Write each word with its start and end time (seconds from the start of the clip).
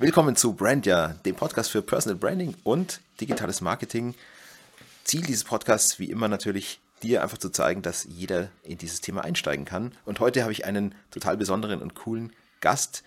Willkommen 0.00 0.34
zu 0.34 0.54
Brandja, 0.54 1.14
dem 1.24 1.36
Podcast 1.36 1.70
für 1.70 1.80
Personal 1.80 2.18
Branding 2.18 2.56
und 2.64 3.00
digitales 3.20 3.60
Marketing. 3.60 4.16
Ziel 5.04 5.22
dieses 5.22 5.44
Podcasts, 5.44 6.00
wie 6.00 6.10
immer 6.10 6.26
natürlich, 6.26 6.80
dir 7.04 7.22
einfach 7.22 7.38
zu 7.38 7.48
zeigen, 7.48 7.80
dass 7.80 8.02
jeder 8.02 8.48
in 8.64 8.76
dieses 8.76 9.00
Thema 9.02 9.22
einsteigen 9.22 9.64
kann. 9.64 9.92
Und 10.04 10.18
heute 10.18 10.42
habe 10.42 10.50
ich 10.50 10.64
einen 10.64 10.96
total 11.12 11.36
besonderen 11.36 11.80
und 11.80 11.94
coolen 11.94 12.32
Gast. 12.60 13.04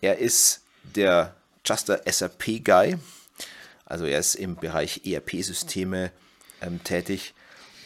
Er 0.00 0.20
ist 0.20 0.62
der 0.84 1.34
Juster 1.66 2.00
SAP 2.10 2.64
Guy. 2.64 2.96
Also 3.84 4.06
er 4.06 4.18
ist 4.18 4.34
im 4.34 4.56
Bereich 4.56 5.02
ERP-Systeme 5.04 6.12
ähm, 6.62 6.82
tätig. 6.82 7.34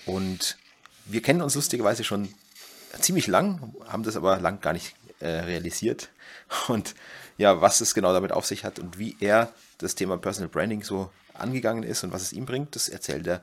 Und 0.07 0.57
wir 1.05 1.21
kennen 1.21 1.43
uns 1.43 1.57
lustigerweise 1.57 2.05
schon 2.05 2.29
ziemlich 3.01 3.27
lang, 3.27 3.75
haben 3.89 4.05
das 4.05 4.17
aber 4.17 4.39
lang 4.39 4.61
gar 4.61 4.73
nicht 4.73 4.95
äh, 5.19 5.27
realisiert. 5.27 6.11
Und 6.69 6.95
ja, 7.39 7.61
was 7.61 7.81
es 7.81 7.95
genau 7.95 8.13
damit 8.13 8.33
auf 8.33 8.47
sich 8.47 8.65
hat 8.65 8.79
und 8.79 8.99
wie 8.99 9.17
er 9.21 9.53
das 9.79 9.95
Thema 9.95 10.17
Personal 10.17 10.49
Branding 10.49 10.83
so 10.83 11.11
angegangen 11.35 11.83
ist 11.83 12.03
und 12.05 12.13
was 12.13 12.23
es 12.23 12.33
ihm 12.33 12.47
bringt, 12.47 12.75
das 12.75 12.89
erzählt 12.89 13.27
er 13.27 13.41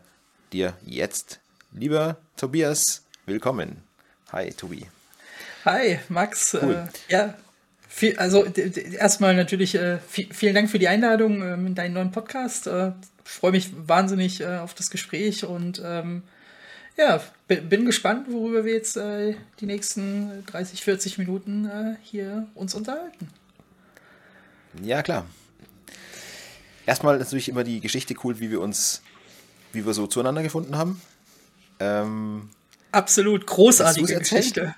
dir 0.52 0.74
jetzt. 0.86 1.40
Lieber 1.72 2.18
Tobias, 2.38 3.04
willkommen. 3.26 3.84
Hi, 4.32 4.52
Tobi. 4.52 4.88
Hi, 5.66 6.00
Max. 6.10 6.58
Cool. 6.60 6.90
Äh, 7.10 7.12
ja, 7.12 7.34
viel, 7.88 8.18
also 8.18 8.46
erstmal 8.46 9.36
natürlich 9.36 9.76
äh, 9.76 10.00
viel, 10.00 10.34
vielen 10.34 10.56
Dank 10.56 10.70
für 10.70 10.80
die 10.80 10.88
Einladung 10.88 11.42
ähm, 11.42 11.68
in 11.68 11.76
deinen 11.76 11.94
neuen 11.94 12.12
Podcast. 12.12 12.68
Äh, 12.68 12.92
freue 13.24 13.52
mich 13.52 13.72
wahnsinnig 13.88 14.42
äh, 14.42 14.58
auf 14.58 14.74
das 14.74 14.90
Gespräch 14.90 15.46
und 15.46 15.82
ähm, 15.84 16.24
ja, 16.98 17.22
bin 17.48 17.86
gespannt, 17.86 18.28
worüber 18.30 18.66
wir 18.66 18.74
jetzt 18.74 18.98
äh, 18.98 19.36
die 19.60 19.66
nächsten 19.66 20.46
30, 20.46 20.84
40 20.84 21.18
Minuten 21.18 21.66
äh, 21.66 21.96
hier 22.04 22.48
uns 22.54 22.76
unterhalten. 22.76 23.30
Ja, 24.82 25.04
klar. 25.04 25.26
Erstmal 26.86 27.18
natürlich 27.18 27.50
immer 27.50 27.64
die 27.64 27.80
Geschichte 27.80 28.16
cool, 28.24 28.40
wie 28.40 28.52
wir 28.52 28.60
uns, 28.60 29.02
wie 29.72 29.86
wir 29.86 29.94
so 29.94 30.08
zueinander 30.08 30.44
gefunden 30.44 30.78
haben. 30.78 31.02
Ähm, 31.80 32.50
Absolut 32.92 33.48
großartige 33.48 34.20
Geschichte. 34.20 34.76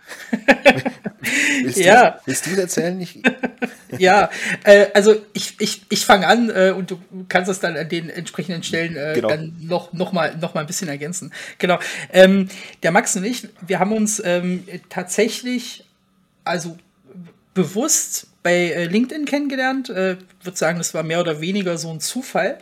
willst, 1.63 1.77
ja. 1.77 2.11
du, 2.11 2.19
willst 2.25 2.45
du 2.45 2.51
es 2.51 2.57
erzählen? 2.57 3.01
Ich 3.01 3.21
ja, 3.97 4.29
äh, 4.63 4.87
also 4.93 5.15
ich, 5.33 5.55
ich, 5.59 5.81
ich 5.89 6.05
fange 6.05 6.27
an 6.27 6.49
äh, 6.49 6.71
und 6.71 6.91
du 6.91 6.99
kannst 7.27 7.49
es 7.49 7.59
dann 7.59 7.75
an 7.75 7.89
den 7.89 8.09
entsprechenden 8.09 8.63
Stellen 8.63 8.95
äh, 8.95 9.13
genau. 9.15 9.27
dann 9.29 9.53
noch, 9.59 9.91
noch, 9.91 10.13
mal, 10.13 10.37
noch 10.37 10.53
mal 10.53 10.61
ein 10.61 10.67
bisschen 10.67 10.87
ergänzen. 10.87 11.33
Genau. 11.57 11.79
Ähm, 12.13 12.47
der 12.83 12.91
Max 12.91 13.15
und 13.15 13.25
ich, 13.25 13.49
wir 13.65 13.79
haben 13.79 13.91
uns 13.91 14.21
ähm, 14.23 14.63
tatsächlich, 14.89 15.83
also 16.43 16.77
bewusst 17.55 18.27
bei 18.43 18.53
äh, 18.53 18.85
LinkedIn 18.85 19.25
kennengelernt. 19.25 19.89
Ich 19.89 19.95
äh, 19.95 20.17
würde 20.43 20.57
sagen, 20.57 20.77
das 20.77 20.93
war 20.93 21.01
mehr 21.01 21.19
oder 21.19 21.41
weniger 21.41 21.79
so 21.79 21.89
ein 21.89 21.99
Zufall. 21.99 22.59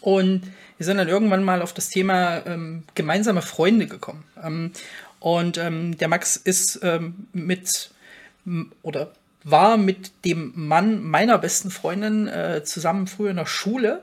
Und 0.00 0.42
wir 0.78 0.86
sind 0.86 0.96
dann 0.96 1.08
irgendwann 1.08 1.44
mal 1.44 1.60
auf 1.60 1.74
das 1.74 1.90
Thema 1.90 2.46
ähm, 2.46 2.84
gemeinsame 2.94 3.42
Freunde 3.42 3.86
gekommen. 3.86 4.24
Ähm, 4.42 4.72
und 5.20 5.58
ähm, 5.58 5.98
der 5.98 6.08
Max 6.08 6.36
ist 6.36 6.80
ähm, 6.82 7.26
mit 7.32 7.90
oder 8.82 9.12
war 9.42 9.76
mit 9.76 10.12
dem 10.24 10.52
Mann 10.54 11.02
meiner 11.02 11.38
besten 11.38 11.70
Freundin 11.70 12.28
äh, 12.28 12.62
zusammen 12.64 13.06
früher 13.06 13.30
in 13.30 13.36
der 13.36 13.46
Schule. 13.46 14.02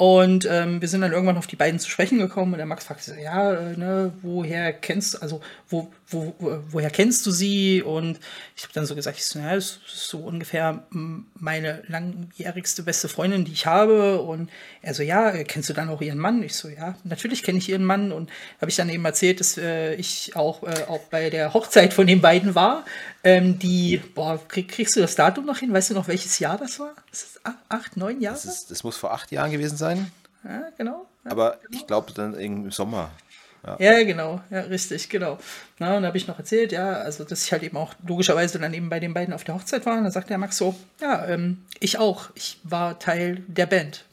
Und 0.00 0.48
ähm, 0.50 0.80
wir 0.80 0.88
sind 0.88 1.02
dann 1.02 1.12
irgendwann 1.12 1.36
auf 1.36 1.46
die 1.46 1.56
beiden 1.56 1.78
zu 1.78 1.90
sprechen 1.90 2.16
gekommen 2.16 2.54
und 2.54 2.56
der 2.56 2.64
Max 2.64 2.86
fragte 2.86 3.20
ja, 3.22 3.52
äh, 3.52 3.76
ne, 3.76 4.14
woher 4.22 4.72
kennst 4.72 5.12
du, 5.12 5.18
also 5.18 5.42
wo, 5.68 5.92
wo, 6.06 6.34
woher 6.70 6.88
kennst 6.88 7.26
du 7.26 7.30
sie? 7.30 7.82
Und 7.82 8.18
ich 8.56 8.62
habe 8.62 8.72
dann 8.72 8.86
so 8.86 8.94
gesagt, 8.94 9.18
ich 9.18 9.26
so, 9.26 9.38
ja, 9.38 9.54
das 9.54 9.78
ist 9.86 10.08
so 10.08 10.20
ungefähr 10.20 10.86
meine 10.88 11.82
langjährigste 11.86 12.82
beste 12.82 13.10
Freundin, 13.10 13.44
die 13.44 13.52
ich 13.52 13.66
habe. 13.66 14.22
Und 14.22 14.48
er 14.80 14.94
so, 14.94 15.02
ja, 15.02 15.32
kennst 15.44 15.68
du 15.68 15.74
dann 15.74 15.90
auch 15.90 16.00
ihren 16.00 16.18
Mann? 16.18 16.42
Ich 16.42 16.54
so, 16.54 16.70
ja, 16.70 16.96
natürlich 17.04 17.42
kenne 17.42 17.58
ich 17.58 17.68
ihren 17.68 17.84
Mann. 17.84 18.10
Und 18.10 18.30
habe 18.58 18.70
ich 18.70 18.76
dann 18.76 18.88
eben 18.88 19.04
erzählt, 19.04 19.40
dass 19.40 19.58
äh, 19.58 19.96
ich 19.96 20.34
auch, 20.34 20.62
äh, 20.62 20.84
auch 20.88 21.00
bei 21.10 21.28
der 21.28 21.52
Hochzeit 21.52 21.92
von 21.92 22.06
den 22.06 22.22
beiden 22.22 22.54
war. 22.54 22.86
Ähm, 23.22 23.58
die, 23.58 23.98
boah, 24.14 24.40
krieg, 24.48 24.68
kriegst 24.68 24.96
du 24.96 25.00
das 25.00 25.14
Datum 25.14 25.44
noch 25.44 25.58
hin? 25.58 25.72
Weißt 25.72 25.90
du 25.90 25.94
noch, 25.94 26.08
welches 26.08 26.38
Jahr 26.38 26.56
das 26.56 26.80
war? 26.80 26.94
Das 27.10 27.22
ist 27.22 27.40
acht, 27.68 27.96
neun 27.96 28.20
Jahre? 28.20 28.36
Das, 28.36 28.46
ist, 28.46 28.70
das 28.70 28.82
muss 28.82 28.96
vor 28.96 29.12
acht 29.12 29.30
Jahren 29.30 29.50
gewesen 29.50 29.76
sein. 29.76 30.10
Ja, 30.44 30.68
genau. 30.78 31.06
Ja, 31.24 31.32
Aber 31.32 31.58
genau. 31.62 31.78
ich 31.78 31.86
glaube 31.86 32.12
dann 32.14 32.34
im 32.34 32.70
Sommer. 32.70 33.10
Ja. 33.66 33.76
ja, 33.78 34.04
genau, 34.04 34.40
ja, 34.48 34.60
richtig, 34.60 35.10
genau. 35.10 35.36
Na, 35.78 35.96
und 35.96 36.02
da 36.02 36.08
habe 36.08 36.16
ich 36.16 36.26
noch 36.26 36.38
erzählt, 36.38 36.72
ja, 36.72 36.92
also 36.92 37.24
dass 37.24 37.44
ich 37.44 37.52
halt 37.52 37.62
eben 37.62 37.76
auch 37.76 37.94
logischerweise 38.06 38.58
dann 38.58 38.72
eben 38.72 38.88
bei 38.88 39.00
den 39.00 39.12
beiden 39.12 39.34
auf 39.34 39.44
der 39.44 39.54
Hochzeit 39.54 39.84
war. 39.84 39.98
Und 39.98 40.04
dann 40.04 40.12
sagte 40.12 40.28
der 40.28 40.38
Max 40.38 40.56
so, 40.56 40.74
ja, 41.00 41.26
ähm, 41.26 41.62
ich 41.78 41.98
auch, 41.98 42.30
ich 42.34 42.58
war 42.64 42.98
Teil 42.98 43.42
der 43.48 43.66
Band. 43.66 44.06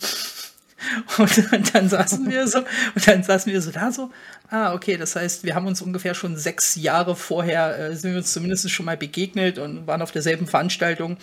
Und 1.18 1.74
dann, 1.74 1.90
saßen 1.90 2.30
wir 2.30 2.48
so, 2.48 2.60
und 2.60 3.08
dann 3.08 3.24
saßen 3.24 3.52
wir 3.52 3.62
so 3.62 3.72
da 3.72 3.92
so, 3.92 4.12
ah, 4.50 4.74
okay, 4.74 4.98
das 4.98 5.16
heißt, 5.16 5.44
wir 5.44 5.56
haben 5.56 5.66
uns 5.66 5.82
ungefähr 5.82 6.14
schon 6.14 6.38
sechs 6.38 6.76
Jahre 6.76 7.16
vorher, 7.16 7.80
äh, 7.80 7.96
sind 7.96 8.12
wir 8.12 8.20
uns 8.20 8.32
zumindest 8.32 8.70
schon 8.70 8.86
mal 8.86 8.98
begegnet 8.98 9.58
und 9.58 9.88
waren 9.88 10.02
auf 10.02 10.12
derselben 10.12 10.46
Veranstaltung. 10.46 11.18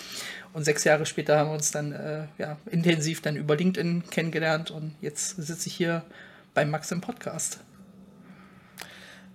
Und 0.53 0.65
sechs 0.65 0.85
Jahre 0.85 1.07
später 1.07 1.39
haben 1.39 1.51
wir 1.51 1.55
uns 1.55 1.71
dann 1.71 1.93
äh, 1.93 2.27
ja, 2.39 2.59
intensiv 2.71 3.23
dann 3.23 3.37
über 3.37 3.57
LinkedIn 3.57 4.05
kennengelernt 4.11 4.71
und 4.71 4.95
jetzt 5.01 5.37
sitze 5.37 5.69
ich 5.69 5.75
hier 5.75 6.05
bei 6.53 6.65
Max 6.65 6.91
im 6.91 7.01
Podcast. 7.01 7.59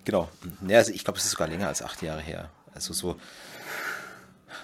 Genau. 0.05 0.29
Ja, 0.67 0.77
also 0.77 0.91
ich 0.91 1.03
glaube, 1.03 1.19
es 1.19 1.25
ist 1.25 1.31
sogar 1.31 1.47
länger 1.47 1.67
als 1.67 1.81
acht 1.81 2.01
Jahre 2.01 2.21
her. 2.21 2.49
Also 2.73 2.93
so 2.93 3.19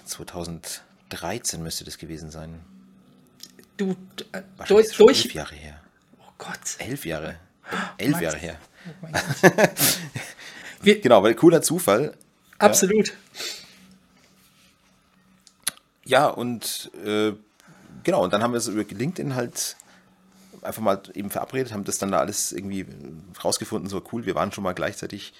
2013 0.05 1.61
müsste 1.61 1.83
das 1.83 1.97
gewesen 1.97 2.31
sein. 2.31 2.61
Du, 3.77 3.95
äh, 4.31 4.41
durch, 4.67 4.95
durch. 4.97 5.25
Elf 5.25 5.33
Jahre 5.33 5.55
her. 5.55 5.81
Oh 6.19 6.31
Gott. 6.37 6.59
Elf 6.79 7.05
Jahre. 7.05 7.39
Elf 7.97 8.11
Max. 8.11 8.23
Jahre 8.23 8.37
her. 8.37 8.59
Oh 9.01 9.07
genau, 10.83 11.23
weil 11.23 11.35
cooler 11.35 11.61
Zufall. 11.61 12.15
Absolut. 12.57 13.07
Ja. 13.07 13.13
Ja, 16.07 16.27
und 16.27 16.91
äh, 17.03 17.33
genau, 18.03 18.23
und 18.23 18.31
dann 18.31 18.43
haben 18.43 18.53
wir 18.53 18.59
es 18.59 18.67
über 18.67 18.83
LinkedIn 18.83 19.33
halt 19.33 19.75
einfach 20.61 20.81
mal 20.81 21.01
eben 21.13 21.31
verabredet, 21.31 21.73
haben 21.73 21.83
das 21.83 21.97
dann 21.97 22.11
da 22.11 22.19
alles 22.19 22.51
irgendwie 22.51 22.85
rausgefunden, 23.43 23.89
so 23.89 24.01
cool, 24.11 24.25
wir 24.25 24.35
waren 24.35 24.51
schon 24.51 24.63
mal 24.63 24.73
gleichzeitig 24.73 25.33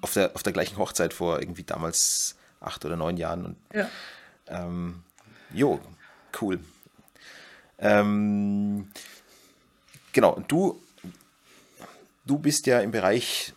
auf 0.00 0.12
der, 0.12 0.34
auf 0.34 0.42
der 0.42 0.52
gleichen 0.52 0.76
Hochzeit 0.76 1.12
vor 1.12 1.40
irgendwie 1.40 1.64
damals 1.64 2.36
acht 2.60 2.84
oder 2.84 2.96
neun 2.96 3.16
Jahren. 3.16 3.44
Und, 3.44 3.56
ja. 3.72 3.88
Ähm, 4.46 5.02
jo, 5.52 5.80
cool. 6.40 6.60
Ähm, 7.84 8.88
genau, 10.14 10.42
du, 10.48 10.82
du 12.24 12.38
bist 12.38 12.66
ja 12.66 12.80
im 12.80 12.90
Bereich, 12.90 13.52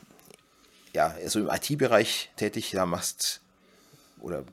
ja, 0.93 1.15
also 1.23 1.39
im 1.39 1.49
IT-Bereich 1.49 2.29
tätig, 2.35 2.71
da 2.71 2.85
machst 2.85 3.39
oder 4.19 4.43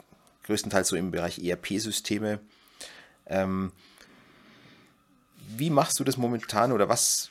größtenteils 0.45 0.89
so 0.89 0.95
im 0.95 1.11
Bereich 1.11 1.41
ERP-Systeme. 1.41 2.39
Ähm, 3.27 3.73
wie 5.57 5.71
machst 5.71 5.99
du 5.99 6.05
das 6.05 6.17
momentan 6.17 6.71
oder 6.71 6.89
was? 6.89 7.31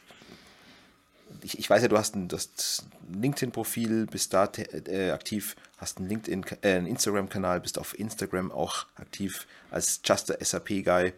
Ich, 1.44 1.58
ich 1.58 1.70
weiß 1.70 1.82
ja, 1.82 1.88
du 1.88 1.98
hast 1.98 2.16
ein, 2.16 2.28
ein 2.30 3.22
LinkedIn-Profil, 3.22 4.08
bist 4.08 4.34
da 4.34 4.52
äh, 4.58 5.12
aktiv, 5.12 5.56
hast 5.78 5.98
einen 5.98 6.10
LinkedIn, 6.10 6.46
äh, 6.62 6.80
Instagram-Kanal, 6.80 7.62
bist 7.62 7.80
auf 7.80 7.98
Instagram 7.98 8.52
auch 8.52 8.86
aktiv 8.96 9.48
als 9.72 10.02
Just 10.04 10.28
SAP 10.42 10.84
Guy 10.84 11.14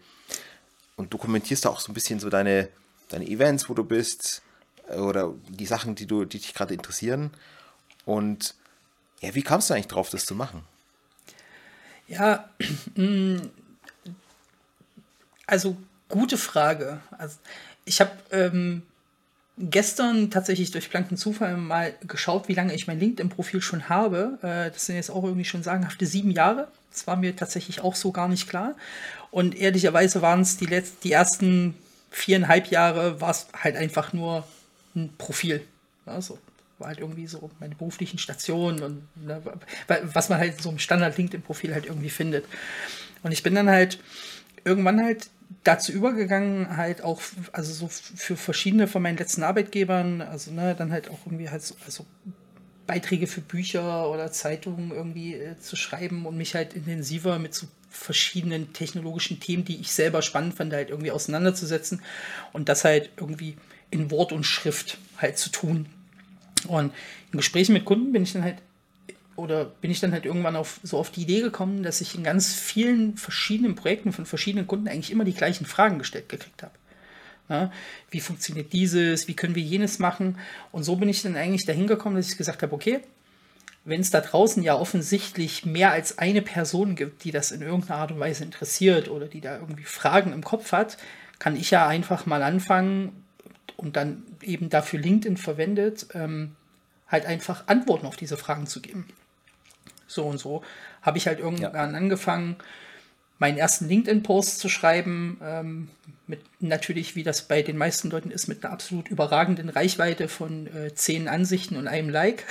und 0.95 1.13
du 1.13 1.17
kommentierst 1.17 1.65
da 1.65 1.69
auch 1.69 1.79
so 1.79 1.91
ein 1.91 1.93
bisschen 1.93 2.19
so 2.19 2.29
deine, 2.29 2.69
deine 3.09 3.27
Events, 3.27 3.69
wo 3.69 3.73
du 3.73 3.83
bist 3.83 4.41
äh, 4.89 4.95
oder 4.95 5.33
die 5.49 5.65
Sachen, 5.65 5.95
die 5.95 6.05
du, 6.05 6.25
die 6.25 6.39
dich 6.39 6.53
gerade 6.53 6.73
interessieren. 6.73 7.31
Und 8.05 8.55
ja, 9.21 9.35
wie 9.35 9.43
kamst 9.43 9.69
du 9.69 9.73
eigentlich 9.73 9.87
drauf, 9.87 10.09
das 10.09 10.25
zu 10.25 10.35
machen? 10.35 10.63
Ja, 12.07 12.49
mm, 12.95 13.37
also 15.47 15.75
gute 16.09 16.37
Frage. 16.37 16.99
Also 17.17 17.37
ich 17.85 17.99
habe 18.01 18.11
ähm, 18.31 18.83
gestern 19.57 20.29
tatsächlich 20.29 20.71
durch 20.71 20.89
blanken 20.89 21.17
Zufall 21.17 21.57
mal 21.57 21.93
geschaut, 22.07 22.47
wie 22.47 22.53
lange 22.53 22.73
ich 22.73 22.87
mein 22.87 22.99
LinkedIn-Profil 22.99 23.61
schon 23.61 23.89
habe. 23.89 24.37
Äh, 24.41 24.71
das 24.71 24.85
sind 24.85 24.95
jetzt 24.95 25.11
auch 25.11 25.23
irgendwie 25.23 25.45
schon 25.45 25.63
sagenhafte 25.63 26.05
sieben 26.05 26.31
Jahre. 26.31 26.67
Das 26.95 27.07
war 27.07 27.17
mir 27.17 27.35
tatsächlich 27.35 27.81
auch 27.81 27.95
so 27.95 28.13
gar 28.13 28.29
nicht 28.29 28.47
klar. 28.47 28.73
Und 29.31 29.53
ehrlicherweise 29.53 30.21
waren 30.21 30.39
es 30.39 30.55
die, 30.55 30.81
die 31.03 31.11
ersten 31.11 31.75
viereinhalb 32.09 32.67
Jahre, 32.67 33.19
war 33.19 33.31
es 33.31 33.47
halt 33.53 33.75
einfach 33.75 34.13
nur 34.13 34.47
ein 34.95 35.13
Profil. 35.17 35.61
Also 36.05 36.39
war 36.79 36.87
halt 36.87 36.99
irgendwie 36.99 37.27
so 37.27 37.51
meine 37.59 37.75
beruflichen 37.75 38.17
Stationen 38.17 38.81
und 38.81 39.25
ne, 39.25 39.41
was 40.03 40.29
man 40.29 40.39
halt 40.39 40.61
so 40.61 40.69
im 40.69 40.79
Standard 40.79 41.17
LinkedIn-Profil 41.17 41.73
halt 41.73 41.85
irgendwie 41.85 42.09
findet. 42.09 42.45
Und 43.23 43.33
ich 43.33 43.43
bin 43.43 43.55
dann 43.55 43.69
halt 43.69 43.99
irgendwann 44.63 45.03
halt 45.03 45.27
dazu 45.65 45.91
übergegangen, 45.91 46.77
halt 46.77 47.03
auch, 47.03 47.21
also 47.51 47.73
so 47.73 47.89
für 47.89 48.37
verschiedene 48.37 48.87
von 48.87 49.01
meinen 49.01 49.17
letzten 49.17 49.43
Arbeitgebern, 49.43 50.21
also 50.21 50.51
ne, 50.51 50.75
dann 50.75 50.93
halt 50.93 51.09
auch 51.09 51.19
irgendwie 51.25 51.49
halt 51.49 51.61
so, 51.61 51.75
also 51.85 52.05
Beiträge 52.87 53.27
für 53.27 53.41
Bücher 53.41 54.09
oder 54.09 54.31
Zeitungen 54.31 54.91
irgendwie 54.91 55.35
äh, 55.35 55.57
zu 55.59 55.75
schreiben 55.75 56.25
und 56.25 56.37
mich 56.37 56.55
halt 56.55 56.73
intensiver 56.73 57.39
mit 57.39 57.53
so 57.53 57.67
verschiedenen 57.89 58.73
technologischen 58.73 59.39
Themen, 59.39 59.65
die 59.65 59.77
ich 59.77 59.91
selber 59.91 60.21
spannend 60.21 60.55
fand, 60.55 60.73
halt 60.73 60.89
irgendwie 60.89 61.11
auseinanderzusetzen 61.11 62.01
und 62.53 62.69
das 62.69 62.83
halt 62.83 63.09
irgendwie 63.17 63.57
in 63.89 64.11
Wort 64.11 64.31
und 64.31 64.43
Schrift 64.43 64.97
halt 65.17 65.37
zu 65.37 65.49
tun. 65.49 65.87
Und 66.67 66.93
in 67.31 67.37
Gesprächen 67.37 67.73
mit 67.73 67.85
Kunden 67.85 68.11
bin 68.11 68.23
ich 68.23 68.33
dann 68.33 68.43
halt 68.43 68.57
oder 69.35 69.65
bin 69.65 69.91
ich 69.91 69.99
dann 69.99 70.13
halt 70.13 70.25
irgendwann 70.25 70.55
auf, 70.55 70.79
so 70.83 70.97
auf 70.97 71.11
die 71.11 71.23
Idee 71.23 71.41
gekommen, 71.41 71.83
dass 71.83 71.99
ich 71.99 72.15
in 72.15 72.23
ganz 72.23 72.53
vielen 72.53 73.17
verschiedenen 73.17 73.75
Projekten 73.75 74.13
von 74.13 74.25
verschiedenen 74.25 74.65
Kunden 74.65 74.87
eigentlich 74.87 75.11
immer 75.11 75.25
die 75.25 75.33
gleichen 75.33 75.65
Fragen 75.65 75.99
gestellt 75.99 76.29
gekriegt 76.29 76.63
habe. 76.63 76.73
Ja, 77.47 77.71
wie 78.09 78.21
funktioniert 78.21 78.73
dieses, 78.73 79.27
wie 79.27 79.35
können 79.35 79.53
wir 79.53 79.61
jenes 79.61 79.99
machen? 79.99 80.39
Und 80.71 80.83
so 80.83 80.95
bin 80.95 81.09
ich 81.09 81.21
dann 81.21 81.35
eigentlich 81.35 81.65
dahin 81.65 81.85
gekommen, 81.85 82.15
dass 82.15 82.29
ich 82.29 82.37
gesagt 82.37 82.63
habe, 82.63 82.73
okay, 82.73 83.01
wenn 83.83 84.01
es 84.01 84.09
da 84.09 84.19
draußen 84.19 84.63
ja 84.63 84.75
offensichtlich 84.75 85.63
mehr 85.63 85.91
als 85.91 86.17
eine 86.17 86.41
Person 86.41 86.95
gibt, 86.95 87.23
die 87.23 87.31
das 87.31 87.51
in 87.51 87.61
irgendeiner 87.61 87.99
Art 87.99 88.11
und 88.11 88.19
Weise 88.19 88.43
interessiert 88.43 89.09
oder 89.09 89.27
die 89.27 89.41
da 89.41 89.59
irgendwie 89.59 89.83
Fragen 89.83 90.33
im 90.33 90.43
Kopf 90.43 90.71
hat, 90.71 90.97
kann 91.37 91.55
ich 91.55 91.69
ja 91.69 91.87
einfach 91.87 92.25
mal 92.25 92.41
anfangen 92.41 93.23
und 93.77 93.95
dann 93.95 94.23
eben 94.41 94.69
dafür 94.69 94.99
LinkedIn 94.99 95.37
verwendet, 95.37 96.07
ähm, 96.13 96.55
halt 97.07 97.27
einfach 97.27 97.67
Antworten 97.67 98.07
auf 98.07 98.15
diese 98.15 98.37
Fragen 98.37 98.65
zu 98.65 98.81
geben. 98.81 99.07
So 100.07 100.25
und 100.25 100.39
so 100.39 100.63
habe 101.03 101.19
ich 101.19 101.27
halt 101.27 101.39
irgendwann 101.39 101.91
ja. 101.91 101.97
angefangen, 101.97 102.55
meinen 103.39 103.57
ersten 103.57 103.87
LinkedIn-Post 103.87 104.59
zu 104.59 104.69
schreiben, 104.69 105.39
ähm, 105.43 105.89
mit 106.27 106.39
natürlich, 106.59 107.15
wie 107.15 107.23
das 107.23 107.43
bei 107.43 107.61
den 107.61 107.77
meisten 107.77 108.09
Leuten 108.09 108.31
ist, 108.31 108.47
mit 108.47 108.63
einer 108.63 108.73
absolut 108.73 109.09
überragenden 109.09 109.69
Reichweite 109.69 110.27
von 110.27 110.67
äh, 110.67 110.93
zehn 110.95 111.27
Ansichten 111.27 111.75
und 111.75 111.87
einem 111.87 112.09
Like. 112.09 112.45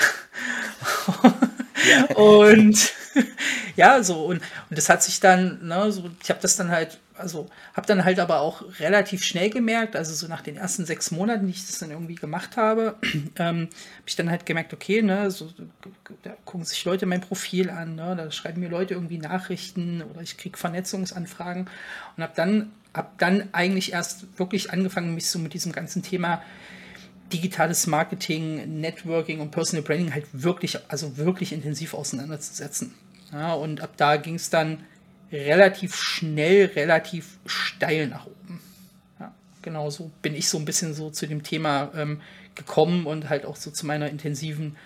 ja. 1.89 2.05
Und 2.15 2.95
ja, 3.77 4.03
so, 4.03 4.25
und, 4.25 4.43
und 4.71 4.79
das 4.79 4.89
hat 4.89 5.03
sich 5.03 5.21
dann, 5.21 5.67
ne, 5.67 5.91
so, 5.93 6.11
ich 6.23 6.31
habe 6.31 6.41
das 6.41 6.57
dann 6.57 6.71
halt 6.71 6.99
also 7.17 7.49
habe 7.75 7.87
dann 7.87 8.05
halt 8.05 8.19
aber 8.19 8.41
auch 8.41 8.65
relativ 8.81 9.23
schnell 9.25 9.51
gemerkt, 9.51 9.97
also 9.97 10.15
so 10.15 10.27
nach 10.27 10.41
den 10.41 10.57
ersten 10.57 10.85
sechs 10.85 11.11
Monaten, 11.11 11.47
die 11.47 11.53
ich 11.53 11.67
das 11.67 11.79
dann 11.79 11.91
irgendwie 11.91 12.17
gemacht 12.17 12.57
habe, 12.57 12.97
ähm, 13.39 13.69
habe 13.69 14.07
ich 14.07 14.17
dann 14.17 14.31
halt 14.31 14.47
gemerkt, 14.47 14.73
okay, 14.73 15.03
ne, 15.03 15.31
so, 15.31 15.51
da 16.23 16.31
gucken 16.45 16.65
sich 16.65 16.85
Leute 16.85 17.07
mein 17.07 17.21
Profil 17.21 17.71
an, 17.71 17.95
ne, 17.95 18.15
da 18.17 18.31
schreiben 18.31 18.61
mir 18.61 18.69
Leute 18.69 18.95
irgendwie 18.95 19.19
Nachrichten 19.19 20.03
oder 20.03 20.23
ich 20.23 20.37
kriege 20.37 20.59
Vernetzungsanfragen 20.59 21.69
und 22.17 22.23
habe 22.23 22.33
dann, 22.35 22.73
hab 22.93 23.19
dann 23.19 23.49
eigentlich 23.53 23.93
erst 23.93 24.39
wirklich 24.39 24.73
angefangen, 24.73 25.15
mich 25.15 25.29
so 25.29 25.39
mit 25.39 25.55
diesem 25.55 25.73
ganzen 25.73 26.03
Thema 26.03 26.43
digitales 27.33 27.87
Marketing, 27.87 28.81
Networking 28.81 29.41
und 29.41 29.51
Personal 29.51 29.83
Branding 29.83 30.13
halt 30.13 30.27
wirklich, 30.33 30.79
also 30.89 31.17
wirklich 31.17 31.53
intensiv 31.53 31.95
auseinanderzusetzen. 31.95 32.95
Ja, 33.33 33.55
und 33.55 33.81
ab 33.81 33.95
da 33.97 34.17
ging 34.17 34.37
es 34.37 34.51
dann 34.51 34.79
relativ 35.35 35.97
schnell, 35.97 36.67
relativ 36.67 37.39
steil 37.47 38.07
nach 38.07 38.27
oben. 38.27 38.61
Ja, 39.19 39.35
genau 39.63 39.91
so 39.91 40.11
bin 40.23 40.35
ich 40.35 40.49
so 40.49 40.59
ein 40.59 40.65
bisschen 40.65 40.95
so 40.95 41.11
zu 41.11 41.27
dem 41.27 41.43
Thema 41.43 41.91
ähm, 41.95 42.21
gekommen 42.55 43.07
und 43.07 43.29
halt 43.29 43.45
auch 43.45 43.57
so 43.57 43.71
zu 43.71 43.87
meiner 43.87 44.09
intensiven 44.09 44.77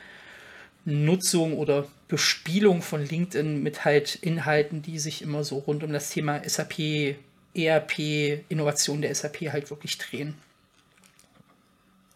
Nutzung 0.84 1.56
oder 1.58 1.86
Bespielung 2.08 2.80
von 2.80 3.04
LinkedIn 3.04 3.62
mit 3.62 3.84
halt 3.84 4.16
Inhalten, 4.16 4.80
die 4.80 4.98
sich 4.98 5.22
immer 5.22 5.44
so 5.44 5.58
rund 5.58 5.84
um 5.84 5.92
das 5.92 6.10
Thema 6.10 6.40
SAP, 6.48 7.16
ERP, 7.54 8.44
Innovation 8.48 9.02
der 9.02 9.14
SAP 9.14 9.52
halt 9.52 9.68
wirklich 9.70 9.98
drehen. 9.98 10.34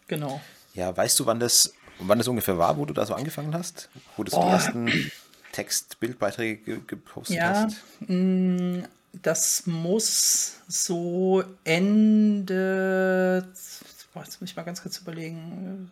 Genau. 0.07 0.41
Ja, 0.73 0.95
weißt 0.95 1.19
du, 1.19 1.25
wann 1.27 1.39
das, 1.39 1.73
wann 1.99 2.17
das 2.17 2.27
ungefähr 2.27 2.57
war, 2.57 2.77
wo 2.77 2.85
du 2.85 2.93
da 2.93 3.05
so 3.05 3.13
angefangen 3.13 3.53
hast? 3.53 3.89
Wo 4.17 4.23
das 4.23 4.33
die 4.33 4.39
ersten 4.39 5.11
Text-Bildbeiträge 5.53 6.81
gepostet 6.81 7.37
ja, 7.37 7.63
hast? 7.63 7.77
Mm, 8.07 8.81
das 9.21 9.65
muss 9.65 10.57
so 10.67 11.43
Ende. 11.63 13.47
Jetzt 13.53 14.41
muss 14.41 14.49
ich 14.49 14.55
mal 14.55 14.63
ganz 14.63 14.81
kurz 14.81 14.97
überlegen. 14.97 15.89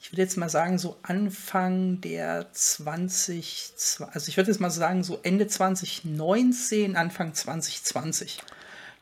Ich 0.00 0.12
würde 0.12 0.22
jetzt 0.22 0.36
mal 0.36 0.48
sagen, 0.48 0.78
so 0.78 0.96
Anfang 1.02 2.00
der 2.00 2.52
20, 2.52 3.72
also 4.12 4.28
ich 4.28 4.36
würde 4.36 4.50
jetzt 4.50 4.60
mal 4.60 4.70
sagen, 4.70 5.04
so 5.04 5.20
Ende 5.22 5.46
2019, 5.46 6.96
Anfang 6.96 7.34
2020. 7.34 8.40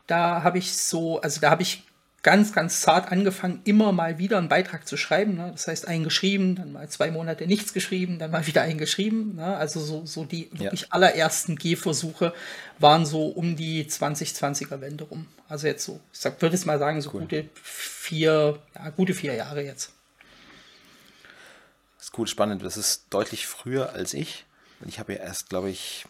Da 0.07 0.43
habe 0.43 0.59
ich 0.59 0.77
so, 0.77 1.21
also 1.21 1.41
da 1.41 1.51
habe 1.51 1.63
ich 1.63 1.85
ganz, 2.25 2.55
ganz 2.55 2.81
zart 2.81 3.13
angefangen, 3.13 3.61
immer 3.65 3.93
mal 3.93 4.19
wieder 4.19 4.39
einen 4.39 4.49
Beitrag 4.49 4.89
zu 4.89 4.97
schreiben. 4.97 5.37
Ne? 5.37 5.51
Das 5.53 5.69
heißt, 5.69 5.87
eingeschrieben, 5.87 6.57
dann 6.57 6.73
mal 6.73 6.89
zwei 6.89 7.11
Monate 7.11 7.47
nichts 7.47 7.75
geschrieben, 7.75 8.19
dann 8.19 8.31
mal 8.31 8.47
wieder 8.47 8.63
eingeschrieben. 8.63 9.37
Ne? 9.37 9.57
Also 9.57 9.79
so, 9.79 10.07
so 10.07 10.25
die 10.25 10.51
wirklich 10.53 10.81
ja. 10.81 10.87
allerersten 10.91 11.55
Gehversuche 11.55 12.33
waren 12.79 13.05
so 13.05 13.27
um 13.27 13.57
die 13.57 13.85
2020er 13.85 14.81
Wende 14.81 15.05
rum. 15.05 15.27
Also 15.49 15.67
jetzt 15.67 15.85
so, 15.85 16.01
ich 16.13 16.19
sag, 16.19 16.41
würde 16.41 16.57
es 16.57 16.65
mal 16.65 16.79
sagen, 16.79 17.03
so 17.03 17.11
cool. 17.13 17.21
gute 17.21 17.51
vier, 17.63 18.59
ja, 18.75 18.89
gute 18.89 19.13
vier 19.13 19.35
Jahre 19.35 19.63
jetzt. 19.63 19.93
Das 21.99 22.07
ist 22.07 22.19
cool, 22.19 22.27
spannend. 22.27 22.65
Das 22.65 22.79
ist 22.79 23.05
deutlich 23.11 23.47
früher 23.47 23.93
als 23.93 24.15
ich. 24.15 24.47
Und 24.81 24.89
ich 24.89 24.99
habe 24.99 25.13
ja 25.13 25.21
erst, 25.21 25.51
glaube 25.51 25.69
ich, 25.69 26.07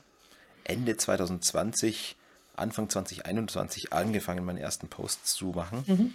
Ende 0.62 0.96
2020 0.96 2.14
Anfang 2.56 2.88
2021 2.88 3.92
angefangen, 3.92 4.44
meine 4.44 4.60
ersten 4.60 4.88
Posts 4.88 5.34
zu 5.34 5.46
machen. 5.46 5.84
Mhm. 5.86 6.14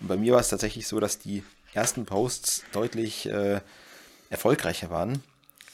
Und 0.00 0.08
bei 0.08 0.16
mir 0.16 0.32
war 0.32 0.40
es 0.40 0.48
tatsächlich 0.48 0.86
so, 0.86 1.00
dass 1.00 1.18
die 1.18 1.44
ersten 1.74 2.06
Posts 2.06 2.64
deutlich 2.72 3.26
äh, 3.26 3.60
erfolgreicher 4.30 4.90
waren. 4.90 5.22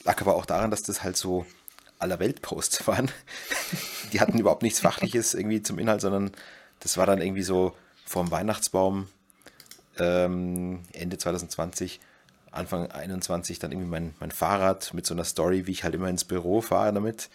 Lag 0.05 0.21
aber 0.21 0.37
auch 0.37 0.47
daran, 0.47 0.71
dass 0.71 0.83
das 0.83 1.03
halt 1.03 1.17
so 1.17 1.47
aller 1.99 2.19
Welt-Posts 2.19 2.87
waren. 2.87 3.11
die 4.13 4.21
hatten 4.21 4.39
überhaupt 4.39 4.63
nichts 4.63 4.81
Fachliches 4.81 5.35
irgendwie 5.35 5.63
zum 5.63 5.79
Inhalt, 5.79 6.01
sondern 6.01 6.33
das 6.81 6.97
war 6.97 7.07
dann 7.07 7.21
irgendwie 7.21 7.43
so 7.43 7.75
vorm 8.05 8.31
Weihnachtsbaum 8.31 9.09
ähm, 9.99 10.83
Ende 10.93 11.19
2020, 11.19 12.01
Anfang 12.51 12.91
21 12.91 13.59
dann 13.59 13.73
irgendwie 13.73 13.89
mein, 13.89 14.15
mein 14.21 14.31
Fahrrad 14.31 14.93
mit 14.95 15.07
so 15.07 15.15
einer 15.15 15.25
Story, 15.25 15.67
wie 15.67 15.73
ich 15.73 15.85
halt 15.85 15.95
immer 15.95 16.09
ins 16.09 16.25
Büro 16.25 16.61
fahre 16.61 16.93
damit. 16.93 17.29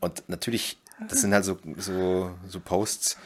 Und 0.00 0.22
natürlich 0.28 0.78
das 1.08 1.20
sind 1.20 1.32
halt 1.32 1.44
so, 1.44 1.58
so, 1.76 2.34
so 2.46 2.60
Posts, 2.60 3.16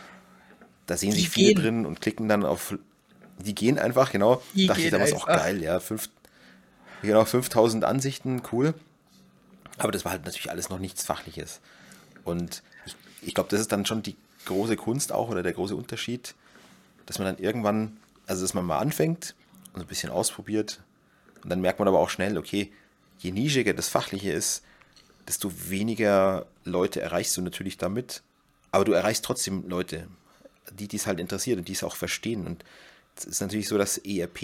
da 0.87 0.97
sehen 0.97 1.13
die 1.13 1.21
sich 1.21 1.31
viele 1.31 1.55
gehen. 1.55 1.63
drin 1.63 1.87
und 1.87 2.01
klicken 2.01 2.29
dann 2.29 2.45
auf, 2.45 2.75
die 3.39 3.55
gehen 3.55 3.79
einfach, 3.79 4.13
genau. 4.13 4.43
Die 4.55 4.67
Dachte 4.67 4.83
ich 4.83 4.91
damals 4.91 5.13
auch 5.13 5.27
geil, 5.27 5.63
ja, 5.63 5.81
fünf, 5.81 6.09
genau, 7.03 7.25
5000 7.25 7.85
Ansichten, 7.85 8.43
cool. 8.53 8.75
Aber 9.79 9.93
das 9.93 10.05
war 10.05 10.13
halt 10.13 10.25
natürlich 10.25 10.51
alles 10.51 10.69
noch 10.69 10.79
nichts 10.79 11.05
Fachliches. 11.05 11.61
Und 12.25 12.63
ich, 12.85 12.97
ich 13.23 13.35
glaube, 13.35 13.51
das 13.51 13.61
ist 13.61 13.73
dann 13.73 13.87
schon 13.87 14.03
die 14.03 14.17
große 14.45 14.77
Kunst 14.77 15.13
auch 15.13 15.29
oder 15.29 15.43
der 15.43 15.53
große 15.53 15.75
Unterschied, 15.75 16.35
dass 17.07 17.19
man 17.19 17.27
dann 17.27 17.43
irgendwann, 17.43 17.97
also 18.27 18.43
dass 18.43 18.55
man 18.55 18.65
mal 18.65 18.79
anfängt 18.79 19.35
und 19.73 19.81
so 19.81 19.85
ein 19.85 19.89
bisschen 19.89 20.11
ausprobiert 20.11 20.83
und 21.43 21.51
dann 21.51 21.61
merkt 21.61 21.79
man 21.79 21.89
aber 21.89 21.99
auch 21.99 22.11
schnell, 22.11 22.39
okay, 22.39 22.73
je 23.19 23.33
nischiger 23.33 23.75
das 23.75 23.89
Fachliche 23.89 24.33
ist, 24.33 24.63
desto 25.29 25.53
weniger 25.69 26.47
Leute 26.65 27.01
erreichst 27.01 27.37
du 27.37 27.43
natürlich 27.43 27.79
damit. 27.79 28.23
Aber 28.71 28.85
du 28.85 28.93
erreichst 28.93 29.25
trotzdem 29.25 29.69
Leute, 29.69 30.09
die 30.73 30.89
dies 30.89 31.07
halt 31.07 31.21
interessiert 31.21 31.59
und 31.59 31.69
die 31.69 31.73
es 31.73 31.85
auch 31.85 31.97
verstehen. 31.97 32.47
Und 32.47 32.65
es 33.17 33.25
ist 33.25 33.41
natürlich 33.41 33.69
so, 33.69 33.79
dass 33.79 33.99
ERP, 33.99 34.43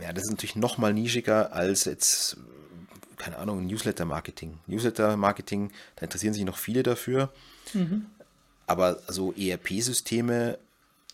ja, 0.00 0.12
das 0.12 0.24
ist 0.24 0.30
natürlich 0.30 0.56
noch 0.56 0.78
mal 0.78 0.94
nischiger 0.94 1.52
als 1.52 1.84
jetzt, 1.84 2.36
keine 3.16 3.38
Ahnung, 3.38 3.66
Newsletter-Marketing. 3.66 4.58
Newsletter-Marketing, 4.66 5.72
da 5.96 6.02
interessieren 6.04 6.34
sich 6.34 6.44
noch 6.44 6.58
viele 6.58 6.82
dafür. 6.82 7.32
Mhm. 7.74 8.06
Aber 8.66 9.02
so 9.08 9.32
ERP-Systeme, 9.32 10.58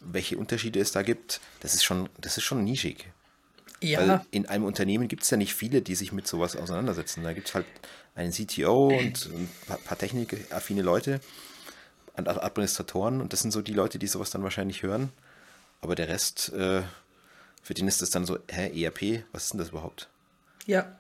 welche 0.00 0.36
Unterschiede 0.36 0.78
es 0.78 0.92
da 0.92 1.02
gibt, 1.02 1.40
das 1.60 1.75
ist 1.75 1.84
schon, 1.84 2.10
das 2.20 2.36
ist 2.36 2.44
schon 2.44 2.64
nischig. 2.64 3.06
Ja. 3.80 4.00
Weil 4.00 4.21
in 4.30 4.47
einem 4.47 4.64
Unternehmen 4.64 5.09
gibt 5.09 5.23
es 5.23 5.30
ja 5.30 5.37
nicht 5.37 5.54
viele, 5.54 5.83
die 5.83 5.95
sich 5.95 6.12
mit 6.12 6.26
sowas 6.26 6.56
auseinandersetzen. 6.56 7.23
Da 7.25 7.33
gibt 7.33 7.49
es 7.49 7.54
halt 7.54 7.66
einen 8.14 8.33
CTO 8.33 8.88
und 8.88 9.28
ein 9.33 9.49
paar 9.85 9.99
technikaffine 9.99 10.83
Leute 10.83 11.21
und 12.16 12.28
Administratoren 12.28 13.21
und 13.21 13.33
das 13.33 13.40
sind 13.40 13.50
so 13.50 13.61
die 13.61 13.75
Leute, 13.75 13.99
die 13.99 14.06
sowas 14.06 14.30
dann 14.30 14.42
wahrscheinlich 14.42 14.83
hören. 14.83 15.11
Aber 15.83 15.95
der 15.95 16.09
Rest, 16.09 16.52
äh, 16.54 16.83
für 17.62 17.75
den 17.75 17.88
ist 17.88 18.00
das 18.00 18.11
dann 18.11 18.25
so, 18.25 18.38
hä, 18.49 18.83
ERP, 18.83 19.25
was 19.33 19.45
ist 19.45 19.52
denn 19.52 19.59
das 19.59 19.68
überhaupt? 19.68 20.09
Ja, 20.66 20.99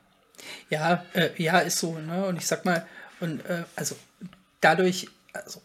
ja, 0.68 1.04
äh, 1.14 1.30
ja, 1.42 1.60
ist 1.60 1.78
so, 1.78 1.98
ne? 1.98 2.26
Und 2.26 2.36
ich 2.36 2.46
sag 2.46 2.64
mal, 2.64 2.86
und 3.20 3.44
äh, 3.46 3.64
also 3.74 3.96
dadurch, 4.60 5.08
also 5.32 5.62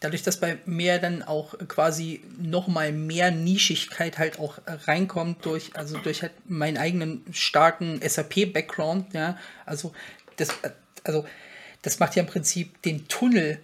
dadurch, 0.00 0.22
dass 0.22 0.38
bei 0.38 0.58
mir 0.66 0.98
dann 0.98 1.22
auch 1.22 1.54
quasi 1.68 2.22
noch 2.38 2.68
mal 2.68 2.92
mehr 2.92 3.30
Nischigkeit 3.30 4.18
halt 4.18 4.38
auch 4.38 4.58
reinkommt 4.66 5.44
durch, 5.44 5.76
also 5.76 5.98
durch 5.98 6.22
halt 6.22 6.32
meinen 6.48 6.76
eigenen 6.76 7.24
starken 7.32 8.00
SAP-Background, 8.06 9.12
ja, 9.14 9.38
also 9.64 9.92
das, 10.36 10.48
also 11.04 11.24
das 11.82 11.98
macht 11.98 12.16
ja 12.16 12.22
im 12.22 12.28
Prinzip 12.28 12.82
den 12.82 13.08
Tunnel 13.08 13.60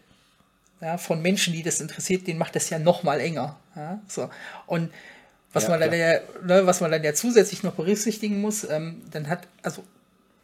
ja, 0.80 0.98
von 0.98 1.22
Menschen, 1.22 1.52
die 1.52 1.62
das 1.62 1.80
interessiert, 1.80 2.26
den 2.26 2.38
macht 2.38 2.56
das 2.56 2.68
ja 2.70 2.78
noch 2.78 3.02
mal 3.04 3.20
enger. 3.20 3.56
Ja, 3.76 4.00
so. 4.08 4.28
Und 4.66 4.92
was, 5.52 5.64
ja, 5.64 5.70
man 5.70 5.80
dann 5.80 5.92
ja, 5.92 6.20
ne, 6.44 6.66
was 6.66 6.80
man 6.80 6.90
dann 6.90 7.04
ja 7.04 7.14
zusätzlich 7.14 7.62
noch 7.62 7.74
berücksichtigen 7.74 8.40
muss, 8.40 8.68
ähm, 8.68 9.02
dann 9.10 9.28
hat, 9.28 9.46
also, 9.62 9.84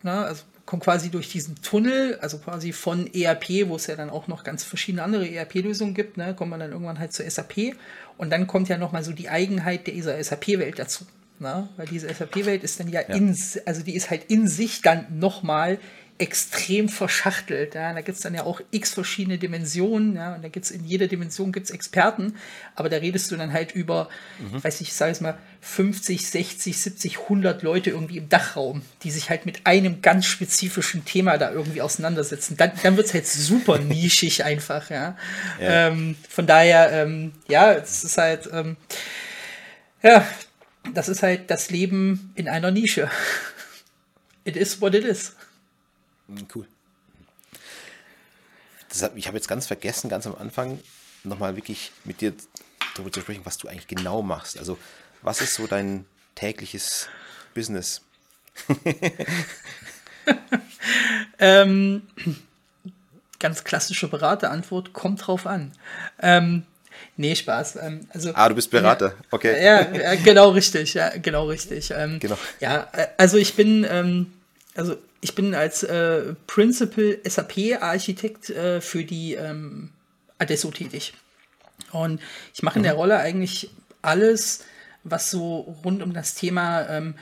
ne, 0.03 0.25
also 0.25 0.45
kommt 0.69 0.85
quasi 0.85 1.09
durch 1.09 1.31
diesen 1.31 1.63
Tunnel, 1.63 2.19
also 2.21 2.37
quasi 2.37 2.75
von 2.75 3.07
ERP, 3.15 3.69
wo 3.69 3.77
es 3.77 3.87
ja 3.87 3.97
dann 3.97 4.11
auch 4.11 4.29
noch 4.29 4.45
ganz 4.45 4.65
verschiedene 4.65 5.03
andere 5.03 5.27
ERP-Lösungen 5.27 5.95
gibt, 5.95 6.19
ne, 6.19 6.35
kommt 6.35 6.51
man 6.51 6.61
dann 6.61 6.73
irgendwann 6.73 6.99
halt 6.99 7.15
zur 7.15 7.25
SAP 7.29 7.75
und 8.19 8.29
dann 8.29 8.47
kommt 8.47 8.69
ja 8.69 8.77
nochmal 8.77 9.03
so 9.03 9.13
die 9.13 9.31
Eigenheit 9.31 9.87
dieser 9.87 10.23
SAP-Welt 10.23 10.79
dazu. 10.79 11.07
Ne? 11.39 11.71
Weil 11.79 11.87
diese 11.87 12.13
SAP-Welt 12.13 12.65
ist 12.65 12.79
dann 12.81 12.89
ja, 12.89 13.01
ja, 13.01 13.15
in, 13.15 13.35
also 13.65 13.83
die 13.83 13.95
ist 13.95 14.11
halt 14.11 14.25
in 14.29 14.47
sich 14.47 14.83
dann 14.83 15.07
nochmal 15.19 15.79
extrem 16.19 16.89
verschachtelt. 16.89 17.75
Ja. 17.75 17.93
Da 17.93 18.01
gibt 18.01 18.17
es 18.17 18.23
dann 18.23 18.35
ja 18.35 18.43
auch 18.43 18.61
x 18.73 18.95
verschiedene 18.95 19.39
Dimensionen, 19.39 20.17
ja, 20.17 20.35
und 20.35 20.43
da 20.43 20.49
gibt 20.49 20.67
es 20.67 20.73
in 20.73 20.85
jeder 20.85 21.07
Dimension 21.07 21.53
gibt's 21.53 21.71
Experten, 21.71 22.35
aber 22.75 22.89
da 22.89 22.97
redest 22.97 23.31
du 23.31 23.37
dann 23.37 23.53
halt 23.53 23.73
über, 23.73 24.09
mhm. 24.39 24.63
weiß 24.63 24.81
ich, 24.81 24.93
sage 24.93 25.13
es 25.13 25.21
mal, 25.21 25.39
50, 25.61 26.29
60, 26.29 26.79
70, 26.79 27.19
100 27.21 27.63
Leute 27.63 27.91
irgendwie 27.91 28.19
im 28.19 28.29
Dachraum, 28.29 28.83
die 29.03 29.11
sich 29.11 29.31
halt 29.31 29.47
mit 29.47 29.67
einem 29.67 30.03
ganz 30.03 30.27
spezifischen 30.27 31.05
Thema 31.05 31.39
da 31.39 31.53
irgendwie 31.53 31.83
auseinandersetzen. 31.83 32.57
Dann, 32.57 32.73
dann 32.83 32.97
wird 32.97 33.07
es 33.07 33.15
halt 33.15 33.27
super 33.27 33.79
nischig 33.79 34.45
einfach, 34.45 34.91
ja. 34.91 35.17
ja. 35.61 35.89
Ähm, 35.89 36.17
von 36.29 36.47
daher, 36.47 36.93
ähm, 36.93 37.33
ja, 37.49 37.73
es 37.73 38.03
ist 38.03 38.19
halt, 38.19 38.49
ähm, 38.53 38.77
ja, 40.03 40.27
das 40.95 41.09
ist 41.09 41.23
halt 41.23 41.51
das 41.51 41.71
Leben 41.71 42.33
in 42.35 42.49
einer 42.49 42.73
Nische. 42.73 43.09
It 44.45 44.57
is 44.57 44.81
what 44.81 44.95
it 44.95 45.05
is. 45.05 45.37
Hm, 46.29 46.47
cool. 46.55 46.67
Hat, 49.01 49.13
ich 49.17 49.27
habe 49.27 49.37
jetzt 49.37 49.49
ganz 49.49 49.67
vergessen, 49.67 50.09
ganz 50.09 50.27
am 50.27 50.35
Anfang 50.35 50.81
nochmal 51.25 51.57
wirklich 51.57 51.93
mit 52.05 52.21
dir 52.21 52.33
darüber 52.95 53.13
zu 53.13 53.21
sprechen, 53.21 53.43
was 53.45 53.59
du 53.59 53.69
eigentlich 53.69 53.87
genau 53.87 54.23
machst. 54.23 54.59
Also, 54.59 54.79
was 55.23 55.41
ist 55.41 55.55
so 55.55 55.67
dein 55.67 56.05
tägliches 56.35 57.09
Business? 57.55 58.03
ähm, 61.39 62.03
ganz 63.39 63.65
klassische 63.65 64.09
Beraterantwort, 64.09 64.93
kommt 64.93 65.27
drauf 65.27 65.47
an. 65.47 65.73
Ähm, 66.21 66.65
Nee, 67.17 67.35
Spaß. 67.35 67.77
Ähm, 67.83 68.07
also, 68.11 68.31
ah, 68.35 68.49
du 68.49 68.55
bist 68.55 68.71
Berater, 68.71 69.09
ja, 69.09 69.25
okay. 69.33 69.65
Ja, 69.65 70.15
genau 70.15 70.51
richtig, 70.51 70.95
ja, 70.95 71.11
genau 71.17 71.47
richtig. 71.47 71.91
Ähm, 71.91 72.21
genau. 72.21 72.39
Ja, 72.61 72.89
äh, 72.93 73.09
also 73.17 73.37
ich 73.37 73.55
bin, 73.55 73.85
ähm, 73.89 74.33
also 74.79 74.97
ich 75.21 75.35
bin 75.35 75.55
als 75.55 75.83
äh, 75.83 76.35
Principal 76.47 77.19
SAP-Architekt 77.25 78.51
äh, 78.51 78.81
für 78.81 79.05
die 79.05 79.35
ähm, 79.35 79.91
Adesso 80.39 80.71
tätig. 80.71 81.15
Und 81.91 82.21
ich 82.55 82.63
mache 82.63 82.79
in 82.79 82.85
der 82.85 82.93
mhm. 82.93 83.01
Rolle 83.01 83.19
eigentlich 83.19 83.71
alles, 84.03 84.65
was 85.03 85.33
so 85.33 85.77
rund 85.85 86.01
um 86.03 86.13
das 86.13 86.35
Thema 86.37 86.89
ähm, 86.89 87.15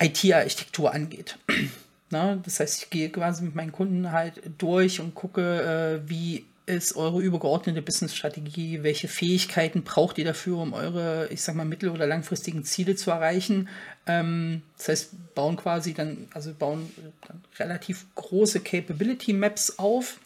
IT-Architektur 0.00 0.94
angeht. 0.94 1.38
Na, 2.10 2.36
das 2.36 2.60
heißt, 2.60 2.84
ich 2.84 2.90
gehe 2.90 3.10
quasi 3.10 3.42
mit 3.42 3.56
meinen 3.56 3.72
Kunden 3.72 4.12
halt 4.12 4.40
durch 4.58 5.00
und 5.00 5.16
gucke, 5.16 6.02
äh, 6.04 6.08
wie 6.08 6.44
ist 6.66 6.96
eure 6.96 7.20
übergeordnete 7.20 7.82
Business-Strategie? 7.82 8.82
Welche 8.82 9.08
Fähigkeiten 9.08 9.82
braucht 9.82 10.18
ihr 10.18 10.24
dafür, 10.24 10.58
um 10.58 10.72
eure, 10.72 11.28
ich 11.30 11.42
sag 11.42 11.54
mal, 11.54 11.64
mittel- 11.64 11.90
oder 11.90 12.06
langfristigen 12.06 12.64
Ziele 12.64 12.96
zu 12.96 13.10
erreichen? 13.10 13.68
Ähm, 14.06 14.62
das 14.78 14.88
heißt, 14.88 15.34
bauen 15.34 15.56
quasi 15.56 15.94
dann, 15.94 16.28
also 16.32 16.54
bauen 16.54 16.90
dann 17.28 17.42
relativ 17.58 18.06
große 18.14 18.60
Capability 18.60 19.32
Maps 19.32 19.78
auf 19.78 20.18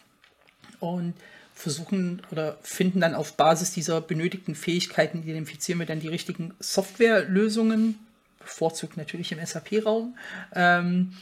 und 0.79 1.13
versuchen 1.53 2.21
oder 2.31 2.57
finden 2.61 3.01
dann 3.01 3.15
auf 3.15 3.33
Basis 3.33 3.71
dieser 3.71 3.99
benötigten 3.99 4.55
Fähigkeiten, 4.55 5.23
identifizieren 5.23 5.79
wir 5.79 5.85
dann 5.85 5.99
die 5.99 6.07
richtigen 6.07 6.53
Softwarelösungen, 6.59 7.99
bevorzugt 8.39 8.95
natürlich 8.95 9.33
im 9.33 9.45
SAP-Raum. 9.45 10.17
Ähm, 10.55 11.13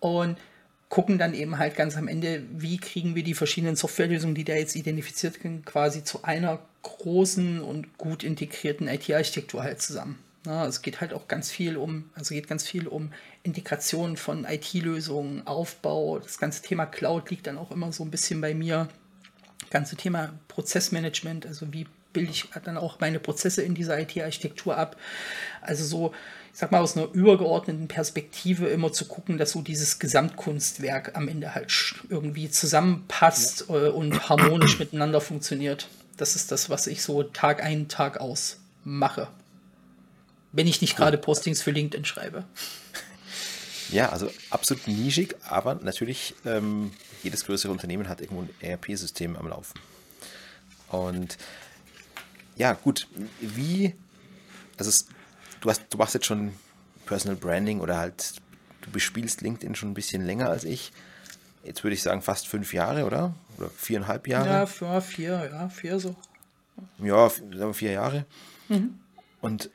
und 0.00 0.36
gucken 0.92 1.16
dann 1.16 1.32
eben 1.32 1.56
halt 1.56 1.74
ganz 1.74 1.96
am 1.96 2.06
Ende, 2.06 2.42
wie 2.52 2.76
kriegen 2.76 3.14
wir 3.14 3.22
die 3.22 3.32
verschiedenen 3.32 3.76
Softwarelösungen, 3.76 4.34
die 4.34 4.44
da 4.44 4.52
jetzt 4.52 4.76
identifiziert 4.76 5.40
sind, 5.40 5.64
quasi 5.64 6.04
zu 6.04 6.22
einer 6.22 6.58
großen 6.82 7.62
und 7.62 7.96
gut 7.96 8.22
integrierten 8.22 8.88
IT-Architektur 8.88 9.62
halt 9.62 9.80
zusammen. 9.80 10.18
Ja, 10.44 10.66
es 10.66 10.82
geht 10.82 11.00
halt 11.00 11.14
auch 11.14 11.28
ganz 11.28 11.50
viel 11.50 11.78
um, 11.78 12.10
also 12.14 12.34
geht 12.34 12.46
ganz 12.46 12.68
viel 12.68 12.86
um 12.88 13.10
Integration 13.42 14.18
von 14.18 14.44
IT-Lösungen, 14.44 15.46
Aufbau. 15.46 16.18
Das 16.18 16.36
ganze 16.36 16.60
Thema 16.60 16.84
Cloud 16.84 17.30
liegt 17.30 17.46
dann 17.46 17.56
auch 17.56 17.70
immer 17.70 17.90
so 17.90 18.04
ein 18.04 18.10
bisschen 18.10 18.42
bei 18.42 18.52
mir. 18.52 18.86
Das 19.60 19.70
ganze 19.70 19.96
Thema 19.96 20.34
Prozessmanagement, 20.48 21.46
also 21.46 21.72
wie 21.72 21.86
bilde 22.12 22.32
ich 22.32 22.50
dann 22.64 22.76
auch 22.76 23.00
meine 23.00 23.18
Prozesse 23.18 23.62
in 23.62 23.74
dieser 23.74 23.98
IT-Architektur 23.98 24.76
ab. 24.76 24.98
Also 25.62 25.84
so 25.84 26.12
ich 26.52 26.58
sag 26.58 26.70
mal, 26.70 26.80
aus 26.80 26.96
einer 26.96 27.10
übergeordneten 27.12 27.88
Perspektive 27.88 28.66
immer 28.66 28.92
zu 28.92 29.06
gucken, 29.06 29.38
dass 29.38 29.52
so 29.52 29.62
dieses 29.62 29.98
Gesamtkunstwerk 29.98 31.16
am 31.16 31.28
Ende 31.28 31.54
halt 31.54 31.72
irgendwie 32.10 32.50
zusammenpasst 32.50 33.66
ja. 33.68 33.86
Äh, 33.86 33.88
und 33.88 34.28
harmonisch 34.28 34.78
miteinander 34.78 35.20
funktioniert. 35.20 35.88
Das 36.18 36.36
ist 36.36 36.52
das, 36.52 36.68
was 36.68 36.86
ich 36.86 37.02
so 37.02 37.22
Tag 37.22 37.62
ein, 37.62 37.88
Tag 37.88 38.20
aus 38.20 38.58
mache. 38.84 39.28
Wenn 40.52 40.66
ich 40.66 40.82
nicht 40.82 40.96
gerade 40.96 41.16
Postings 41.16 41.62
für 41.62 41.70
LinkedIn 41.70 42.04
schreibe. 42.04 42.44
Ja, 43.90 44.10
also 44.10 44.30
absolut 44.50 44.86
nischig, 44.88 45.36
aber 45.48 45.76
natürlich 45.76 46.34
ähm, 46.44 46.92
jedes 47.22 47.44
größere 47.44 47.72
Unternehmen 47.72 48.08
hat 48.08 48.20
irgendwo 48.20 48.42
ein 48.42 48.50
ERP-System 48.60 49.36
am 49.36 49.48
Laufen. 49.48 49.78
Und 50.88 51.38
ja, 52.56 52.74
gut, 52.74 53.08
wie, 53.40 53.94
also 54.78 54.90
es, 54.90 55.06
du, 55.62 55.70
hast, 55.70 55.86
du 55.88 55.96
machst 55.96 56.14
jetzt 56.14 56.26
schon 56.26 56.52
Personal 57.06 57.36
Branding 57.36 57.80
oder 57.80 57.96
halt, 57.98 58.34
du 58.82 58.90
bespielst 58.90 59.40
LinkedIn 59.40 59.74
schon 59.74 59.90
ein 59.90 59.94
bisschen 59.94 60.26
länger 60.26 60.50
als 60.50 60.64
ich. 60.64 60.92
Jetzt 61.64 61.82
würde 61.84 61.94
ich 61.94 62.02
sagen 62.02 62.22
fast 62.22 62.48
fünf 62.48 62.74
Jahre, 62.74 63.06
oder? 63.06 63.34
Oder 63.56 63.70
viereinhalb 63.70 64.26
Jahre? 64.28 64.48
Ja, 64.48 64.66
vier, 64.66 65.00
vier 65.00 65.50
ja, 65.52 65.68
vier 65.68 66.00
so. 66.00 66.16
Ja, 66.98 67.28
sagen 67.28 67.50
wir 67.58 67.74
vier 67.74 67.92
Jahre. 67.92 68.26
Mhm. 68.68 68.98
Und 69.40 69.70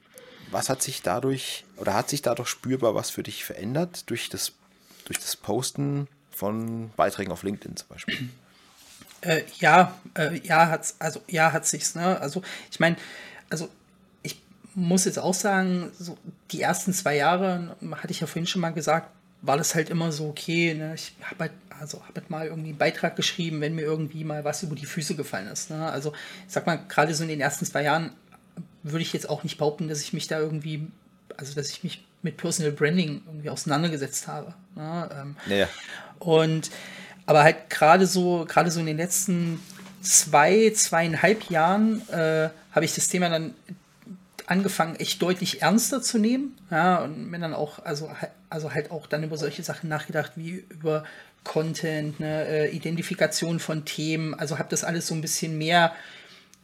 was 0.51 0.69
hat 0.69 0.81
sich 0.81 1.01
dadurch, 1.01 1.65
oder 1.77 1.93
hat 1.93 2.09
sich 2.09 2.21
dadurch 2.21 2.49
spürbar 2.49 2.95
was 2.95 3.09
für 3.09 3.23
dich 3.23 3.43
verändert 3.43 4.09
durch 4.09 4.29
das, 4.29 4.53
durch 5.05 5.19
das 5.19 5.35
Posten 5.35 6.07
von 6.31 6.89
Beiträgen 6.95 7.31
auf 7.31 7.43
LinkedIn 7.43 7.77
zum 7.77 7.87
Beispiel? 7.87 8.29
Äh, 9.21 9.43
ja, 9.59 9.97
äh, 10.13 10.39
ja 10.39 10.69
hat's, 10.69 10.95
also 10.99 11.21
ja 11.27 11.51
hat 11.51 11.65
sich's, 11.65 11.95
ne? 11.95 12.19
Also 12.19 12.43
ich 12.71 12.79
meine, 12.79 12.97
also 13.49 13.69
muss 14.77 15.05
jetzt 15.05 15.17
auch 15.17 15.33
sagen, 15.33 15.91
so 15.97 16.19
die 16.51 16.61
ersten 16.61 16.93
zwei 16.93 17.15
Jahre, 17.15 17.75
hatte 17.93 18.11
ich 18.11 18.19
ja 18.19 18.27
vorhin 18.27 18.45
schon 18.45 18.61
mal 18.61 18.69
gesagt, 18.69 19.09
war 19.41 19.57
das 19.57 19.73
halt 19.73 19.89
immer 19.89 20.11
so, 20.11 20.27
okay, 20.27 20.75
ne, 20.75 20.93
ich 20.93 21.15
habe 21.23 21.45
halt, 21.45 21.51
also 21.79 21.99
hab 22.07 22.15
halt 22.15 22.29
mal 22.29 22.45
irgendwie 22.45 22.69
einen 22.69 22.77
Beitrag 22.77 23.15
geschrieben, 23.15 23.59
wenn 23.59 23.73
mir 23.73 23.81
irgendwie 23.81 24.23
mal 24.23 24.43
was 24.43 24.61
über 24.61 24.75
die 24.75 24.85
Füße 24.85 25.15
gefallen 25.15 25.47
ist. 25.47 25.71
Ne? 25.71 25.83
Also 25.89 26.13
ich 26.47 26.53
sag 26.53 26.67
mal, 26.67 26.79
gerade 26.87 27.15
so 27.15 27.23
in 27.23 27.29
den 27.29 27.41
ersten 27.41 27.65
zwei 27.65 27.81
Jahren 27.81 28.11
würde 28.83 29.01
ich 29.01 29.13
jetzt 29.13 29.27
auch 29.27 29.43
nicht 29.43 29.57
behaupten, 29.57 29.87
dass 29.87 30.01
ich 30.01 30.13
mich 30.13 30.27
da 30.27 30.39
irgendwie, 30.39 30.87
also 31.37 31.55
dass 31.55 31.71
ich 31.71 31.83
mich 31.83 32.05
mit 32.21 32.37
Personal 32.37 32.71
Branding 32.71 33.23
irgendwie 33.25 33.49
auseinandergesetzt 33.49 34.27
habe. 34.27 34.53
Ne? 34.75 35.09
Ähm, 35.11 35.35
ja. 35.47 35.67
Und 36.19 36.69
aber 37.25 37.41
halt 37.41 37.71
gerade 37.71 38.05
so, 38.05 38.45
gerade 38.47 38.69
so 38.69 38.79
in 38.79 38.85
den 38.85 38.97
letzten 38.97 39.59
zwei, 40.01 40.69
zweieinhalb 40.69 41.49
Jahren 41.49 42.07
äh, 42.09 42.49
habe 42.71 42.85
ich 42.85 42.93
das 42.93 43.07
Thema 43.07 43.29
dann 43.29 43.55
angefangen, 44.47 44.95
echt 44.95 45.21
deutlich 45.21 45.61
ernster 45.61 46.01
zu 46.01 46.17
nehmen. 46.17 46.57
Ja, 46.71 47.03
und 47.03 47.29
mir 47.29 47.39
dann 47.39 47.53
auch, 47.53 47.85
also, 47.85 48.09
also 48.49 48.73
halt 48.73 48.91
auch 48.91 49.05
dann 49.05 49.23
über 49.23 49.37
solche 49.37 49.61
Sachen 49.61 49.89
nachgedacht, 49.89 50.33
wie 50.35 50.65
über 50.69 51.03
Content, 51.43 52.19
ne, 52.19 52.47
äh, 52.47 52.75
Identifikation 52.75 53.59
von 53.59 53.85
Themen. 53.85 54.33
Also 54.33 54.57
habe 54.57 54.69
das 54.69 54.83
alles 54.83 55.07
so 55.07 55.13
ein 55.13 55.21
bisschen 55.21 55.57
mehr 55.57 55.93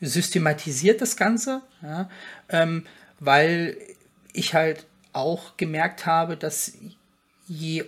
systematisiert, 0.02 1.02
das 1.02 1.16
Ganze. 1.16 1.62
Ja, 1.82 2.10
ähm, 2.50 2.86
weil 3.20 3.78
ich 4.34 4.54
halt 4.54 4.86
auch 5.12 5.58
gemerkt 5.58 6.06
habe, 6.06 6.36
dass 6.36 6.74
je, 7.48 7.86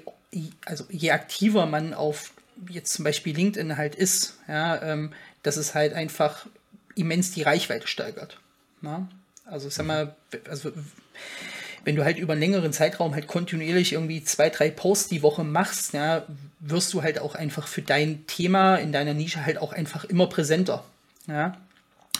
also 0.66 0.86
je 0.90 1.12
aktiver 1.12 1.66
man 1.66 1.94
auf 1.94 2.32
jetzt 2.70 2.94
zum 2.94 3.04
Beispiel 3.04 3.36
LinkedIn 3.36 3.78
halt 3.78 3.96
ist, 3.96 4.38
ja, 4.48 4.82
ähm, 4.82 5.12
dass 5.44 5.58
es 5.58 5.76
halt 5.76 5.94
einfach 5.94 6.46
immens 6.96 7.32
die 7.32 7.42
Reichweite 7.42 7.88
steigert. 7.88 8.40
Ja? 8.82 9.08
Also 9.46 9.70
sag 9.70 9.86
mal, 9.86 10.16
also 10.50 10.72
wenn 11.84 11.96
du 11.96 12.04
halt 12.04 12.18
über 12.18 12.34
einen 12.34 12.42
längeren 12.42 12.74
Zeitraum 12.74 13.14
halt 13.14 13.28
kontinuierlich 13.28 13.94
irgendwie 13.94 14.24
zwei, 14.24 14.50
drei 14.50 14.72
Posts 14.72 15.10
die 15.10 15.22
Woche 15.22 15.44
machst, 15.44 15.94
ja, 15.94 16.26
wirst 16.60 16.94
du 16.94 17.04
halt 17.04 17.20
auch 17.20 17.36
einfach 17.36 17.68
für 17.68 17.84
dein 17.84 18.26
Thema 18.26 18.78
in 18.78 18.92
deiner 18.92 19.14
Nische 19.14 19.46
halt 19.46 19.60
auch 19.60 19.72
einfach 19.72 20.04
immer 20.04 20.28
präsenter. 20.28 20.84
Ja. 21.28 21.58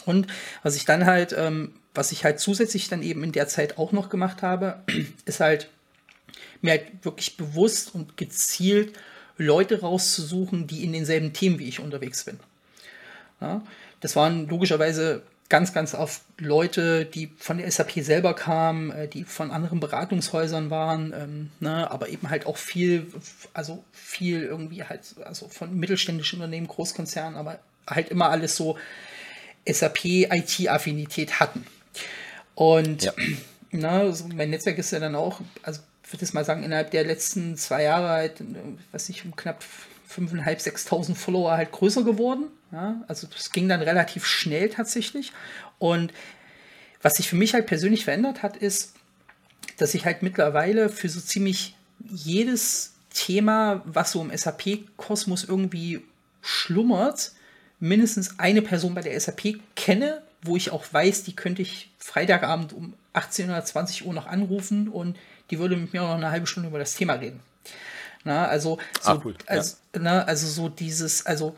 Und 0.06 0.28
was 0.62 0.76
ich 0.76 0.86
dann 0.86 1.06
halt, 1.06 1.34
ähm, 1.38 1.74
was 1.96 2.12
ich 2.12 2.24
halt 2.24 2.40
zusätzlich 2.40 2.90
dann 2.90 3.02
eben 3.02 3.24
in 3.24 3.32
der 3.32 3.48
Zeit 3.48 3.80
auch 3.80 3.92
noch 3.92 4.10
gemacht 4.10 4.44
habe, 4.44 4.84
ist 5.26 5.40
halt 5.40 5.70
mir 6.62 6.72
halt 6.72 7.04
wirklich 7.04 7.36
bewusst 7.38 7.96
und 7.96 8.18
gezielt 8.18 8.98
Leute 9.38 9.82
rauszusuchen, 9.82 10.68
die 10.68 10.84
in 10.84 10.94
denselben 10.94 11.34
Themen 11.34 11.58
wie 11.60 11.68
ich 11.68 11.80
unterwegs 11.80 12.24
bin. 12.24 12.40
Ja. 13.42 13.64
Das 14.00 14.16
waren 14.16 14.48
logischerweise 14.48 15.24
ganz, 15.50 15.74
ganz 15.74 15.94
oft 15.94 16.22
Leute, 16.40 17.06
die 17.06 17.32
von 17.38 17.58
der 17.58 17.70
SAP 17.70 17.92
selber 18.04 18.34
kamen, 18.34 18.92
äh, 18.92 19.08
die 19.08 19.24
von 19.24 19.52
anderen 19.52 19.80
Beratungshäusern 19.80 20.70
waren, 20.70 21.14
ähm, 21.14 21.52
ne, 21.60 21.90
aber 21.92 22.10
eben 22.10 22.30
halt 22.30 22.46
auch 22.46 22.58
viel, 22.58 23.12
also 23.54 23.84
viel 23.92 24.42
irgendwie 24.42 24.84
halt, 24.84 25.16
also 25.24 25.48
von 25.48 25.76
mittelständischen 25.78 26.40
Unternehmen, 26.40 26.68
Großkonzernen, 26.68 27.38
aber 27.38 27.60
halt 27.88 28.10
immer 28.10 28.30
alles 28.30 28.56
so 28.56 28.78
SAP-IT-Affinität 29.68 31.40
hatten. 31.40 31.66
Und 32.56 33.04
ja. 33.04 33.14
na, 33.72 34.12
so 34.12 34.28
mein 34.28 34.50
Netzwerk 34.50 34.78
ist 34.80 34.92
ja 34.92 35.00
dann 35.00 35.16
auch, 35.16 35.42
also 35.62 35.82
würde 36.10 36.26
ich 36.26 36.34
mal 36.34 36.46
sagen, 36.46 36.64
innerhalb 36.64 36.92
der 36.92 37.04
letzten 37.04 37.58
zwei 37.58 37.84
Jahre 37.84 38.10
halt, 38.10 38.44
was 38.92 39.10
ich, 39.10 39.26
um 39.26 39.36
knapp 39.36 39.64
5.500, 40.10 40.62
6.000 40.62 41.16
Follower 41.16 41.52
halt 41.52 41.72
größer 41.72 42.04
geworden. 42.04 42.46
Ja, 42.72 43.02
also 43.08 43.28
das 43.28 43.52
ging 43.52 43.70
dann 43.70 43.82
relativ 43.82 44.26
schnell 44.26 44.70
tatsächlich. 44.70 45.32
Und 45.80 46.14
was 47.02 47.16
sich 47.16 47.30
für 47.30 47.36
mich 47.36 47.54
halt 47.54 47.68
persönlich 47.68 48.06
verändert 48.06 48.44
hat, 48.44 48.58
ist, 48.58 48.94
dass 49.78 49.94
ich 49.94 50.06
halt 50.06 50.24
mittlerweile 50.24 50.90
für 50.90 51.10
so 51.10 51.20
ziemlich 51.20 51.76
jedes 52.00 52.94
Thema, 53.14 53.82
was 53.86 54.12
so 54.12 54.22
im 54.22 54.36
SAP-Kosmos 54.36 55.44
irgendwie 55.44 56.02
schlummert, 56.42 57.32
mindestens 57.80 58.40
eine 58.40 58.62
Person 58.62 58.94
bei 58.94 59.02
der 59.02 59.20
SAP 59.20 59.60
kenne, 59.76 60.22
wo 60.42 60.56
ich 60.56 60.72
auch 60.72 60.86
weiß, 60.92 61.24
die 61.24 61.36
könnte 61.36 61.62
ich 61.62 61.90
Freitagabend 61.98 62.74
um 62.74 62.94
18 63.14 63.50
oder 63.50 63.64
20 63.64 64.06
Uhr 64.06 64.14
noch 64.14 64.28
anrufen 64.28 64.88
und 64.88 65.18
die 65.50 65.60
würde 65.60 65.78
mit 65.78 65.94
mir 65.94 66.02
noch 66.02 66.16
eine 66.16 66.32
halbe 66.32 66.48
Stunde 66.48 66.70
über 66.70 66.80
das 66.80 66.96
Thema 66.96 67.14
reden. 67.14 67.40
Na, 68.26 68.48
also, 68.48 68.80
so, 69.02 69.12
ah, 69.12 69.22
cool. 69.24 69.36
also, 69.46 69.78
ja. 69.94 70.02
na, 70.02 70.24
also 70.24 70.48
so 70.48 70.68
dieses, 70.68 71.26
also 71.26 71.56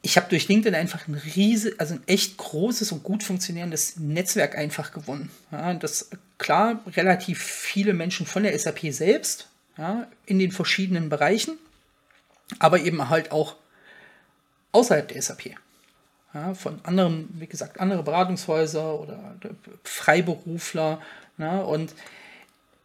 ich 0.00 0.16
habe 0.16 0.28
durch 0.28 0.48
LinkedIn 0.48 0.74
einfach 0.74 1.06
ein 1.08 1.14
riese, 1.14 1.74
also 1.78 1.94
ein 1.94 2.02
echt 2.06 2.36
großes 2.36 2.92
und 2.92 3.02
gut 3.02 3.22
funktionierendes 3.22 3.96
Netzwerk 3.98 4.56
einfach 4.56 4.92
gewonnen. 4.92 5.30
Ja, 5.50 5.74
das 5.74 6.10
klar 6.38 6.80
relativ 6.96 7.42
viele 7.42 7.92
Menschen 7.92 8.24
von 8.24 8.44
der 8.44 8.56
SAP 8.58 8.92
selbst, 8.92 9.48
ja, 9.76 10.06
in 10.26 10.38
den 10.38 10.52
verschiedenen 10.52 11.08
Bereichen, 11.08 11.58
aber 12.60 12.80
eben 12.80 13.08
halt 13.08 13.32
auch 13.32 13.56
außerhalb 14.72 15.08
der 15.08 15.22
SAP. 15.22 15.54
Ja, 16.34 16.54
von 16.54 16.80
anderen, 16.84 17.28
wie 17.34 17.46
gesagt, 17.46 17.78
andere 17.78 18.02
Beratungshäuser 18.02 18.98
oder 18.98 19.36
Freiberufler. 19.84 21.00
Ja, 21.36 21.60
und 21.60 21.94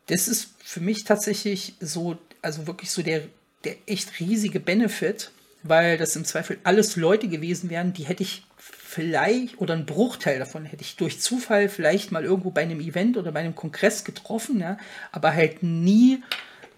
das 0.07 0.27
ist 0.27 0.49
für 0.63 0.81
mich 0.81 1.03
tatsächlich 1.03 1.75
so, 1.79 2.17
also 2.47 2.65
wirklich 2.65 2.89
so 2.89 3.03
der, 3.03 3.23
der 3.65 3.75
echt 3.85 4.21
riesige 4.21 4.61
Benefit, 4.61 5.31
weil 5.63 5.97
das 5.97 6.15
im 6.15 6.23
Zweifel 6.23 6.57
alles 6.63 6.95
Leute 6.95 7.27
gewesen 7.27 7.69
wären, 7.69 7.91
die 7.91 8.05
hätte 8.05 8.23
ich 8.23 8.43
vielleicht, 8.57 9.59
oder 9.59 9.73
ein 9.73 9.85
Bruchteil 9.85 10.39
davon 10.39 10.63
hätte 10.63 10.81
ich 10.81 10.95
durch 10.95 11.19
Zufall 11.19 11.67
vielleicht 11.67 12.13
mal 12.13 12.23
irgendwo 12.23 12.49
bei 12.51 12.61
einem 12.61 12.79
Event 12.79 13.17
oder 13.17 13.33
bei 13.33 13.41
einem 13.41 13.53
Kongress 13.53 14.05
getroffen, 14.05 14.61
ja, 14.61 14.77
aber 15.11 15.33
halt 15.33 15.61
nie, 15.61 16.23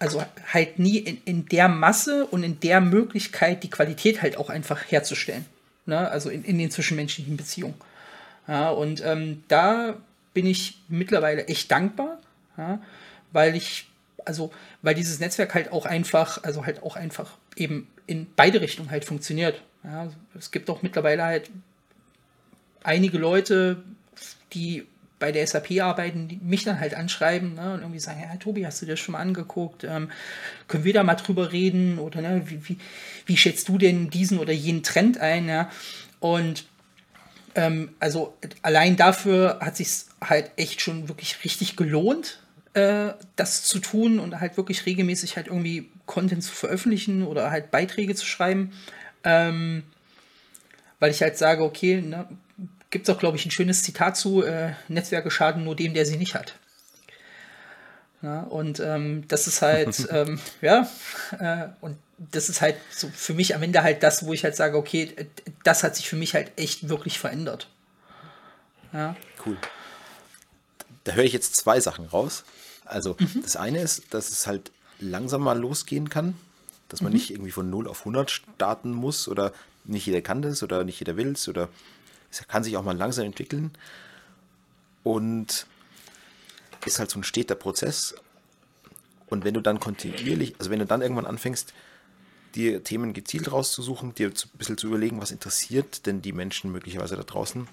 also 0.00 0.24
halt 0.52 0.80
nie 0.80 0.98
in, 0.98 1.22
in 1.24 1.46
der 1.46 1.68
Masse 1.68 2.26
und 2.26 2.42
in 2.42 2.58
der 2.58 2.80
Möglichkeit, 2.80 3.62
die 3.62 3.70
Qualität 3.70 4.22
halt 4.22 4.36
auch 4.36 4.50
einfach 4.50 4.90
herzustellen. 4.90 5.46
Ne? 5.86 6.10
Also 6.10 6.30
in, 6.30 6.42
in 6.42 6.58
den 6.58 6.72
zwischenmenschlichen 6.72 7.36
Beziehungen. 7.36 7.74
Ja, 8.48 8.70
und 8.70 9.02
ähm, 9.04 9.44
da 9.46 9.96
bin 10.34 10.46
ich 10.46 10.80
mittlerweile 10.88 11.46
echt 11.46 11.70
dankbar, 11.70 12.18
ja, 12.58 12.80
weil 13.30 13.54
ich, 13.54 13.89
also, 14.24 14.50
weil 14.82 14.94
dieses 14.94 15.20
Netzwerk 15.20 15.54
halt 15.54 15.72
auch 15.72 15.86
einfach, 15.86 16.42
also 16.44 16.66
halt 16.66 16.82
auch 16.82 16.96
einfach 16.96 17.36
eben 17.56 17.88
in 18.06 18.26
beide 18.36 18.60
Richtungen 18.60 18.90
halt 18.90 19.04
funktioniert. 19.04 19.62
Ja, 19.84 20.08
es 20.38 20.50
gibt 20.50 20.68
auch 20.68 20.82
mittlerweile 20.82 21.24
halt 21.24 21.50
einige 22.82 23.18
Leute, 23.18 23.82
die 24.52 24.86
bei 25.18 25.32
der 25.32 25.46
SAP 25.46 25.80
arbeiten, 25.82 26.28
die 26.28 26.40
mich 26.42 26.64
dann 26.64 26.80
halt 26.80 26.94
anschreiben 26.94 27.54
ne, 27.54 27.74
und 27.74 27.80
irgendwie 27.80 28.00
sagen, 28.00 28.20
ja, 28.22 28.34
Tobi, 28.36 28.64
hast 28.64 28.80
du 28.80 28.86
dir 28.86 28.92
das 28.92 29.00
schon 29.00 29.12
mal 29.12 29.20
angeguckt? 29.20 29.84
Ähm, 29.84 30.10
können 30.66 30.84
wir 30.84 30.94
da 30.94 31.02
mal 31.02 31.14
drüber 31.14 31.52
reden? 31.52 31.98
Oder 31.98 32.22
ne, 32.22 32.42
wie, 32.46 32.68
wie, 32.68 32.78
wie 33.26 33.36
schätzt 33.36 33.68
du 33.68 33.76
denn 33.76 34.08
diesen 34.08 34.38
oder 34.38 34.52
jenen 34.52 34.82
Trend 34.82 35.18
ein? 35.18 35.46
Ja? 35.46 35.70
Und 36.20 36.64
ähm, 37.54 37.90
also 38.00 38.34
allein 38.62 38.96
dafür 38.96 39.58
hat 39.60 39.76
sich 39.76 39.90
halt 40.22 40.50
echt 40.56 40.80
schon 40.80 41.08
wirklich 41.08 41.44
richtig 41.44 41.76
gelohnt, 41.76 42.40
äh, 42.74 43.12
das 43.36 43.64
zu 43.64 43.78
tun 43.78 44.18
und 44.18 44.40
halt 44.40 44.56
wirklich 44.56 44.86
regelmäßig 44.86 45.36
halt 45.36 45.48
irgendwie 45.48 45.90
Content 46.06 46.42
zu 46.42 46.52
veröffentlichen 46.52 47.26
oder 47.26 47.50
halt 47.50 47.70
Beiträge 47.70 48.14
zu 48.14 48.26
schreiben. 48.26 48.72
Ähm, 49.24 49.82
weil 50.98 51.10
ich 51.10 51.22
halt 51.22 51.36
sage, 51.36 51.64
okay, 51.64 52.00
ne, 52.00 52.28
gibt 52.90 53.08
es 53.08 53.14
auch, 53.14 53.18
glaube 53.18 53.36
ich, 53.36 53.46
ein 53.46 53.50
schönes 53.50 53.82
Zitat 53.82 54.16
zu, 54.16 54.42
äh, 54.42 54.72
Netzwerke 54.88 55.30
schaden 55.30 55.64
nur 55.64 55.76
dem, 55.76 55.94
der 55.94 56.06
sie 56.06 56.16
nicht 56.16 56.34
hat. 56.34 56.54
Ja, 58.22 58.42
und 58.42 58.80
ähm, 58.80 59.24
das 59.28 59.46
ist 59.46 59.62
halt, 59.62 60.08
ähm, 60.10 60.38
ja, 60.60 60.88
äh, 61.38 61.68
und 61.80 61.96
das 62.18 62.50
ist 62.50 62.60
halt 62.60 62.76
so 62.90 63.08
für 63.08 63.32
mich 63.32 63.54
am 63.54 63.62
Ende 63.62 63.82
halt 63.82 64.02
das, 64.02 64.26
wo 64.26 64.34
ich 64.34 64.44
halt 64.44 64.54
sage, 64.54 64.76
okay, 64.76 65.14
das 65.64 65.82
hat 65.82 65.96
sich 65.96 66.08
für 66.08 66.16
mich 66.16 66.34
halt 66.34 66.52
echt 66.56 66.88
wirklich 66.88 67.18
verändert. 67.18 67.68
Ja. 68.92 69.16
Cool. 69.46 69.56
Da 71.04 71.12
höre 71.12 71.24
ich 71.24 71.32
jetzt 71.32 71.56
zwei 71.56 71.80
Sachen 71.80 72.04
raus. 72.04 72.44
Also 72.90 73.16
mhm. 73.18 73.42
das 73.42 73.56
eine 73.56 73.80
ist, 73.80 74.12
dass 74.12 74.30
es 74.30 74.46
halt 74.46 74.72
langsam 74.98 75.42
mal 75.42 75.58
losgehen 75.58 76.08
kann, 76.08 76.34
dass 76.88 77.00
man 77.00 77.12
mhm. 77.12 77.18
nicht 77.18 77.30
irgendwie 77.30 77.50
von 77.50 77.70
0 77.70 77.88
auf 77.88 78.00
100 78.00 78.30
starten 78.30 78.92
muss 78.92 79.28
oder 79.28 79.52
nicht 79.84 80.06
jeder 80.06 80.20
kann 80.20 80.42
das 80.42 80.62
oder 80.62 80.84
nicht 80.84 80.98
jeder 80.98 81.16
will 81.16 81.32
es 81.32 81.48
oder 81.48 81.68
es 82.30 82.46
kann 82.46 82.62
sich 82.64 82.76
auch 82.76 82.84
mal 82.84 82.96
langsam 82.96 83.24
entwickeln 83.24 83.72
und 85.02 85.66
ist 86.86 86.98
halt 86.98 87.10
so 87.10 87.18
ein 87.18 87.24
steter 87.24 87.54
Prozess. 87.54 88.14
Und 89.26 89.44
wenn 89.44 89.54
du 89.54 89.60
dann 89.60 89.80
kontinuierlich, 89.80 90.54
also 90.58 90.70
wenn 90.70 90.78
du 90.80 90.86
dann 90.86 91.02
irgendwann 91.02 91.26
anfängst, 91.26 91.72
dir 92.54 92.82
Themen 92.82 93.12
gezielt 93.12 93.52
rauszusuchen, 93.52 94.14
dir 94.14 94.28
ein 94.28 94.58
bisschen 94.58 94.76
zu 94.76 94.88
überlegen, 94.88 95.20
was 95.20 95.30
interessiert 95.30 96.06
denn 96.06 96.20
die 96.20 96.32
Menschen 96.32 96.72
möglicherweise 96.72 97.16
da 97.16 97.22
draußen 97.22 97.68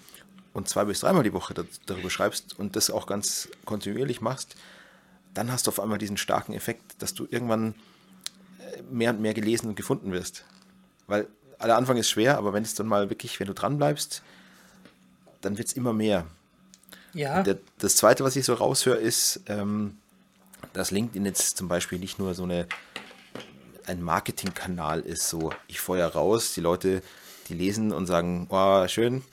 und 0.53 0.69
zwei 0.69 0.85
bis 0.85 0.99
dreimal 0.99 1.23
die 1.23 1.33
Woche 1.33 1.55
darüber 1.85 2.09
schreibst 2.09 2.57
und 2.59 2.75
das 2.75 2.89
auch 2.89 3.07
ganz 3.07 3.49
kontinuierlich 3.65 4.21
machst, 4.21 4.55
dann 5.37 5.51
hast 5.51 5.67
du 5.67 5.71
auf 5.71 5.79
einmal 5.79 5.97
diesen 5.99 6.17
starken 6.17 6.53
Effekt, 6.53 7.01
dass 7.01 7.13
du 7.13 7.27
irgendwann 7.29 7.75
äh, 8.59 8.81
mehr 8.89 9.11
und 9.11 9.21
mehr 9.21 9.33
gelesen 9.33 9.67
und 9.67 9.75
gefunden 9.75 10.11
wirst. 10.11 10.45
Weil 11.05 11.27
der 11.61 11.77
Anfang 11.77 11.97
ist 11.97 12.09
schwer, 12.09 12.37
aber 12.37 12.53
wenn 12.53 12.63
es 12.63 12.73
dann 12.73 12.87
mal 12.87 13.09
wirklich, 13.09 13.39
wenn 13.39 13.47
du 13.47 13.53
dran 13.53 13.77
bleibst, 13.77 14.23
dann 15.41 15.57
wird 15.57 15.67
es 15.67 15.73
immer 15.73 15.93
mehr. 15.93 16.25
Ja. 17.13 17.43
Der, 17.43 17.57
das 17.79 17.95
zweite, 17.95 18.23
was 18.23 18.35
ich 18.35 18.45
so 18.45 18.53
raushöre, 18.53 18.97
ist, 18.97 19.41
ähm, 19.47 19.97
dass 20.73 20.91
LinkedIn 20.91 21.25
jetzt 21.25 21.57
zum 21.57 21.67
Beispiel 21.67 21.99
nicht 21.99 22.19
nur 22.19 22.33
so 22.33 22.43
eine 22.43 22.67
ein 23.85 24.01
Marketingkanal 24.01 24.99
ist, 24.99 25.29
so 25.29 25.53
ich 25.67 25.79
feuer 25.79 26.07
raus, 26.07 26.53
die 26.53 26.61
Leute, 26.61 27.01
die 27.47 27.53
lesen 27.53 27.93
und 27.93 28.05
sagen, 28.05 28.47
oh, 28.49 28.85
schön, 28.87 29.23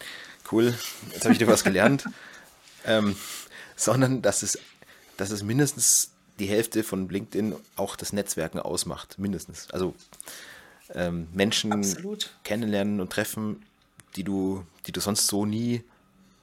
cool, 0.52 0.74
jetzt 1.12 1.24
habe 1.24 1.32
ich 1.32 1.38
dir 1.38 1.48
was 1.48 1.64
gelernt, 1.64 2.04
ähm, 2.84 3.16
sondern 3.74 4.22
dass 4.22 4.44
es 4.44 4.58
dass 5.16 5.30
es 5.30 5.42
mindestens 5.42 6.10
die 6.38 6.46
Hälfte 6.46 6.82
von 6.82 7.08
LinkedIn 7.08 7.54
auch 7.76 7.96
das 7.96 8.12
Netzwerken 8.12 8.58
ausmacht, 8.58 9.18
mindestens. 9.18 9.70
Also 9.70 9.94
ähm, 10.94 11.28
Menschen 11.32 11.72
Absolut. 11.72 12.34
kennenlernen 12.42 13.00
und 13.00 13.10
treffen, 13.10 13.62
die 14.16 14.24
du, 14.24 14.66
die 14.86 14.92
du 14.92 15.00
sonst 15.00 15.26
so 15.26 15.46
nie, 15.46 15.82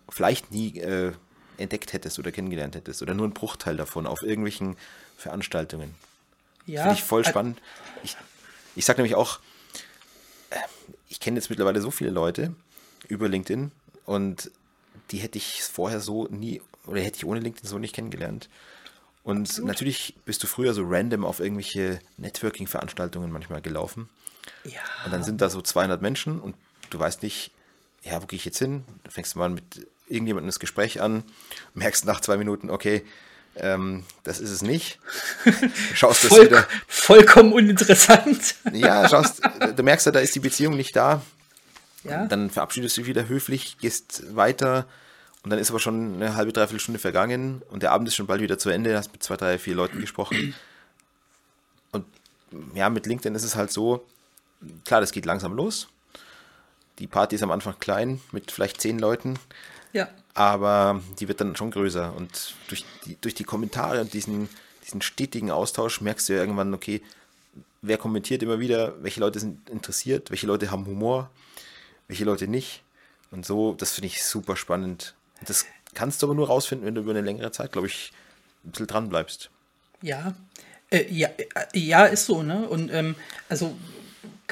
vielleicht 0.10 0.52
nie 0.52 0.80
äh, 0.80 1.12
entdeckt 1.58 1.94
hättest 1.94 2.20
oder 2.20 2.32
kennengelernt 2.32 2.76
hättest 2.76 3.02
oder 3.02 3.14
nur 3.14 3.28
ein 3.28 3.34
Bruchteil 3.34 3.78
davon 3.78 4.08
auf 4.08 4.24
irgendwelchen 4.24 4.78
Veranstaltungen. 5.18 5.94
Ja. 6.66 6.84
Finde 6.84 6.98
ich 6.98 7.04
voll 7.04 7.26
spannend. 7.26 7.62
Ich, 8.04 8.16
ich 8.76 8.86
sage 8.86 9.02
nämlich 9.02 9.16
auch, 9.16 9.40
äh, 10.50 10.58
ich 11.10 11.20
kenne 11.20 11.38
jetzt 11.38 11.50
mittlerweile 11.50 11.82
so 11.82 11.92
viele 11.92 12.12
Leute 12.12 12.54
über 13.08 13.28
LinkedIn 13.28 13.72
und 14.06 14.52
die 15.12 15.18
hätte 15.18 15.38
ich 15.38 15.64
vorher 15.64 16.00
so 16.00 16.28
nie 16.28 16.62
oder 16.92 17.02
hätte 17.02 17.18
ich 17.18 17.26
ohne 17.26 17.40
LinkedIn 17.40 17.68
so 17.68 17.80
nicht 17.80 17.96
kennengelernt. 17.96 18.50
Und 19.24 19.50
Absolut. 19.50 19.68
natürlich 19.68 20.16
bist 20.26 20.44
du 20.44 20.48
früher 20.48 20.74
so 20.74 20.84
random 20.86 21.26
auf 21.26 21.40
irgendwelche 21.40 22.00
Networking-Veranstaltungen 22.18 23.32
manchmal 23.32 23.62
gelaufen. 23.62 24.10
Ja. 24.64 24.82
Und 25.06 25.12
dann 25.12 25.24
sind 25.24 25.42
da 25.42 25.50
so 25.50 25.62
200 25.62 26.02
Menschen 26.02 26.40
und 26.40 26.56
du 26.90 27.00
weißt 27.00 27.22
nicht, 27.24 27.52
ja, 28.04 28.22
wo 28.22 28.26
gehe 28.26 28.38
ich 28.38 28.46
jetzt 28.46 28.58
hin? 28.58 28.84
Da 29.04 29.12
fängst 29.12 29.36
du 29.36 29.40
mal 29.40 29.50
mit 29.50 29.88
irgendjemandem 30.08 30.48
das 30.48 30.60
Gespräch 30.60 31.02
an, 31.02 31.24
merkst 31.74 32.06
nach 32.06 32.20
zwei 32.20 32.38
Minuten, 32.38 32.70
okay, 32.70 33.04
ähm, 33.56 34.06
das 34.24 34.40
ist 34.40 34.50
es 34.50 34.62
nicht. 34.62 35.00
Schaust 35.94 36.24
das 36.24 36.30
Voll, 36.30 36.46
wieder. 36.46 36.68
Vollkommen 36.88 37.54
uninteressant. 37.54 38.56
ja, 38.74 39.08
schaust, 39.10 39.42
du 39.76 39.84
merkst 39.84 40.06
ja, 40.06 40.12
da 40.12 40.20
ist 40.20 40.34
die 40.36 40.40
Beziehung 40.40 40.76
nicht 40.76 40.96
da. 40.96 41.22
Ja. 42.04 42.26
Dann 42.26 42.50
verabschiedest 42.50 42.98
du 42.98 43.02
dich 43.02 43.10
wieder 43.10 43.28
höflich, 43.28 43.78
gehst 43.80 44.36
weiter, 44.36 44.88
und 45.44 45.50
dann 45.50 45.60
ist 45.60 45.72
aber 45.72 45.80
schon 45.80 46.16
eine 46.16 46.36
halbe, 46.36 46.54
dreiviertel 46.54 46.80
Stunde 46.80 47.00
vergangen 47.00 47.64
und 47.70 47.82
der 47.82 47.92
Abend 47.92 48.08
ist 48.08 48.16
schon 48.16 48.28
bald 48.28 48.42
wieder 48.42 48.60
zu 48.60 48.70
Ende, 48.70 48.96
hast 48.96 49.12
mit 49.12 49.24
zwei, 49.24 49.38
drei, 49.38 49.58
vier 49.58 49.76
Leuten 49.76 50.00
gesprochen. 50.00 50.54
Und 51.92 52.06
ja, 52.76 52.90
mit 52.90 53.08
LinkedIn 53.08 53.34
ist 53.34 53.44
es 53.44 53.56
halt 53.56 53.72
so, 53.72 54.06
klar, 54.86 55.02
das 55.02 55.12
geht 55.12 55.26
langsam 55.26 55.54
los. 55.54 55.88
die 57.00 57.08
Party 57.08 57.36
ist 57.36 57.44
am 57.44 57.52
Anfang 57.52 57.80
klein 57.80 58.22
mit 58.32 58.52
vielleicht 58.52 58.80
zehn 58.80 59.00
Leuten. 59.00 59.40
Ja. 59.94 60.08
Aber 60.34 61.02
die 61.20 61.28
wird 61.28 61.42
dann 61.42 61.56
schon 61.56 61.72
größer. 61.72 62.14
Und 62.16 62.56
durch 62.68 62.86
die, 63.06 63.18
durch 63.20 63.34
die 63.34 63.44
Kommentare 63.44 64.02
und 64.02 64.14
diesen, 64.14 64.48
diesen 64.86 65.02
stetigen 65.02 65.52
Austausch 65.52 66.02
merkst 66.02 66.30
du 66.30 66.34
ja 66.34 66.40
irgendwann, 66.40 66.74
okay, 66.74 67.02
wer 67.82 67.98
kommentiert 67.98 68.44
immer 68.44 68.60
wieder, 68.60 69.02
welche 69.04 69.20
Leute 69.20 69.40
sind 69.40 69.70
interessiert, 69.70 70.30
welche 70.30 70.48
Leute 70.48 70.72
haben 70.72 70.86
Humor, 70.86 71.30
welche 72.08 72.24
Leute 72.26 72.48
nicht. 72.48 72.84
Und 73.32 73.46
so, 73.46 73.74
das 73.74 73.94
finde 73.94 74.08
ich 74.08 74.24
super 74.24 74.56
spannend. 74.56 75.16
Das 75.46 75.66
kannst 75.94 76.22
du 76.22 76.28
aber 76.28 76.36
nur 76.36 76.48
rausfinden, 76.48 76.86
wenn 76.86 76.96
du 76.96 77.02
über 77.02 77.12
eine 77.12 77.22
längere 77.22 77.52
Zeit, 77.52 77.72
glaube 77.72 77.88
ich, 77.88 78.12
ein 78.64 78.72
bisschen 78.72 78.88
dran 78.88 79.10
bleibst. 79.10 79.50
Ja, 80.02 80.34
äh, 80.90 81.06
ja, 81.12 81.30
äh, 81.74 81.80
ja, 81.80 82.06
ist 82.06 82.26
so, 82.26 82.44
ne? 82.44 82.68
Und 82.68 82.92
ähm, 82.92 83.16
also 83.50 83.76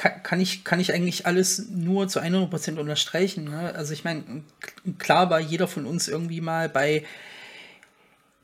kann, 0.00 0.22
kann, 0.22 0.40
ich, 0.40 0.64
kann 0.64 0.80
ich 0.80 0.92
eigentlich 0.94 1.26
alles 1.26 1.66
nur 1.68 2.08
zu 2.08 2.20
100% 2.20 2.78
unterstreichen. 2.78 3.44
Ne? 3.44 3.74
Also 3.74 3.92
ich 3.92 4.02
meine, 4.02 4.42
klar 4.98 5.28
war 5.28 5.40
jeder 5.40 5.68
von 5.68 5.84
uns 5.84 6.08
irgendwie 6.08 6.40
mal 6.40 6.70
bei 6.70 7.04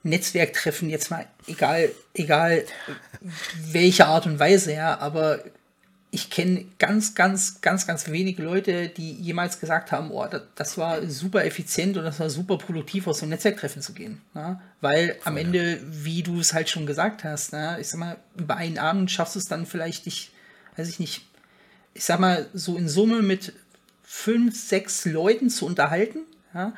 Netzwerktreffen, 0.03 0.91
jetzt 0.91 1.11
mal 1.11 1.27
egal, 1.47 1.91
egal 2.15 2.65
welche 3.73 4.07
Art 4.07 4.27
und 4.27 4.39
Weise, 4.39 4.75
ja, 4.75 4.99
aber 4.99 5.43
ich 6.17 6.31
kenne 6.31 6.65
ganz, 6.79 7.15
ganz, 7.15 7.61
ganz, 7.61 7.87
ganz 7.87 8.09
wenige 8.09 8.43
Leute, 8.43 8.89
die 8.89 9.13
jemals 9.13 9.61
gesagt 9.61 9.93
haben, 9.93 10.11
oh, 10.11 10.27
das, 10.27 10.41
das, 10.55 10.79
war 10.79 11.07
super 11.07 11.45
effizient 11.45 11.95
und 11.99 12.05
das 12.05 12.19
war 12.19 12.31
super 12.31 12.57
produktiv, 12.57 13.07
aus 13.07 13.19
so 13.19 13.25
einem 13.25 13.33
Netzwerktreffen 13.33 13.83
zu 13.83 13.93
gehen. 13.93 14.23
Ne? 14.33 14.59
Weil 14.81 15.17
am 15.25 15.37
Ende, 15.37 15.79
wie 15.85 16.23
du 16.23 16.41
es 16.41 16.55
halt 16.55 16.71
schon 16.71 16.87
gesagt 16.87 17.23
hast, 17.23 17.53
ne, 17.53 17.77
ich 17.83 17.89
sag 17.89 18.01
mal, 18.01 18.17
über 18.35 18.57
einen 18.57 18.79
Abend 18.79 19.11
schaffst 19.11 19.35
du 19.35 19.41
es 19.41 19.45
dann 19.45 19.67
vielleicht 19.67 20.07
nicht, 20.07 20.31
weiß 20.79 20.89
ich 20.89 20.99
nicht, 20.99 21.27
ich 21.93 22.05
sag 22.05 22.19
mal, 22.19 22.49
so 22.55 22.79
in 22.79 22.89
Summe 22.89 23.21
mit 23.21 23.53
fünf, 24.03 24.59
sechs 24.59 25.05
Leuten 25.05 25.51
zu 25.51 25.67
unterhalten. 25.67 26.21
Ja? 26.55 26.73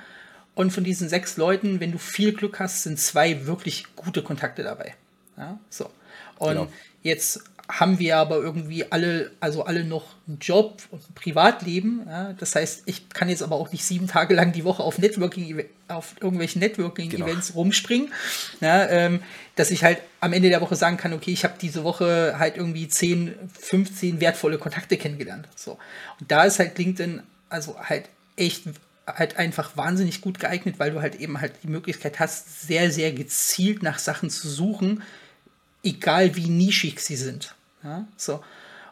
Und 0.56 0.72
von 0.72 0.82
diesen 0.82 1.08
sechs 1.08 1.36
Leuten, 1.36 1.78
wenn 1.78 1.92
du 1.92 1.98
viel 1.98 2.32
Glück 2.32 2.58
hast, 2.58 2.82
sind 2.82 2.98
zwei 2.98 3.46
wirklich 3.46 3.84
gute 3.94 4.24
Kontakte 4.24 4.64
dabei. 4.64 4.96
Ja? 5.36 5.60
So. 5.70 5.92
Und 6.40 6.48
genau. 6.48 6.72
jetzt 7.04 7.44
haben 7.68 7.98
wir 7.98 8.16
aber 8.16 8.36
irgendwie 8.36 8.90
alle, 8.90 9.30
also 9.40 9.64
alle 9.64 9.84
noch 9.84 10.14
einen 10.26 10.38
Job 10.38 10.82
und 10.90 11.02
ein 11.08 11.14
Privatleben. 11.14 12.02
Ja? 12.06 12.32
Das 12.32 12.54
heißt, 12.54 12.84
ich 12.86 13.10
kann 13.10 13.28
jetzt 13.28 13.42
aber 13.42 13.56
auch 13.56 13.70
nicht 13.72 13.84
sieben 13.84 14.08
Tage 14.08 14.34
lang 14.34 14.52
die 14.52 14.64
Woche 14.64 14.82
auf 14.82 14.98
Networking, 14.98 15.64
auf 15.88 16.14
irgendwelchen 16.20 16.60
Networking-Events 16.60 17.48
genau. 17.48 17.58
rumspringen, 17.58 18.12
ja? 18.60 18.88
Ähm, 18.88 19.22
dass 19.56 19.70
ich 19.70 19.84
halt 19.84 19.98
am 20.20 20.32
Ende 20.32 20.48
der 20.48 20.60
Woche 20.60 20.76
sagen 20.76 20.96
kann, 20.96 21.12
okay, 21.12 21.30
ich 21.30 21.44
habe 21.44 21.54
diese 21.60 21.84
Woche 21.84 22.36
halt 22.38 22.56
irgendwie 22.56 22.88
10, 22.88 23.34
15 23.60 24.20
wertvolle 24.20 24.58
Kontakte 24.58 24.96
kennengelernt. 24.96 25.48
So. 25.54 25.78
Und 26.20 26.30
da 26.30 26.44
ist 26.44 26.58
halt 26.58 26.78
LinkedIn 26.78 27.22
also 27.50 27.78
halt 27.78 28.08
echt 28.36 28.64
halt 29.06 29.36
einfach 29.36 29.76
wahnsinnig 29.76 30.20
gut 30.20 30.38
geeignet, 30.38 30.78
weil 30.78 30.90
du 30.90 31.00
halt 31.00 31.16
eben 31.16 31.40
halt 31.40 31.52
die 31.62 31.68
Möglichkeit 31.68 32.20
hast, 32.20 32.66
sehr, 32.66 32.90
sehr 32.90 33.12
gezielt 33.12 33.82
nach 33.82 33.98
Sachen 33.98 34.28
zu 34.28 34.48
suchen, 34.48 35.02
egal 35.82 36.36
wie 36.36 36.48
nischig 36.48 37.00
sie 37.00 37.16
sind. 37.16 37.54
Ja, 37.88 38.06
so. 38.16 38.44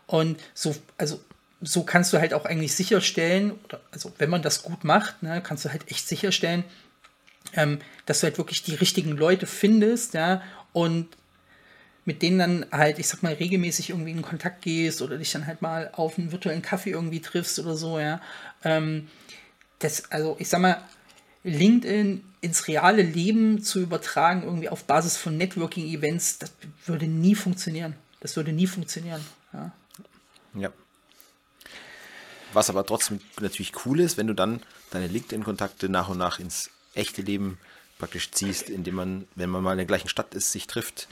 Und 0.07 0.41
so, 0.55 0.75
also 0.97 1.21
so 1.61 1.83
kannst 1.83 2.13
du 2.13 2.19
halt 2.19 2.33
auch 2.33 2.45
eigentlich 2.45 2.75
sicherstellen, 2.75 3.53
also 3.91 4.13
wenn 4.19 4.31
man 4.31 4.43
das 4.43 4.63
gut 4.63 4.85
macht, 4.85 5.23
ne, 5.23 5.43
kannst 5.43 5.65
du 5.65 5.71
halt 5.71 5.91
echt 5.91 6.09
sicherstellen, 6.09 6.65
ähm, 7.53 7.81
dass 8.07 8.21
du 8.21 8.25
halt 8.25 8.39
wirklich 8.39 8.63
die 8.63 8.75
richtigen 8.75 9.13
Leute 9.13 9.47
findest, 9.47 10.15
ja, 10.15 10.43
und 10.73 11.09
mit 12.05 12.23
denen 12.23 12.39
dann 12.39 12.67
halt, 12.71 12.99
ich 12.99 13.09
sag 13.09 13.23
mal, 13.23 13.35
regelmäßig 13.35 13.91
irgendwie 13.91 14.13
in 14.13 14.23
Kontakt 14.23 14.63
gehst 14.63 15.03
oder 15.03 15.19
dich 15.19 15.33
dann 15.33 15.47
halt 15.47 15.61
mal 15.61 15.91
auf 15.93 16.19
einen 16.19 16.31
virtuellen 16.33 16.63
Kaffee 16.63 16.91
irgendwie 16.91 17.21
triffst 17.21 17.59
oder 17.59 17.77
so, 17.77 17.99
ja. 17.99 18.21
Ähm, 18.65 19.09
das, 19.81 20.11
also 20.11 20.37
ich 20.39 20.49
sag 20.49 20.61
mal, 20.61 20.83
LinkedIn 21.43 22.25
ins 22.41 22.69
reale 22.69 23.03
Leben 23.03 23.63
zu 23.63 23.81
übertragen, 23.81 24.43
irgendwie 24.45 24.69
auf 24.69 24.85
Basis 24.85 25.17
von 25.17 25.37
Networking-Events, 25.37 26.39
das 26.39 26.53
würde 26.87 27.07
nie 27.07 27.35
funktionieren. 27.35 27.95
Das 28.27 28.35
würde 28.35 28.53
nie 28.53 28.67
funktionieren. 28.67 29.25
Ja. 29.53 29.71
ja. 30.55 30.73
Was 32.53 32.69
aber 32.69 32.85
trotzdem 32.85 33.21
natürlich 33.39 33.71
cool 33.87 34.01
ist, 34.01 34.17
wenn 34.17 34.27
du 34.27 34.35
dann 34.35 34.65
deine 34.91 35.07
LinkedIn-Kontakte 35.07 35.89
nach 35.89 36.09
und 36.09 36.19
nach 36.19 36.41
ins 36.41 36.71
echte 36.95 37.23
Leben 37.23 37.57
praktisch 38.01 38.33
ziehst, 38.33 38.69
indem 38.69 38.97
man, 38.97 39.29
wenn 39.37 39.49
man 39.49 39.63
mal 39.63 39.71
in 39.71 39.77
der 39.77 39.87
gleichen 39.87 40.09
Stadt 40.09 40.35
ist, 40.35 40.51
sich 40.51 40.67
trifft. 40.67 41.07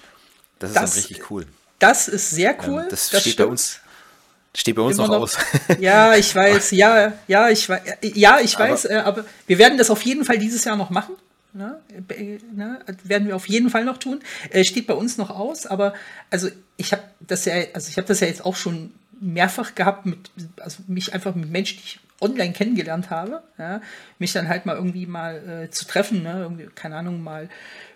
Das 0.59 0.71
ist 0.71 0.77
das, 0.77 0.91
dann 0.91 0.99
richtig 1.03 1.31
cool. 1.31 1.47
Das 1.79 2.09
ist 2.09 2.31
sehr 2.31 2.57
cool. 2.67 2.83
Ähm, 2.83 2.89
das, 2.91 3.11
das, 3.11 3.21
steht 3.21 3.35
stimmt. 3.35 3.47
bei 3.47 3.53
uns. 3.53 3.79
Steht 4.53 4.75
bei 4.75 4.83
uns 4.83 4.97
noch, 4.97 5.07
noch 5.07 5.19
aus. 5.19 5.37
Ja, 5.79 6.17
ich 6.17 6.35
weiß, 6.35 6.73
ja, 6.73 7.13
ja, 7.29 7.49
ich 7.49 7.69
weiß, 7.69 7.83
ja, 8.03 8.41
ich 8.41 8.59
weiß, 8.59 8.87
aber, 8.87 8.95
äh, 8.95 8.99
aber 8.99 9.25
wir 9.47 9.59
werden 9.59 9.79
das 9.79 9.89
auf 9.89 10.03
jeden 10.03 10.25
Fall 10.25 10.39
dieses 10.39 10.65
Jahr 10.65 10.75
noch 10.75 10.91
machen. 10.91 11.15
Ne? 11.55 11.81
Ne? 12.53 12.81
Werden 13.05 13.29
wir 13.29 13.37
auf 13.37 13.49
jeden 13.49 13.71
Fall 13.71 13.85
noch 13.85 13.99
tun. 13.99 14.21
Äh, 14.51 14.65
steht 14.65 14.89
bei 14.89 14.95
uns 14.95 15.17
noch 15.19 15.31
aus, 15.31 15.67
aber 15.67 15.95
also 16.31 16.49
ich 16.77 16.93
habe 16.93 17.05
das 17.21 17.45
ja, 17.45 17.55
also 17.73 17.89
ich 17.89 17.97
habe 17.97 18.09
das 18.09 18.21
ja 18.21 18.27
jetzt 18.27 18.45
auch 18.45 18.57
schon 18.57 18.93
mehrfach 19.21 19.77
gehabt, 19.77 20.05
mit, 20.05 20.31
also 20.61 20.83
mich 20.89 21.15
einfach 21.15 21.35
mit 21.35 21.51
Menschen, 21.51 21.79
die 21.79 21.85
ich 21.85 22.01
online 22.21 22.53
kennengelernt 22.53 23.11
habe, 23.11 23.43
ja? 23.59 23.81
mich 24.19 24.33
dann 24.33 24.49
halt 24.49 24.67
mal 24.67 24.77
irgendwie 24.77 25.07
mal 25.07 25.65
äh, 25.65 25.71
zu 25.71 25.87
treffen, 25.87 26.23
ne? 26.23 26.41
irgendwie, 26.41 26.69
keine 26.75 26.97
Ahnung, 26.97 27.23
mal 27.23 27.49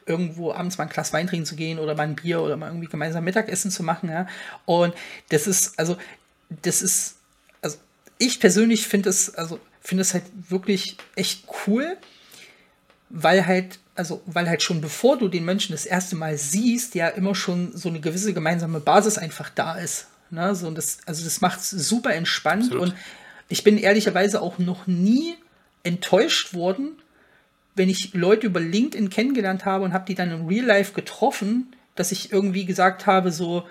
irgendwo 0.07 0.53
abends 0.53 0.79
mal 0.79 0.85
ein 0.85 0.91
Glas 0.91 1.13
Wein 1.13 1.27
trinken 1.27 1.47
zu 1.47 1.57
gehen 1.57 1.79
oder 1.79 1.95
mal 1.95 2.05
ein 2.05 2.17
Bier 2.17 2.41
oder 2.41 2.57
mal 2.57 2.69
irgendwie 2.69 2.89
gemeinsam 2.89 3.25
Mittagessen 3.25 3.71
zu 3.71 3.83
machen, 3.83 4.09
ja. 4.09 4.27
Und 4.65 4.95
das 5.31 5.47
ist, 5.47 5.79
also, 5.79 5.97
das 6.63 6.81
ist, 6.81 7.17
also 7.61 7.77
ich 8.19 8.41
persönlich 8.41 8.87
finde 8.87 9.11
es, 9.11 9.35
also 9.35 9.61
finde 9.81 10.03
es 10.03 10.15
halt 10.15 10.25
wirklich 10.49 10.97
echt 11.15 11.45
cool, 11.67 11.97
weil 13.11 13.47
halt, 13.47 13.79
also, 13.95 14.23
weil 14.27 14.49
halt 14.49 14.63
schon 14.63 14.81
bevor 14.81 15.19
du 15.19 15.29
den 15.29 15.45
Menschen 15.45 15.73
das 15.73 15.87
erste 15.87 16.17
Mal 16.17 16.37
siehst, 16.37 16.95
ja 16.95 17.09
immer 17.09 17.35
schon 17.35 17.77
so 17.77 17.89
eine 17.89 18.01
gewisse 18.01 18.33
gemeinsame 18.33 18.81
Basis 18.81 19.19
einfach 19.19 19.51
da 19.51 19.77
ist. 19.77 20.09
Ne? 20.31 20.55
So, 20.55 20.69
und 20.69 20.77
das, 20.77 20.99
also 21.07 21.25
das 21.25 21.41
macht 21.41 21.61
es 21.61 21.71
super 21.71 22.15
entspannt 22.15 22.65
Absolut. 22.65 22.89
und 22.89 22.95
ich 23.49 23.65
bin 23.65 23.79
ehrlicherweise 23.79 24.43
auch 24.43 24.59
noch 24.59 24.87
nie 24.87 25.37
enttäuscht 25.83 26.53
worden, 26.55 26.93
wenn 27.75 27.89
ich 27.89 28.13
Leute 28.13 28.47
über 28.47 28.61
LinkedIn 28.61 29.09
kennengelernt 29.09 29.65
habe 29.65 29.85
und 29.85 29.93
habe 29.93 30.05
die 30.07 30.15
dann 30.15 30.31
im 30.31 30.47
Real 30.47 30.67
Life 30.67 30.93
getroffen, 30.93 31.75
dass 31.95 32.13
ich 32.13 32.33
irgendwie 32.33 32.65
gesagt 32.65 33.07
habe, 33.07 33.33
so, 33.33 33.67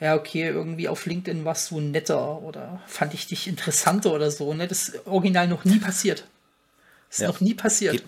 ja, 0.00 0.14
okay, 0.14 0.48
irgendwie 0.48 0.88
auf 0.88 1.06
LinkedIn 1.06 1.44
warst 1.44 1.70
du 1.70 1.80
netter 1.80 2.40
oder 2.42 2.80
fand 2.86 3.14
ich 3.14 3.26
dich 3.26 3.48
interessanter 3.48 4.12
oder 4.12 4.30
so. 4.30 4.54
Ne? 4.54 4.68
Das 4.68 4.90
ist 4.90 5.06
original 5.06 5.48
noch 5.48 5.64
nie 5.64 5.78
passiert. 5.78 6.24
Das 7.08 7.18
ist 7.18 7.22
ja. 7.22 7.28
noch 7.28 7.40
nie 7.40 7.54
passiert. 7.54 7.92
Geht, 7.94 8.04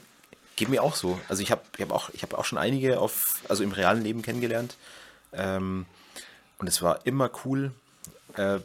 Geht 0.60 0.68
mir 0.68 0.82
auch 0.82 0.94
so. 0.94 1.18
Also 1.26 1.42
ich 1.42 1.50
habe 1.50 1.62
ich 1.74 1.80
hab 1.80 1.90
auch, 1.90 2.10
hab 2.10 2.34
auch 2.34 2.44
schon 2.44 2.58
einige 2.58 3.00
auf, 3.00 3.40
also 3.48 3.62
im 3.62 3.72
realen 3.72 4.02
Leben 4.02 4.20
kennengelernt. 4.20 4.76
Ähm, 5.32 5.86
und 6.58 6.66
es 6.66 6.82
war 6.82 7.06
immer 7.06 7.30
cool. 7.46 7.72
Äh, 8.34 8.58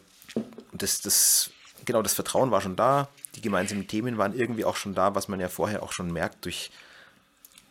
das, 0.74 1.00
das, 1.00 1.52
genau, 1.86 2.02
das 2.02 2.14
Vertrauen 2.14 2.52
war 2.52 2.60
schon 2.60 2.76
da. 2.76 3.08
Die 3.36 3.40
gemeinsamen 3.42 3.88
Themen 3.88 4.18
waren 4.18 4.38
irgendwie 4.38 4.66
auch 4.66 4.76
schon 4.76 4.94
da, 4.94 5.16
was 5.16 5.30
man 5.30 5.40
ja 5.40 5.48
vorher 5.48 5.84
auch 5.84 5.94
schon 5.94 6.12
merkt 6.12 6.44
durch 6.44 6.70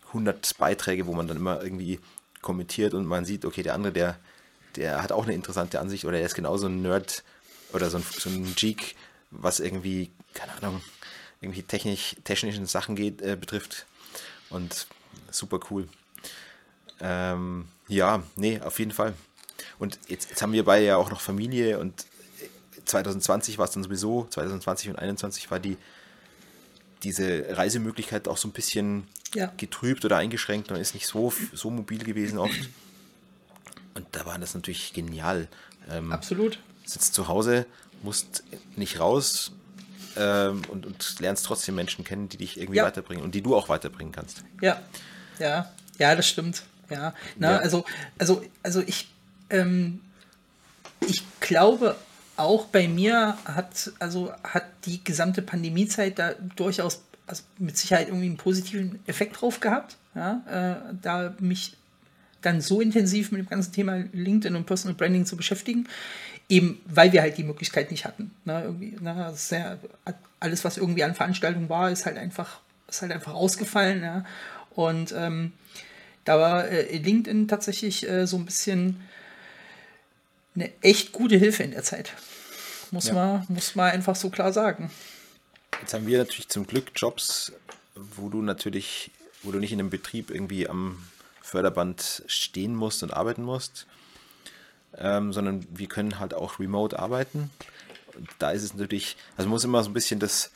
100 0.07 0.57
Beiträge, 0.57 1.07
wo 1.07 1.13
man 1.13 1.29
dann 1.29 1.37
immer 1.37 1.63
irgendwie 1.63 2.01
kommentiert 2.41 2.95
und 2.95 3.05
man 3.05 3.27
sieht, 3.27 3.45
okay, 3.45 3.63
der 3.63 3.75
andere, 3.75 3.93
der, 3.93 4.17
der 4.77 5.03
hat 5.03 5.13
auch 5.13 5.25
eine 5.25 5.35
interessante 5.35 5.81
Ansicht 5.81 6.07
oder 6.07 6.19
er 6.19 6.25
ist 6.25 6.35
genauso 6.35 6.67
ein 6.67 6.81
Nerd 6.81 7.25
oder 7.75 7.91
so 7.91 7.99
ein, 7.99 8.05
so 8.11 8.31
ein 8.31 8.55
Geek, 8.55 8.97
was 9.31 9.61
irgendwie, 9.61 10.11
keine 10.33 10.55
Ahnung, 10.55 10.81
irgendwie 11.43 11.63
technisch, 11.63 12.17
technischen 12.25 12.65
Sachen 12.65 12.97
geht, 12.97 13.21
äh, 13.21 13.37
betrifft. 13.37 13.85
Und 14.51 14.87
super 15.31 15.61
cool. 15.71 15.89
Ähm, 17.01 17.69
ja, 17.89 18.23
nee, 18.37 18.61
auf 18.61 18.79
jeden 18.79 18.93
Fall. 18.93 19.15
Und 19.79 19.99
jetzt, 20.09 20.31
jetzt 20.31 20.43
haben 20.43 20.53
wir 20.53 20.65
beide 20.65 20.87
ja 20.87 20.97
auch 20.97 21.11
noch 21.11 21.21
Familie 21.21 21.79
und 21.79 22.07
2020 22.85 23.59
war 23.59 23.65
es 23.65 23.73
dann 23.73 23.83
sowieso, 23.83 24.27
2020 24.31 24.91
und 24.91 24.95
2021 24.95 25.51
war 25.51 25.59
die 25.59 25.77
diese 27.05 27.57
Reisemöglichkeit 27.57 28.29
auch 28.29 28.37
so 28.37 28.49
ein 28.49 28.53
bisschen 28.53 29.07
ja. 29.35 29.53
getrübt 29.57 30.05
oder 30.05 30.17
eingeschränkt. 30.17 30.71
Man 30.71 30.81
ist 30.81 30.95
nicht 30.95 31.07
so, 31.07 31.33
so 31.53 31.71
mobil 31.71 32.03
gewesen 32.03 32.39
oft. 32.39 32.59
Und 33.95 34.07
da 34.13 34.27
war 34.27 34.39
das 34.39 34.55
natürlich 34.55 34.93
genial. 34.93 35.49
Ähm, 35.89 36.13
Absolut. 36.13 36.59
Sitzt 36.85 37.15
zu 37.15 37.29
Hause, 37.29 37.67
musst 38.03 38.43
nicht 38.77 39.01
raus, 39.01 39.53
ähm, 40.17 40.63
und, 40.69 40.87
und 40.87 41.21
lernst 41.21 41.47
trotzdem 41.47 41.75
Menschen 41.75 42.05
kennen, 42.05 42.29
die 42.29 42.37
dich 42.37 42.59
irgendwie 42.59 42.79
ja. 42.79 42.85
weiterbringen 42.85 43.25
und 43.25 43.35
die 43.35 43.43
du 43.43 43.57
auch 43.57 43.69
weiterbringen 43.69 44.13
kannst. 44.13 44.45
Ja, 44.61 44.81
ja, 45.39 45.71
ja, 45.99 46.15
das 46.15 46.29
stimmt. 46.29 46.63
Ja, 46.91 47.15
Na, 47.39 47.53
ja. 47.53 47.59
also, 47.59 47.85
also, 48.19 48.45
also 48.63 48.83
ich, 48.87 49.09
ähm, 49.51 50.01
ich 51.07 51.23
glaube 51.41 51.97
auch 52.37 52.67
bei 52.67 52.89
mir 52.89 53.39
hat, 53.45 53.93
also 53.99 54.33
hat 54.43 54.65
die 54.85 55.03
gesamte 55.03 55.41
Pandemiezeit 55.41 56.19
da 56.19 56.35
durchaus 56.57 57.03
also 57.27 57.43
mit 57.59 57.77
Sicherheit 57.77 58.09
irgendwie 58.09 58.27
einen 58.27 58.37
positiven 58.37 58.99
Effekt 59.07 59.41
drauf 59.41 59.61
gehabt. 59.61 59.97
Ja, 60.15 60.43
äh, 60.91 60.95
da 61.01 61.35
mich 61.41 61.77
dann 62.43 62.61
so 62.61 62.81
intensiv 62.81 63.33
mit 63.33 63.41
dem 63.41 63.49
ganzen 63.49 63.73
Thema 63.73 64.05
LinkedIn 64.13 64.55
und 64.55 64.67
Personal 64.67 64.95
Branding 64.95 65.25
zu 65.25 65.37
beschäftigen, 65.37 65.89
eben 66.49 66.81
weil 66.87 67.13
wir 67.13 67.23
halt 67.23 67.39
die 67.39 67.45
Möglichkeit 67.45 67.91
nicht 67.91 68.05
hatten. 68.05 68.35
Ne, 68.45 68.63
irgendwie, 68.65 68.97
ne, 69.01 69.33
sehr, 69.35 69.79
alles, 70.41 70.65
was 70.65 70.77
irgendwie 70.77 71.05
an 71.05 71.15
Veranstaltungen 71.15 71.69
war, 71.69 71.91
ist 71.91 72.07
halt 72.07 72.19
einfach, 72.19 72.61
ist 72.89 73.03
halt 73.03 73.13
einfach 73.13 73.35
ausgefallen. 73.35 74.03
Ja. 74.03 74.25
Und 74.71 75.13
ähm, 75.13 75.53
da 76.25 76.39
war 76.39 76.69
äh, 76.69 76.97
LinkedIn 76.97 77.49
tatsächlich 77.49 78.09
äh, 78.09 78.27
so 78.27 78.37
ein 78.37 78.45
bisschen 78.45 79.01
eine 80.55 80.71
echt 80.83 81.13
gute 81.13 81.37
Hilfe 81.37 81.63
in 81.63 81.73
der 81.73 81.83
Zeit. 81.83 82.13
Muss, 82.91 83.09
ja. 83.09 83.15
man, 83.15 83.47
muss 83.49 83.75
man 83.75 83.91
einfach 83.91 84.15
so 84.15 84.31
klar 84.31 84.53
sagen. 84.53 84.91
Jetzt 85.81 85.95
haben 85.95 86.07
wir 86.07 86.19
natürlich 86.19 86.49
zum 86.49 86.67
Glück 86.67 86.93
Jobs, 86.95 87.53
wo 87.95 88.29
du 88.29 88.43
natürlich, 88.43 89.11
wo 89.43 89.51
du 89.51 89.59
nicht 89.59 89.73
in 89.73 89.81
einem 89.81 89.91
Betrieb 89.91 90.31
irgendwie 90.31 90.69
am 90.69 91.03
Förderband 91.43 92.23
stehen 92.27 92.75
musst 92.75 93.03
und 93.03 93.13
arbeiten 93.13 93.43
musst, 93.43 93.87
ähm, 94.99 95.33
sondern 95.33 95.67
wir 95.71 95.89
können 95.89 96.19
halt 96.19 96.35
auch 96.35 96.59
remote 96.59 96.99
arbeiten. 96.99 97.51
Und 98.17 98.29
da 98.39 98.51
ist 98.51 98.63
es 98.63 98.75
natürlich, 98.75 99.17
also 99.37 99.49
muss 99.49 99.65
immer 99.65 99.83
so 99.83 99.91
ein 99.91 99.95
bisschen 99.95 100.21
das, 100.21 100.51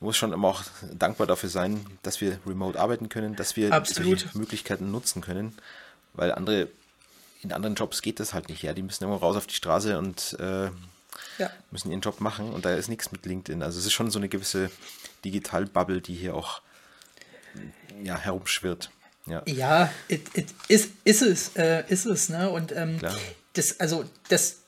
muss 0.00 0.16
schon 0.16 0.32
immer 0.32 0.48
auch 0.48 0.62
dankbar 0.92 1.26
dafür 1.26 1.48
sein, 1.48 1.84
dass 2.02 2.20
wir 2.20 2.38
remote 2.46 2.78
arbeiten 2.78 3.08
können, 3.08 3.36
dass 3.36 3.56
wir 3.56 3.72
Absolut. 3.72 4.20
solche 4.20 4.38
Möglichkeiten 4.38 4.90
nutzen 4.90 5.22
können, 5.22 5.56
weil 6.12 6.32
andere 6.32 6.68
in 7.42 7.52
anderen 7.52 7.74
Jobs 7.74 8.00
geht 8.00 8.20
das 8.20 8.32
halt 8.32 8.48
nicht. 8.48 8.62
Ja, 8.62 8.72
die 8.72 8.82
müssen 8.82 9.04
immer 9.04 9.16
raus 9.16 9.36
auf 9.36 9.46
die 9.46 9.54
Straße 9.54 9.98
und 9.98 10.36
äh, 10.40 10.70
ja. 11.38 11.50
müssen 11.70 11.90
ihren 11.90 12.00
Job 12.00 12.20
machen 12.20 12.50
und 12.50 12.64
da 12.64 12.74
ist 12.74 12.88
nichts 12.88 13.12
mit 13.12 13.26
LinkedIn. 13.26 13.62
Also 13.62 13.78
es 13.78 13.86
ist 13.86 13.92
schon 13.92 14.10
so 14.10 14.18
eine 14.18 14.28
gewisse 14.28 14.70
Digital-Bubble, 15.24 16.00
die 16.00 16.14
hier 16.14 16.34
auch 16.34 16.62
ja, 18.02 18.18
herumschwirrt. 18.18 18.90
Ja, 19.26 19.42
ja 19.46 19.90
it, 20.08 20.36
it, 20.36 20.54
ist, 20.68 20.90
ist 21.04 21.22
es, 21.22 21.56
äh, 21.56 21.84
ist 21.88 22.06
es, 22.06 22.28
ne? 22.28 22.50
Und 22.50 22.72
ähm, 22.72 22.98
das, 23.54 23.80
also 23.80 24.04
das, 24.28 24.58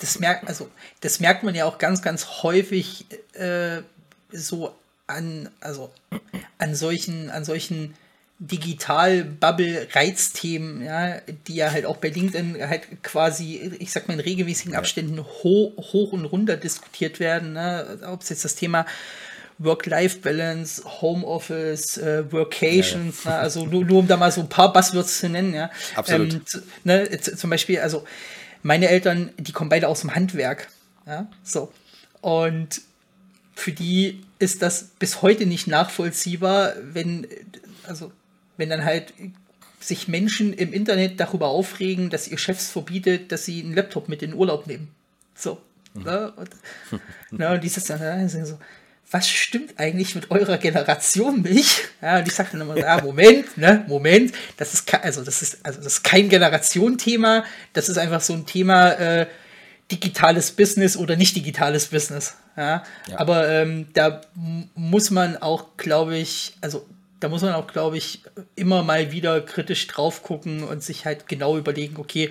das 0.00 0.18
merkt, 0.18 0.48
also 0.48 0.70
das 1.00 1.20
merkt 1.20 1.42
man 1.42 1.54
ja 1.54 1.66
auch 1.66 1.76
ganz, 1.78 2.00
ganz 2.02 2.42
häufig 2.42 3.06
äh, 3.34 3.82
so 4.30 4.74
an, 5.06 5.50
also 5.60 5.92
an 6.58 6.74
solchen, 6.74 7.30
an 7.30 7.44
solchen 7.44 7.94
Digital-Bubble-Reizthemen, 8.38 10.84
ja, 10.84 11.22
die 11.46 11.54
ja 11.54 11.70
halt 11.70 11.86
auch 11.86 11.96
bei 11.96 12.10
LinkedIn 12.10 12.68
halt 12.68 13.02
quasi, 13.02 13.72
ich 13.78 13.92
sag 13.92 14.08
mal, 14.08 14.14
in 14.14 14.20
regelmäßigen 14.20 14.76
Abständen 14.76 15.24
ho 15.24 15.72
hoch 15.78 16.12
und 16.12 16.26
runter 16.26 16.58
diskutiert 16.58 17.18
werden. 17.18 17.54
Ne? 17.54 17.98
Ob 18.06 18.20
es 18.20 18.28
jetzt 18.28 18.44
das 18.44 18.54
Thema 18.54 18.84
Work-Life-Balance, 19.58 20.82
Homeoffice, 21.00 21.98
äh, 21.98 22.30
Workations, 22.30 23.24
ja, 23.24 23.30
ja. 23.30 23.36
Ne? 23.36 23.42
also 23.42 23.66
nur, 23.66 23.84
nur 23.84 23.98
um 24.00 24.08
da 24.08 24.16
mal 24.16 24.30
so 24.30 24.42
ein 24.42 24.48
paar 24.48 24.72
Buzzwords 24.72 25.20
zu 25.20 25.28
nennen, 25.28 25.54
ja. 25.54 25.70
Absolut. 25.94 26.32
Ähm, 26.34 26.62
ne, 26.84 27.20
zum 27.20 27.50
Beispiel, 27.50 27.80
also 27.80 28.04
meine 28.62 28.88
Eltern, 28.88 29.30
die 29.38 29.52
kommen 29.52 29.70
beide 29.70 29.88
aus 29.88 30.00
dem 30.00 30.14
Handwerk. 30.14 30.68
Ja, 31.06 31.28
so. 31.42 31.72
Und 32.20 32.82
für 33.54 33.72
die 33.72 34.24
ist 34.38 34.60
das 34.60 34.84
bis 34.98 35.22
heute 35.22 35.46
nicht 35.46 35.66
nachvollziehbar, 35.66 36.74
wenn, 36.82 37.26
also 37.84 38.12
wenn 38.56 38.68
dann 38.68 38.84
halt 38.84 39.14
sich 39.80 40.08
Menschen 40.08 40.52
im 40.52 40.72
Internet 40.72 41.20
darüber 41.20 41.48
aufregen, 41.48 42.10
dass 42.10 42.28
ihr 42.28 42.38
Chefs 42.38 42.70
verbietet, 42.70 43.30
dass 43.32 43.44
sie 43.44 43.62
einen 43.62 43.74
Laptop 43.74 44.08
mit 44.08 44.22
in 44.22 44.32
den 44.32 44.38
Urlaub 44.38 44.66
nehmen. 44.66 44.88
So. 45.34 45.60
Mhm. 45.94 46.02
Ne? 46.02 46.32
Und, 46.32 46.50
ne, 47.38 47.52
und 47.52 47.64
dieses 47.64 47.84
dann 47.84 48.28
so, 48.28 48.58
was 49.10 49.28
stimmt 49.28 49.78
eigentlich 49.78 50.14
mit 50.14 50.30
eurer 50.30 50.58
Generation 50.58 51.42
nicht? 51.42 51.88
Ja, 52.02 52.18
und 52.18 52.26
ich 52.26 52.34
sagte 52.34 52.58
dann 52.58 52.68
immer, 52.68 52.78
ja, 52.78 53.00
Moment, 53.02 53.56
ne, 53.56 53.84
Moment, 53.86 54.32
das 54.56 54.74
ist 54.74 54.92
also 54.94 55.22
das 55.22 55.42
ist 55.42 55.64
also 55.64 55.78
das 55.78 55.94
ist 55.94 56.02
kein 56.02 56.28
Generationenthema, 56.28 57.44
das 57.72 57.88
ist 57.88 57.98
einfach 57.98 58.20
so 58.20 58.32
ein 58.32 58.46
Thema 58.46 58.92
äh, 58.92 59.26
digitales 59.90 60.50
Business 60.50 60.96
oder 60.96 61.16
nicht 61.16 61.36
digitales 61.36 61.86
Business. 61.86 62.34
Ja, 62.56 62.82
ja. 63.08 63.18
aber 63.18 63.48
ähm, 63.48 63.88
da 63.92 64.22
muss 64.74 65.10
man 65.10 65.36
auch, 65.36 65.76
glaube 65.76 66.16
ich, 66.16 66.54
also 66.60 66.86
da 67.20 67.28
muss 67.28 67.42
man 67.42 67.54
auch, 67.54 67.66
glaube 67.66 67.96
ich, 67.96 68.22
immer 68.56 68.82
mal 68.82 69.12
wieder 69.12 69.40
kritisch 69.40 69.86
drauf 69.86 70.22
gucken 70.22 70.64
und 70.64 70.82
sich 70.82 71.04
halt 71.04 71.28
genau 71.28 71.56
überlegen, 71.56 71.96
okay, 71.98 72.30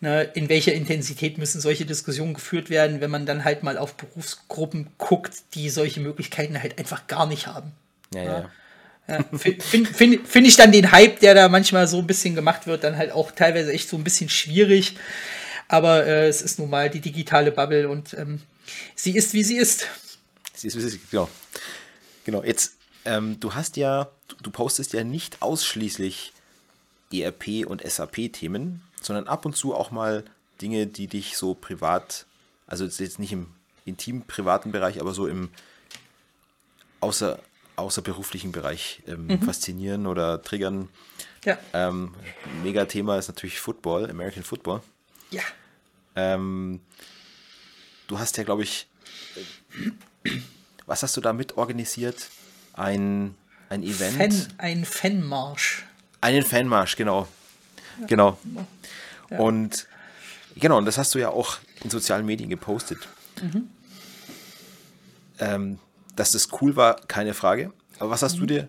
ne, 0.00 0.22
in 0.34 0.48
welcher 0.48 0.72
Intensität 0.72 1.38
müssen 1.38 1.60
solche 1.60 1.86
Diskussionen 1.86 2.34
geführt 2.34 2.70
werden, 2.70 3.00
wenn 3.00 3.10
man 3.10 3.26
dann 3.26 3.44
halt 3.44 3.62
mal 3.62 3.78
auf 3.78 3.94
Berufsgruppen 3.94 4.88
guckt, 4.98 5.34
die 5.54 5.70
solche 5.70 6.00
Möglichkeiten 6.00 6.60
halt 6.62 6.78
einfach 6.78 7.06
gar 7.06 7.26
nicht 7.26 7.46
haben. 7.46 7.72
Ja, 8.14 8.22
ja. 8.22 8.50
ja. 9.08 9.24
Finde 9.38 9.92
find, 9.92 10.26
find 10.26 10.46
ich 10.46 10.56
dann 10.56 10.72
den 10.72 10.90
Hype, 10.90 11.20
der 11.20 11.34
da 11.34 11.48
manchmal 11.48 11.86
so 11.86 11.98
ein 11.98 12.06
bisschen 12.06 12.34
gemacht 12.34 12.66
wird, 12.66 12.82
dann 12.82 12.96
halt 12.96 13.12
auch 13.12 13.30
teilweise 13.30 13.72
echt 13.72 13.88
so 13.88 13.96
ein 13.96 14.04
bisschen 14.04 14.28
schwierig. 14.28 14.96
Aber 15.68 16.06
äh, 16.06 16.28
es 16.28 16.42
ist 16.42 16.58
nun 16.58 16.70
mal 16.70 16.90
die 16.90 17.00
digitale 17.00 17.52
Bubble 17.52 17.88
und 17.88 18.14
ähm, 18.14 18.40
sie 18.94 19.16
ist, 19.16 19.32
wie 19.32 19.44
sie 19.44 19.56
ist. 19.56 19.86
Sie 20.54 20.68
ist, 20.68 20.76
wie 20.76 20.80
sie 20.80 20.88
ist, 20.88 21.10
genau. 21.10 21.28
Genau, 22.24 22.42
jetzt 22.42 22.72
ähm, 23.06 23.38
du 23.40 23.54
hast 23.54 23.76
ja, 23.76 24.10
du 24.42 24.50
postest 24.50 24.92
ja 24.92 25.04
nicht 25.04 25.40
ausschließlich 25.40 26.32
ERP 27.12 27.64
und 27.66 27.88
SAP-Themen, 27.88 28.82
sondern 29.06 29.26
ab 29.26 29.46
und 29.46 29.56
zu 29.56 29.74
auch 29.74 29.90
mal 29.90 30.24
Dinge, 30.60 30.86
die 30.86 31.06
dich 31.06 31.36
so 31.36 31.54
privat, 31.54 32.26
also 32.66 32.84
jetzt 32.84 33.18
nicht 33.18 33.32
im 33.32 33.48
intimen 33.84 34.26
privaten 34.26 34.72
Bereich, 34.72 35.00
aber 35.00 35.14
so 35.14 35.26
im 35.26 35.50
außer, 37.00 37.38
außerberuflichen 37.76 38.52
Bereich 38.52 39.02
ähm, 39.06 39.26
mhm. 39.26 39.42
faszinieren 39.42 40.06
oder 40.06 40.42
triggern. 40.42 40.88
Ja. 41.44 41.58
Ähm, 41.72 42.14
mega 42.62 42.86
Thema 42.86 43.18
ist 43.18 43.28
natürlich 43.28 43.60
Football, 43.60 44.10
American 44.10 44.42
Football. 44.42 44.82
Ja. 45.30 45.42
Ähm, 46.16 46.80
du 48.08 48.18
hast 48.18 48.36
ja, 48.38 48.44
glaube 48.44 48.62
ich, 48.62 48.88
was 50.86 51.02
hast 51.02 51.16
du 51.16 51.20
da 51.20 51.32
mit 51.32 51.56
organisiert? 51.56 52.28
ein, 52.76 53.34
ein 53.68 53.82
Event. 53.82 54.16
Fan, 54.16 54.46
ein 54.58 54.84
Fanmarsch. 54.84 55.84
Einen 56.20 56.42
Fanmarsch, 56.42 56.96
genau. 56.96 57.26
Genau. 58.06 58.38
Ja. 59.30 59.38
Und 59.38 59.86
genau, 60.54 60.78
und 60.78 60.84
das 60.84 60.98
hast 60.98 61.14
du 61.14 61.18
ja 61.18 61.30
auch 61.30 61.58
in 61.82 61.90
sozialen 61.90 62.26
Medien 62.26 62.50
gepostet. 62.50 62.98
Mhm. 63.42 63.68
Ähm, 65.38 65.78
dass 66.14 66.32
das 66.32 66.48
cool 66.60 66.76
war, 66.76 66.96
keine 67.08 67.34
Frage. 67.34 67.72
Aber 67.98 68.10
was 68.10 68.22
hast 68.22 68.36
mhm. 68.36 68.40
du 68.40 68.46
dir, 68.46 68.68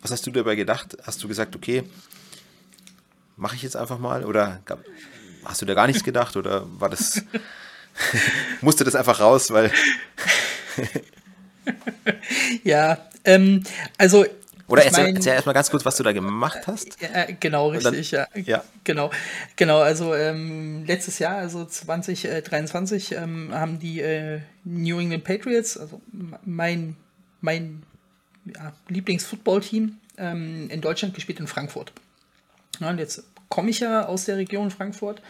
was 0.00 0.10
hast 0.10 0.26
du 0.26 0.30
dabei 0.30 0.54
gedacht? 0.54 0.96
Hast 1.04 1.22
du 1.22 1.28
gesagt, 1.28 1.54
okay, 1.54 1.84
mache 3.36 3.56
ich 3.56 3.62
jetzt 3.62 3.76
einfach 3.76 3.98
mal? 3.98 4.24
Oder 4.24 4.60
hast 5.44 5.62
du 5.62 5.66
da 5.66 5.74
gar 5.74 5.86
nichts 5.86 6.04
gedacht? 6.04 6.36
Oder 6.36 6.64
war 6.80 6.88
das, 6.88 7.22
musste 8.60 8.84
das 8.84 8.94
einfach 8.94 9.20
raus, 9.20 9.50
weil. 9.50 9.70
ja, 12.64 12.98
ähm, 13.24 13.62
also. 13.98 14.24
Oder 14.68 14.84
erzähl, 14.84 15.04
mein, 15.04 15.16
erzähl 15.16 15.34
erstmal 15.34 15.54
ganz 15.54 15.70
kurz, 15.70 15.84
was 15.84 15.96
du 15.96 16.02
da 16.02 16.12
gemacht 16.12 16.66
hast. 16.66 17.00
Ja, 17.00 17.26
genau, 17.38 17.68
richtig, 17.68 18.10
dann, 18.10 18.28
ja. 18.34 18.42
ja. 18.42 18.64
Genau, 18.84 19.10
genau. 19.54 19.78
Also 19.78 20.14
ähm, 20.14 20.84
letztes 20.86 21.18
Jahr, 21.18 21.36
also 21.36 21.64
2023, 21.64 23.12
ähm, 23.12 23.50
haben 23.52 23.78
die 23.78 24.00
äh, 24.00 24.40
New 24.64 24.98
England 24.98 25.24
Patriots, 25.24 25.78
also 25.78 26.00
mein, 26.44 26.96
mein 27.40 27.84
ja, 28.44 28.72
Lieblingsfootballteam, 28.88 29.98
ähm, 30.18 30.68
in 30.70 30.80
Deutschland 30.80 31.14
gespielt 31.14 31.38
in 31.38 31.46
Frankfurt. 31.46 31.92
Ja, 32.80 32.90
und 32.90 32.98
jetzt 32.98 33.22
komme 33.48 33.70
ich 33.70 33.80
ja 33.80 34.06
aus 34.06 34.24
der 34.24 34.36
Region 34.36 34.70
Frankfurt 34.70 35.22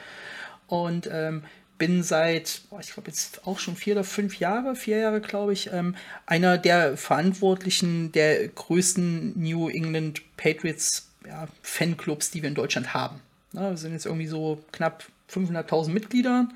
und 0.66 1.08
ähm, 1.12 1.42
bin 1.78 2.02
seit, 2.02 2.62
boah, 2.70 2.80
ich 2.80 2.92
glaube 2.92 3.08
jetzt 3.08 3.46
auch 3.46 3.58
schon 3.58 3.76
vier 3.76 3.94
oder 3.94 4.04
fünf 4.04 4.38
Jahre, 4.38 4.76
vier 4.76 4.98
Jahre 4.98 5.20
glaube 5.20 5.52
ich, 5.52 5.72
ähm, 5.72 5.94
einer 6.26 6.58
der 6.58 6.96
Verantwortlichen 6.96 8.12
der 8.12 8.48
größten 8.48 9.40
New 9.40 9.68
England 9.68 10.22
Patriots 10.36 11.10
ja, 11.26 11.48
Fanclubs, 11.62 12.30
die 12.30 12.42
wir 12.42 12.48
in 12.48 12.54
Deutschland 12.54 12.94
haben. 12.94 13.20
Ja, 13.52 13.70
wir 13.70 13.76
sind 13.76 13.92
jetzt 13.92 14.06
irgendwie 14.06 14.26
so 14.26 14.62
knapp 14.72 15.04
500.000 15.30 15.90
Mitglieder 15.90 16.48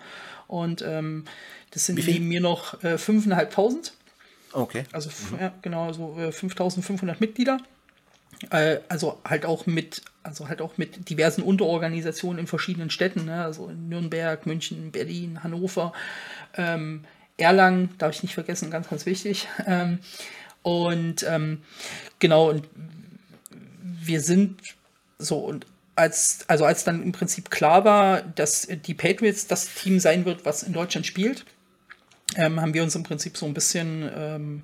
und 0.46 0.82
ähm, 0.82 1.24
das 1.70 1.86
sind 1.86 2.04
neben 2.06 2.28
mir 2.28 2.40
noch 2.40 2.82
äh, 2.82 2.94
5.500. 2.94 3.92
Okay. 4.52 4.84
Also 4.92 5.10
mhm. 5.10 5.40
ja, 5.40 5.52
genau, 5.62 5.92
so 5.92 6.16
äh, 6.18 6.28
5.500 6.28 7.16
Mitglieder. 7.20 7.58
Äh, 8.48 8.78
also 8.88 9.20
halt 9.24 9.44
auch 9.44 9.66
mit, 9.66 10.02
also 10.22 10.48
halt 10.48 10.62
auch 10.62 10.78
mit 10.78 11.10
diversen 11.10 11.42
Unterorganisationen 11.42 12.38
in 12.38 12.46
verschiedenen 12.46 12.90
Städten, 12.90 13.26
ne? 13.26 13.44
also 13.44 13.68
in 13.68 13.88
Nürnberg, 13.88 14.46
München, 14.46 14.92
Berlin, 14.92 15.44
Hannover, 15.44 15.92
ähm, 16.56 17.04
Erlangen, 17.36 17.90
darf 17.98 18.14
ich 18.14 18.22
nicht 18.22 18.34
vergessen, 18.34 18.70
ganz, 18.70 18.88
ganz 18.88 19.06
wichtig. 19.06 19.48
Ähm, 19.66 19.98
und 20.62 21.24
ähm, 21.26 21.62
genau, 22.18 22.50
und 22.50 22.68
wir 23.82 24.20
sind 24.20 24.60
so 25.18 25.38
und 25.38 25.64
als, 25.96 26.40
also 26.48 26.64
als 26.64 26.84
dann 26.84 27.02
im 27.02 27.12
Prinzip 27.12 27.50
klar 27.50 27.84
war, 27.84 28.20
dass 28.22 28.66
die 28.66 28.94
Patriots 28.94 29.46
das 29.46 29.74
Team 29.74 30.00
sein 30.00 30.26
wird, 30.26 30.44
was 30.44 30.62
in 30.62 30.74
Deutschland 30.74 31.06
spielt, 31.06 31.46
ähm, 32.36 32.60
haben 32.60 32.74
wir 32.74 32.82
uns 32.82 32.94
im 32.94 33.02
Prinzip 33.02 33.36
so 33.36 33.46
ein 33.46 33.54
bisschen 33.54 34.10
ähm, 34.14 34.62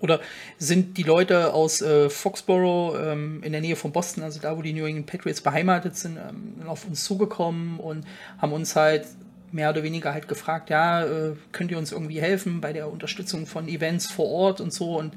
oder 0.00 0.20
sind 0.58 0.96
die 0.96 1.02
Leute 1.02 1.52
aus 1.52 1.82
äh, 1.82 2.08
Foxborough 2.08 2.96
ähm, 2.98 3.42
in 3.42 3.52
der 3.52 3.60
Nähe 3.60 3.76
von 3.76 3.92
Boston, 3.92 4.22
also 4.22 4.40
da, 4.40 4.56
wo 4.56 4.62
die 4.62 4.72
New 4.72 4.84
England 4.84 5.06
Patriots 5.06 5.40
beheimatet 5.40 5.96
sind, 5.96 6.16
ähm, 6.16 6.66
auf 6.66 6.86
uns 6.86 7.04
zugekommen 7.04 7.78
und 7.78 8.04
haben 8.38 8.52
uns 8.52 8.76
halt 8.76 9.06
mehr 9.50 9.70
oder 9.70 9.82
weniger 9.82 10.12
halt 10.12 10.28
gefragt, 10.28 10.70
ja, 10.70 11.04
äh, 11.04 11.32
könnt 11.52 11.70
ihr 11.70 11.78
uns 11.78 11.92
irgendwie 11.92 12.20
helfen 12.20 12.60
bei 12.60 12.72
der 12.72 12.90
Unterstützung 12.92 13.46
von 13.46 13.68
Events 13.68 14.10
vor 14.10 14.26
Ort 14.26 14.60
und 14.60 14.72
so 14.72 14.98
und 14.98 15.14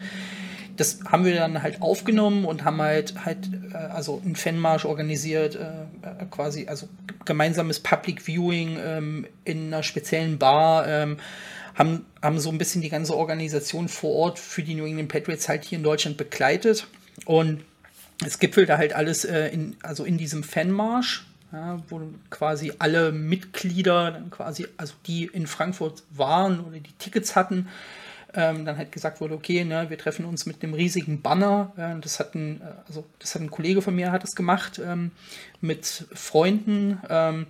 das 0.77 0.99
haben 1.05 1.25
wir 1.25 1.35
dann 1.35 1.61
halt 1.61 1.81
aufgenommen 1.81 2.45
und 2.45 2.63
haben 2.63 2.81
halt 2.81 3.13
halt 3.25 3.49
äh, 3.73 3.75
also 3.75 4.21
einen 4.23 4.35
Fanmarsch 4.35 4.85
organisiert, 4.85 5.55
äh, 5.55 5.59
äh 5.59 6.25
quasi 6.31 6.67
also 6.67 6.87
gemeinsames 7.25 7.79
Public 7.79 8.21
Viewing 8.21 8.79
ähm, 8.83 9.27
in 9.43 9.67
einer 9.67 9.83
speziellen 9.83 10.37
Bar. 10.37 10.87
Ähm, 10.87 11.17
haben, 11.75 12.05
haben 12.21 12.39
so 12.39 12.49
ein 12.49 12.57
bisschen 12.57 12.81
die 12.81 12.89
ganze 12.89 13.15
Organisation 13.15 13.87
vor 13.87 14.15
Ort 14.15 14.39
für 14.39 14.63
die 14.63 14.75
New 14.75 14.85
England 14.85 15.09
Patriots 15.09 15.49
halt 15.49 15.65
hier 15.65 15.77
in 15.77 15.83
Deutschland 15.83 16.17
begleitet. 16.17 16.87
Und 17.25 17.63
es 18.25 18.39
gipfelte 18.39 18.77
halt 18.77 18.93
alles 18.93 19.25
äh, 19.25 19.47
in, 19.47 19.75
also 19.81 20.03
in 20.03 20.17
diesem 20.17 20.43
Fanmarsch, 20.43 21.25
ja, 21.51 21.81
wo 21.89 22.01
quasi 22.29 22.71
alle 22.79 23.11
Mitglieder, 23.11 24.21
quasi, 24.29 24.67
also 24.77 24.93
die 25.05 25.25
in 25.25 25.47
Frankfurt 25.47 26.03
waren 26.11 26.61
oder 26.61 26.79
die 26.79 26.93
Tickets 26.93 27.35
hatten, 27.35 27.67
ähm, 28.33 28.65
dann 28.65 28.77
halt 28.77 28.91
gesagt 28.91 29.19
wurde, 29.19 29.33
okay, 29.33 29.65
ne, 29.65 29.89
wir 29.89 29.97
treffen 29.97 30.25
uns 30.25 30.45
mit 30.45 30.63
dem 30.63 30.73
riesigen 30.73 31.21
Banner. 31.21 31.73
Äh, 31.77 31.99
das 31.99 32.19
hat 32.19 32.35
ein, 32.35 32.61
also 32.87 33.05
das 33.19 33.35
hat 33.35 33.41
ein 33.41 33.51
Kollege 33.51 33.81
von 33.81 33.95
mir 33.95 34.11
hat 34.11 34.23
das 34.23 34.35
gemacht 34.35 34.79
ähm, 34.83 35.11
mit 35.59 36.05
Freunden 36.13 36.99
ähm, 37.09 37.47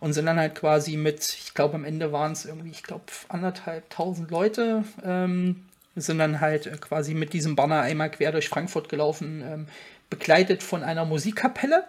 und 0.00 0.12
sind 0.12 0.26
dann 0.26 0.38
halt 0.38 0.54
quasi 0.54 0.96
mit, 0.96 1.36
ich 1.40 1.54
glaube 1.54 1.74
am 1.74 1.84
Ende 1.84 2.12
waren 2.12 2.32
es 2.32 2.44
irgendwie, 2.44 2.70
ich 2.70 2.82
glaube 2.82 3.04
anderthalb 3.28 3.90
tausend 3.90 4.30
Leute, 4.30 4.84
ähm, 5.04 5.64
sind 5.96 6.18
dann 6.18 6.40
halt 6.40 6.66
äh, 6.66 6.76
quasi 6.76 7.14
mit 7.14 7.32
diesem 7.32 7.56
Banner 7.56 7.80
einmal 7.80 8.10
quer 8.10 8.32
durch 8.32 8.48
Frankfurt 8.48 8.88
gelaufen, 8.88 9.42
ähm, 9.44 9.66
begleitet 10.10 10.62
von 10.62 10.82
einer 10.82 11.04
Musikkapelle. 11.04 11.84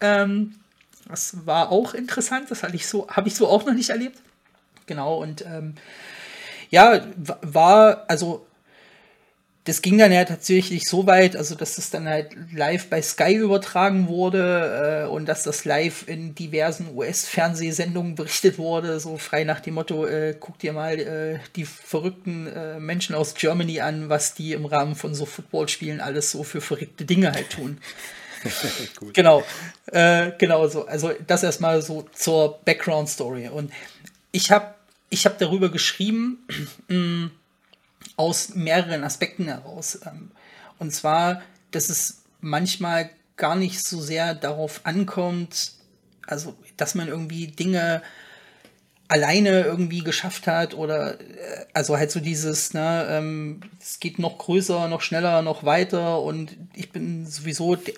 Ähm, 0.00 0.54
das 1.08 1.46
war 1.46 1.70
auch 1.72 1.94
interessant, 1.94 2.50
das 2.50 2.62
habe 2.62 2.76
ich 2.76 2.86
so, 2.86 3.08
habe 3.08 3.28
ich 3.28 3.34
so 3.34 3.48
auch 3.48 3.64
noch 3.66 3.74
nicht 3.74 3.90
erlebt. 3.90 4.18
Genau, 4.86 5.16
und 5.16 5.44
ähm, 5.44 5.74
ja, 6.70 7.02
war, 7.16 8.04
also 8.08 8.46
das 9.64 9.80
ging 9.80 9.96
dann 9.96 10.10
ja 10.10 10.24
tatsächlich 10.24 10.84
so 10.88 11.06
weit, 11.06 11.36
also 11.36 11.54
dass 11.54 11.76
das 11.76 11.90
dann 11.90 12.08
halt 12.08 12.36
live 12.52 12.88
bei 12.88 13.00
Sky 13.00 13.34
übertragen 13.34 14.08
wurde 14.08 15.04
äh, 15.04 15.08
und 15.08 15.26
dass 15.26 15.44
das 15.44 15.64
live 15.64 16.08
in 16.08 16.34
diversen 16.34 16.96
US-Fernsehsendungen 16.96 18.16
berichtet 18.16 18.58
wurde, 18.58 18.98
so 18.98 19.18
frei 19.18 19.44
nach 19.44 19.60
dem 19.60 19.74
Motto, 19.74 20.04
äh, 20.04 20.34
guck 20.38 20.58
dir 20.58 20.72
mal 20.72 20.98
äh, 20.98 21.38
die 21.54 21.64
verrückten 21.64 22.48
äh, 22.48 22.80
Menschen 22.80 23.14
aus 23.14 23.34
Germany 23.34 23.80
an, 23.80 24.08
was 24.08 24.34
die 24.34 24.52
im 24.52 24.66
Rahmen 24.66 24.96
von 24.96 25.14
so 25.14 25.26
Footballspielen 25.26 26.00
alles 26.00 26.32
so 26.32 26.42
für 26.42 26.60
verrückte 26.60 27.04
Dinge 27.04 27.30
halt 27.30 27.50
tun. 27.50 27.78
genau, 29.12 29.44
äh, 29.92 30.32
genau 30.38 30.66
so. 30.66 30.86
Also 30.86 31.12
das 31.28 31.44
erstmal 31.44 31.82
so 31.82 32.08
zur 32.12 32.58
Background-Story. 32.64 33.48
Und 33.48 33.72
ich 34.32 34.50
habe 34.50 34.74
ich 35.08 35.24
hab 35.24 35.38
darüber 35.38 35.68
geschrieben, 35.68 36.44
mm, 36.88 37.26
aus 38.16 38.54
mehreren 38.54 39.04
Aspekten 39.04 39.46
heraus. 39.46 40.00
Ähm, 40.06 40.30
und 40.78 40.92
zwar, 40.92 41.42
dass 41.70 41.88
es 41.88 42.22
manchmal 42.40 43.10
gar 43.36 43.56
nicht 43.56 43.84
so 43.84 44.00
sehr 44.00 44.34
darauf 44.34 44.80
ankommt, 44.84 45.72
also 46.26 46.54
dass 46.76 46.94
man 46.94 47.08
irgendwie 47.08 47.48
Dinge 47.48 48.02
alleine 49.12 49.60
irgendwie 49.60 50.02
geschafft 50.02 50.46
hat 50.46 50.72
oder 50.72 51.20
äh, 51.20 51.66
also 51.74 51.98
halt 51.98 52.10
so 52.10 52.18
dieses, 52.18 52.72
ne, 52.72 53.06
ähm, 53.10 53.60
es 53.78 54.00
geht 54.00 54.18
noch 54.18 54.38
größer, 54.38 54.88
noch 54.88 55.02
schneller, 55.02 55.42
noch 55.42 55.64
weiter 55.64 56.20
und 56.22 56.56
ich 56.74 56.92
bin 56.92 57.26
sowieso 57.26 57.76
der, 57.76 57.92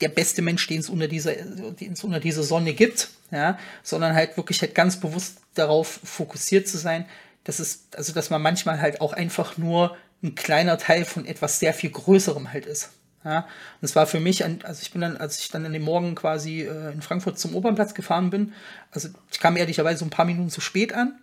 der 0.00 0.08
beste 0.10 0.42
Mensch, 0.42 0.66
den 0.66 0.80
es 0.80 0.90
unter 0.90 1.08
dieser, 1.08 1.32
den 1.32 1.92
es 1.92 2.04
unter 2.04 2.20
dieser 2.20 2.42
Sonne 2.42 2.74
gibt, 2.74 3.08
ja, 3.30 3.58
sondern 3.82 4.14
halt 4.14 4.36
wirklich 4.36 4.60
halt 4.60 4.74
ganz 4.74 5.00
bewusst 5.00 5.38
darauf 5.54 6.00
fokussiert 6.04 6.68
zu 6.68 6.76
sein, 6.76 7.06
das 7.48 7.60
ist, 7.60 7.96
also 7.96 8.12
dass 8.12 8.28
man 8.28 8.42
manchmal 8.42 8.78
halt 8.78 9.00
auch 9.00 9.14
einfach 9.14 9.56
nur 9.56 9.96
ein 10.22 10.34
kleiner 10.34 10.76
Teil 10.76 11.06
von 11.06 11.24
etwas 11.24 11.58
sehr 11.58 11.72
viel 11.72 11.88
Größerem 11.88 12.52
halt 12.52 12.66
ist. 12.66 12.90
Ja, 13.24 13.38
und 13.38 13.84
es 13.86 13.96
war 13.96 14.06
für 14.06 14.20
mich, 14.20 14.44
also 14.44 14.82
ich 14.82 14.92
bin 14.92 15.00
dann, 15.00 15.16
als 15.16 15.38
ich 15.38 15.48
dann 15.48 15.64
in 15.64 15.72
dem 15.72 15.80
Morgen 15.80 16.14
quasi 16.14 16.60
äh, 16.60 16.92
in 16.92 17.00
Frankfurt 17.00 17.38
zum 17.38 17.56
Opernplatz 17.56 17.94
gefahren 17.94 18.28
bin, 18.28 18.52
also 18.90 19.08
ich 19.32 19.40
kam 19.40 19.56
ehrlicherweise 19.56 20.00
so 20.00 20.04
ein 20.04 20.10
paar 20.10 20.26
Minuten 20.26 20.50
zu 20.50 20.60
spät 20.60 20.92
an. 20.92 21.18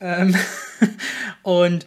Ähm 0.00 0.34
und 1.42 1.86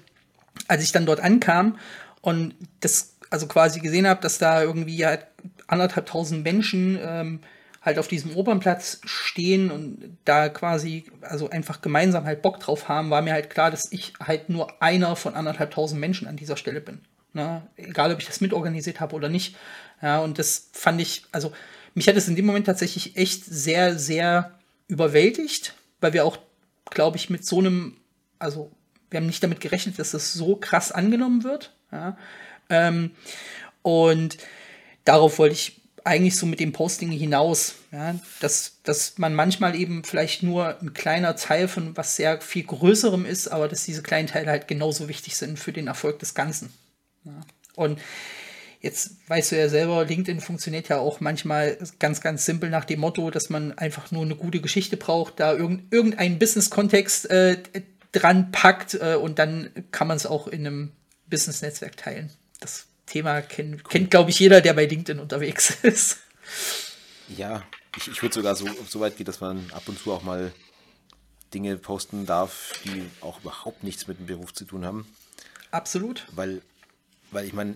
als 0.68 0.84
ich 0.84 0.92
dann 0.92 1.08
dort 1.08 1.20
ankam 1.20 1.80
und 2.22 2.54
das 2.82 3.16
also 3.32 3.48
quasi 3.48 3.80
gesehen 3.80 4.06
habe, 4.06 4.22
dass 4.22 4.38
da 4.38 4.62
irgendwie 4.62 5.08
halt 5.08 5.26
anderthalb 5.66 6.06
tausend 6.06 6.44
Menschen 6.44 7.00
ähm, 7.02 7.40
halt 7.82 7.98
auf 7.98 8.08
diesem 8.08 8.36
Opernplatz 8.36 9.02
stehen 9.06 9.72
und 9.72 10.18
da 10.24 10.50
quasi, 10.50 11.06
also 11.22 11.50
einfach 11.50 11.82
gemeinsam 11.82 12.26
halt 12.26 12.42
Bock 12.44 12.60
drauf 12.60 12.88
haben, 12.88 13.10
war 13.10 13.22
mir 13.22 13.34
halt 13.34 13.50
klar, 13.50 13.72
dass 13.72 13.92
ich 13.92 14.14
halt 14.20 14.50
nur 14.50 14.82
einer 14.82 15.16
von 15.16 15.34
anderthalb 15.34 15.72
tausend 15.72 16.00
Menschen 16.00 16.28
an 16.28 16.38
dieser 16.38 16.58
Stelle 16.58 16.80
bin. 16.80 17.02
Ne? 17.34 17.64
Egal, 17.78 18.12
ob 18.14 18.20
ich 18.20 18.28
das 18.28 18.42
mitorganisiert 18.42 19.00
habe 19.00 19.16
oder 19.16 19.30
nicht. 19.30 19.56
Ja, 20.02 20.20
und 20.20 20.38
das 20.38 20.70
fand 20.74 21.02
ich, 21.02 21.24
also 21.32 21.52
mich 21.96 22.08
hat 22.08 22.16
es 22.16 22.28
in 22.28 22.36
dem 22.36 22.46
Moment 22.46 22.68
tatsächlich 22.68 23.18
echt 23.18 23.46
sehr, 23.46 23.98
sehr 23.98 24.52
überwältigt, 24.88 25.74
weil 26.02 26.14
wir 26.14 26.26
auch, 26.26 26.38
glaube 26.90 27.18
ich, 27.18 27.30
mit 27.30 27.46
so 27.46 27.60
einem, 27.60 27.98
also 28.38 28.72
wir 29.10 29.20
haben 29.20 29.28
nicht 29.28 29.44
damit 29.44 29.60
gerechnet, 29.60 29.98
dass 29.98 30.12
das 30.12 30.34
so 30.34 30.56
krass 30.56 30.92
angenommen 30.92 31.44
wird. 31.44 31.74
Ja? 31.92 32.16
Ähm, 32.70 33.12
und 33.82 34.38
darauf 35.04 35.40
wollte 35.40 35.54
ich 35.54 35.81
eigentlich 36.04 36.36
so 36.36 36.46
mit 36.46 36.60
dem 36.60 36.72
Posting 36.72 37.12
hinaus, 37.12 37.76
ja, 37.92 38.16
dass, 38.40 38.78
dass 38.84 39.18
man 39.18 39.34
manchmal 39.34 39.76
eben 39.76 40.04
vielleicht 40.04 40.44
nur 40.44 40.80
ein 40.82 40.94
kleiner 40.94 41.36
Teil 41.36 41.68
von 41.68 41.96
was 41.98 42.16
sehr 42.16 42.42
viel 42.42 42.64
Größerem 42.64 43.26
ist, 43.26 43.48
aber 43.48 43.68
dass 43.68 43.86
diese 43.86 44.02
kleinen 44.02 44.28
Teile 44.28 44.50
halt 44.50 44.68
genauso 44.68 45.08
wichtig 45.08 45.36
sind 45.36 45.60
für 45.60 45.74
den 45.74 45.88
Erfolg 45.88 46.20
des 46.20 46.34
Ganzen. 46.34 46.72
Ja. 47.24 47.42
Und 47.76 48.00
jetzt 48.82 49.18
weißt 49.28 49.52
du 49.52 49.58
ja 49.58 49.70
selber, 49.70 50.06
LinkedIn 50.06 50.42
funktioniert 50.42 50.90
ja 50.90 51.00
auch 51.00 51.20
manchmal 51.20 51.78
ganz, 52.00 52.22
ganz 52.22 52.46
simpel 52.46 52.70
nach 52.70 52.86
dem 52.86 53.00
Motto, 53.00 53.30
dass 53.30 53.50
man 53.50 53.78
einfach 53.78 54.12
nur 54.12 54.24
eine 54.24 54.36
gute 54.36 54.60
Geschichte 54.60 54.98
braucht, 54.98 55.40
da 55.40 55.54
irgend, 55.54 55.94
irgendeinen 55.94 56.40
Business-Kontext 56.40 57.30
äh, 57.30 57.58
dran 58.12 58.52
packt 58.52 58.96
äh, 58.96 59.16
und 59.16 59.40
dann 59.40 59.70
kann 59.92 60.08
man 60.08 60.18
es 60.18 60.26
auch 60.26 60.48
in 60.48 60.66
einem 60.66 60.92
Business-Netzwerk 61.28 61.96
teilen. 61.96 62.30
Das 62.60 62.88
Thema 63.12 63.42
kennt, 63.42 63.88
kennt 63.88 64.10
glaube 64.10 64.30
ich, 64.30 64.40
jeder, 64.40 64.62
der 64.62 64.74
bei 64.74 64.86
LinkedIn 64.86 65.20
unterwegs 65.20 65.78
ist. 65.84 66.20
Ja, 67.28 67.64
ich, 67.98 68.08
ich 68.08 68.22
würde 68.22 68.34
sogar 68.34 68.56
so, 68.56 68.68
so 68.88 69.00
weit 69.02 69.18
gehen, 69.18 69.26
dass 69.26 69.42
man 69.42 69.70
ab 69.72 69.84
und 69.88 70.00
zu 70.00 70.14
auch 70.14 70.24
mal 70.24 70.54
Dinge 71.54 71.76
posten 71.78 72.26
darf, 72.26 72.74
die 72.86 73.04
auch 73.20 73.42
überhaupt 73.42 73.84
nichts 73.84 74.08
mit 74.08 74.20
dem 74.20 74.28
Beruf 74.28 74.54
zu 74.54 74.64
tun 74.64 74.86
haben. 74.86 75.06
Absolut. 75.72 76.26
Weil, 76.32 76.62
weil 77.32 77.46
ich 77.46 77.54
meine, 77.54 77.76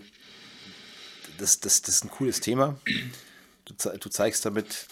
das, 1.38 1.60
das, 1.60 1.82
das 1.82 1.96
ist 1.96 2.04
ein 2.04 2.10
cooles 2.10 2.40
Thema. 2.40 2.80
Du, 3.66 3.74
du 3.74 4.08
zeigst 4.08 4.46
damit, 4.46 4.86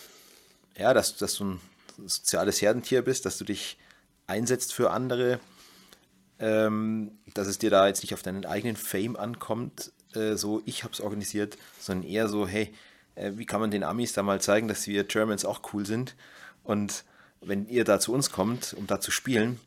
ja, 0.77 0.93
dass, 0.93 1.17
dass 1.17 1.37
du 1.37 1.45
ein 1.45 1.61
soziales 2.07 2.61
Herdentier 2.61 3.01
bist, 3.01 3.25
dass 3.25 3.39
du 3.39 3.45
dich 3.45 3.79
einsetzt 4.27 4.75
für 4.75 4.91
andere, 4.91 5.41
ähm, 6.39 7.13
dass 7.33 7.47
es 7.47 7.57
dir 7.57 7.71
da 7.71 7.87
jetzt 7.87 8.03
nicht 8.03 8.13
auf 8.13 8.23
deinen 8.23 8.45
eigenen 8.45 8.77
Fame 8.77 9.17
ankommt, 9.17 9.93
äh, 10.17 10.37
so, 10.37 10.63
ich 10.65 10.85
habe 10.85 10.93
es 10.93 11.01
organisiert, 11.01 11.57
sondern 11.79 12.09
eher 12.09 12.29
so, 12.29 12.47
hey, 12.47 12.73
äh, 13.15 13.33
wie 13.35 13.47
kann 13.47 13.61
man 13.61 13.71
den 13.71 13.85
Amis 13.85 14.13
da 14.13 14.23
mal 14.23 14.41
zeigen, 14.41 14.69
dass 14.69 14.87
wir 14.87 15.05
Germans 15.05 15.45
auch 15.45 15.61
cool 15.73 15.87
sind? 15.87 16.15
Und 16.63 17.05
wenn 17.41 17.69
ihr 17.69 17.85
da 17.85 18.01
zu 18.01 18.13
uns 18.13 18.31
kommt, 18.31 18.75
um 18.75 18.87
da 18.87 19.01
zu 19.01 19.11
spielen, 19.11 19.61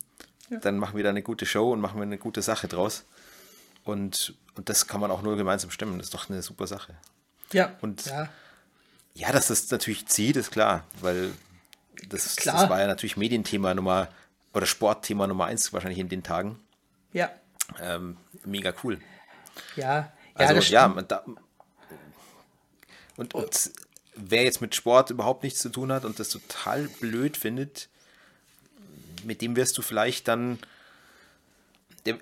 ja. 0.50 0.60
dann 0.60 0.78
machen 0.78 0.98
wir 0.98 1.04
da 1.04 1.10
eine 1.10 1.22
gute 1.22 1.46
Show 1.46 1.72
und 1.72 1.80
machen 1.80 1.98
wir 1.98 2.04
eine 2.04 2.18
gute 2.18 2.42
Sache 2.42 2.68
draus. 2.68 3.06
Und, 3.84 4.34
und 4.56 4.70
das 4.70 4.88
kann 4.88 5.00
man 5.00 5.12
auch 5.12 5.22
nur 5.22 5.38
gemeinsam 5.38 5.72
stemmen. 5.72 5.98
Das 5.98 6.08
ist 6.08 6.14
doch 6.14 6.30
eine 6.30 6.42
super 6.42 6.68
Sache. 6.68 6.96
Ja. 7.54 7.76
Und 7.82 8.06
ja, 8.06 8.30
ja 9.14 9.32
dass 9.32 9.48
das 9.48 9.70
natürlich 9.72 10.08
zieht, 10.08 10.36
ist 10.36 10.52
klar, 10.52 10.84
weil 11.00 11.32
das, 12.10 12.36
klar. 12.36 12.62
das 12.62 12.70
war 12.70 12.82
ja 12.82 12.88
natürlich 12.88 13.18
Medienthema 13.18 13.74
Nummer 13.74 14.10
oder 14.54 14.66
Sportthema 14.66 15.28
Nummer 15.28 15.46
eins 15.46 15.72
wahrscheinlich 15.72 16.00
in 16.00 16.10
den 16.10 16.24
Tagen. 16.24 16.60
Ja. 17.14 17.32
Ähm, 17.80 18.18
mega 18.44 18.74
cool. 18.84 19.00
Ja, 19.76 20.12
also 20.38 20.74
ja, 20.74 20.88
man 20.88 21.08
da, 21.08 21.24
und, 23.18 23.34
und 23.34 23.72
wer 24.16 24.44
jetzt 24.44 24.62
mit 24.62 24.76
Sport 24.76 25.10
überhaupt 25.10 25.44
nichts 25.44 25.60
zu 25.60 25.70
tun 25.70 25.92
hat 25.92 26.06
und 26.06 26.20
das 26.20 26.30
total 26.30 26.88
blöd 27.00 27.36
findet, 27.36 27.90
mit 29.24 29.42
dem 29.42 29.56
wirst 29.56 29.78
du 29.78 29.82
vielleicht 29.82 30.28
dann, 30.28 30.60
der, 32.06 32.18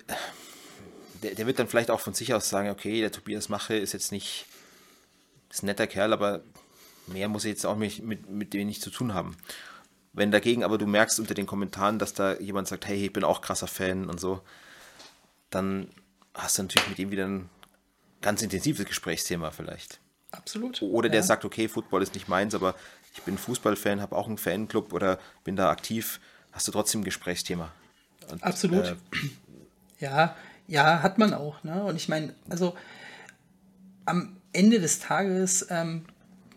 der, 1.22 1.36
der, 1.36 1.45
wird 1.45 1.59
dann 1.59 1.68
vielleicht 1.68 1.91
auch 1.91 1.99
von 1.99 2.13
sich 2.13 2.34
aus 2.34 2.49
sagen, 2.49 2.70
okay, 2.70 3.01
der 3.01 3.11
Tobias 3.11 3.49
Mache 3.49 3.76
ist 3.76 3.93
jetzt 3.93 4.11
nicht, 4.11 4.45
ist 5.51 5.63
ein 5.63 5.68
netter 5.68 5.88
Kerl, 5.88 6.13
aber 6.13 6.41
mehr 7.07 7.30
muss 7.30 7.45
ich 7.45 7.51
jetzt 7.51 7.66
auch 7.66 7.76
mit, 7.76 8.01
mit, 8.01 8.30
mit 8.30 8.53
dem 8.53 8.68
nicht 8.68 8.82
zu 8.82 8.89
tun 8.89 9.13
haben. 9.13 9.38
Wenn 10.13 10.32
dagegen 10.32 10.63
aber 10.63 10.78
du 10.78 10.88
merkst 10.88 11.20
unter 11.20 11.34
den 11.34 11.45
Kommentaren, 11.45 11.99
dass 11.99 12.13
da 12.13 12.36
jemand 12.39 12.70
sagt, 12.70 12.88
hey, 12.88 13.05
ich 13.05 13.13
bin 13.13 13.26
auch 13.26 13.41
krasser 13.41 13.68
Fan 13.68 14.09
und 14.09 14.20
so, 14.20 14.41
dann 15.49 15.89
hast 16.34 16.57
du 16.57 16.63
natürlich 16.63 16.89
mit 16.89 16.99
ihm 16.99 17.11
wieder 17.11 17.26
ein 17.26 17.49
ganz 18.26 18.41
intensives 18.41 18.84
Gesprächsthema 18.88 19.51
vielleicht. 19.51 19.99
Absolut. 20.32 20.82
Oder 20.82 21.09
der 21.09 21.19
ja. 21.19 21.26
sagt, 21.26 21.45
okay, 21.45 21.67
Football 21.67 22.01
ist 22.01 22.15
nicht 22.15 22.28
meins, 22.28 22.55
aber 22.55 22.73
ich 23.13 23.21
bin 23.21 23.38
Fußballfan, 23.38 24.01
habe 24.01 24.15
auch 24.15 24.28
einen 24.28 24.39
Fanclub 24.39 24.93
oder 24.93 25.19
bin 25.43 25.55
da 25.55 25.69
aktiv, 25.69 26.19
hast 26.51 26.67
du 26.67 26.71
trotzdem 26.71 27.01
ein 27.01 27.03
Gesprächsthema. 27.03 27.71
Und, 28.32 28.43
Absolut. 28.43 28.84
Äh, 28.84 28.95
ja, 29.99 30.36
ja, 30.67 31.03
hat 31.03 31.19
man 31.19 31.36
auch. 31.36 31.63
Ne? 31.63 31.84
Und 31.84 31.97
ich 31.97 32.09
meine, 32.09 32.34
also 32.49 32.76
am 34.05 34.38
Ende 34.53 34.80
des 34.80 34.99
Tages, 34.99 35.67
ähm, 35.69 36.05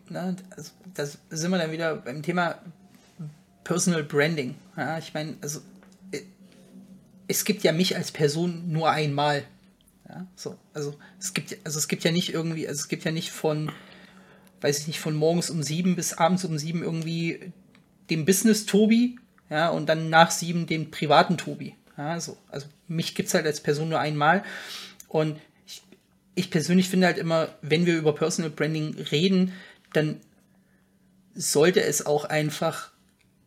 ne, 0.09 0.37
also, 0.57 0.73
da 0.95 1.05
sind 1.05 1.51
wir 1.51 1.59
dann 1.59 1.71
wieder 1.71 1.97
beim 1.97 2.23
Thema 2.23 2.63
Personal 3.63 4.05
Branding. 4.05 4.55
Ja, 4.75 4.97
ich 4.97 5.13
meine, 5.13 5.37
also 5.43 5.61
äh, 6.13 6.23
es 7.27 7.45
gibt 7.45 7.63
ja 7.63 7.73
mich 7.73 7.95
als 7.95 8.11
Person 8.11 8.73
nur 8.73 8.91
einmal. 8.91 9.45
Ja, 10.09 10.27
so, 10.37 10.57
also 10.73 10.95
es 11.19 11.35
gibt, 11.35 11.57
also 11.65 11.79
es 11.79 11.89
gibt 11.89 12.05
ja 12.05 12.13
nicht 12.13 12.33
irgendwie, 12.33 12.67
also 12.67 12.81
es 12.81 12.89
gibt 12.89 13.05
ja 13.05 13.13
nicht 13.13 13.31
von, 13.31 13.71
weiß 14.61 14.81
ich 14.81 14.87
nicht, 14.87 15.01
von 15.01 15.15
morgens 15.15 15.51
um 15.51 15.63
sieben 15.63 15.97
bis 15.97 16.15
abends 16.15 16.45
um 16.45 16.57
sieben 16.59 16.83
irgendwie 16.83 17.53
den 18.09 18.25
Business 18.25 18.65
Tobi, 18.67 19.19
ja, 19.51 19.69
und 19.69 19.87
dann 19.87 20.11
nach 20.11 20.31
sieben 20.31 20.67
den 20.67 20.91
privaten 20.91 21.37
Tobi. 21.37 21.75
Ja, 21.97 22.21
so, 22.21 22.37
also 22.51 22.67
mich 22.87 23.15
gibt 23.15 23.29
es 23.29 23.35
halt 23.35 23.47
als 23.47 23.61
Person 23.61 23.89
nur 23.89 23.99
einmal. 23.99 24.45
Und 25.09 25.39
ich, 25.67 25.83
ich 26.35 26.51
persönlich 26.51 26.89
finde 26.89 27.07
halt 27.07 27.19
immer, 27.19 27.49
wenn 27.61 27.87
wir 27.87 27.97
über 27.97 28.15
Personal 28.15 28.51
Branding 28.51 28.95
reden, 29.11 29.53
dann 29.93 30.21
sollte 31.35 31.83
es 31.83 32.07
auch 32.07 32.25
einfach 32.25 32.91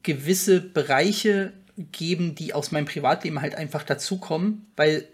gewisse 0.04 0.60
Bereiche 0.60 1.54
geben, 1.92 2.36
die 2.36 2.54
aus 2.54 2.72
meinem 2.72 2.86
Privatleben 2.86 3.42
halt 3.42 3.56
einfach 3.56 3.84
dazukommen, 3.84 4.68
weil, 4.76 5.08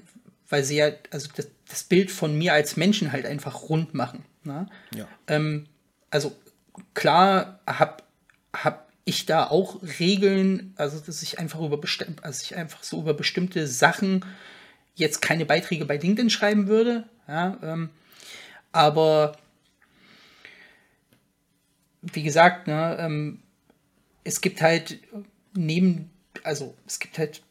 weil 0.50 0.64
sie 0.64 0.78
ja, 0.78 0.92
also 1.12 1.30
das, 1.36 1.48
das 1.68 1.84
Bild 1.84 2.12
von 2.12 2.38
mir 2.38 2.54
als 2.54 2.78
Menschen 2.78 3.12
halt 3.12 3.26
einfach 3.26 3.70
rund 3.70 3.94
machen. 3.94 4.24
Ne? 4.44 4.68
Ja. 4.96 5.08
Ähm, 5.28 5.68
also 6.10 6.36
klar 6.94 7.60
habe 7.68 8.04
hab 8.54 8.88
ich 9.06 9.26
da 9.26 9.48
auch 9.48 9.82
Regeln, 10.00 10.74
also 10.76 11.00
dass 11.00 11.22
ich 11.22 11.40
einfach 11.40 11.62
über 11.62 11.78
bestimmt, 11.78 12.24
also 12.24 12.42
ich 12.44 12.56
einfach 12.56 12.84
so 12.84 13.00
über 13.00 13.14
bestimmte 13.14 13.68
Sachen 13.68 14.26
jetzt 14.96 15.22
keine 15.22 15.46
Beiträge 15.46 15.86
bei 15.86 15.98
LinkedIn 15.98 16.30
schreiben 16.30 16.68
würde. 16.68 17.06
Ja, 17.28 17.58
ähm, 17.62 17.90
aber 18.72 19.38
wie 22.02 22.24
gesagt, 22.24 22.68
ne, 22.68 22.98
ähm, 23.00 23.40
es 24.24 24.42
gibt 24.42 24.62
halt 24.62 25.00
neben, 25.54 26.10
also 26.44 26.76
es 26.86 27.00
gibt 27.00 27.18
halt 27.18 27.42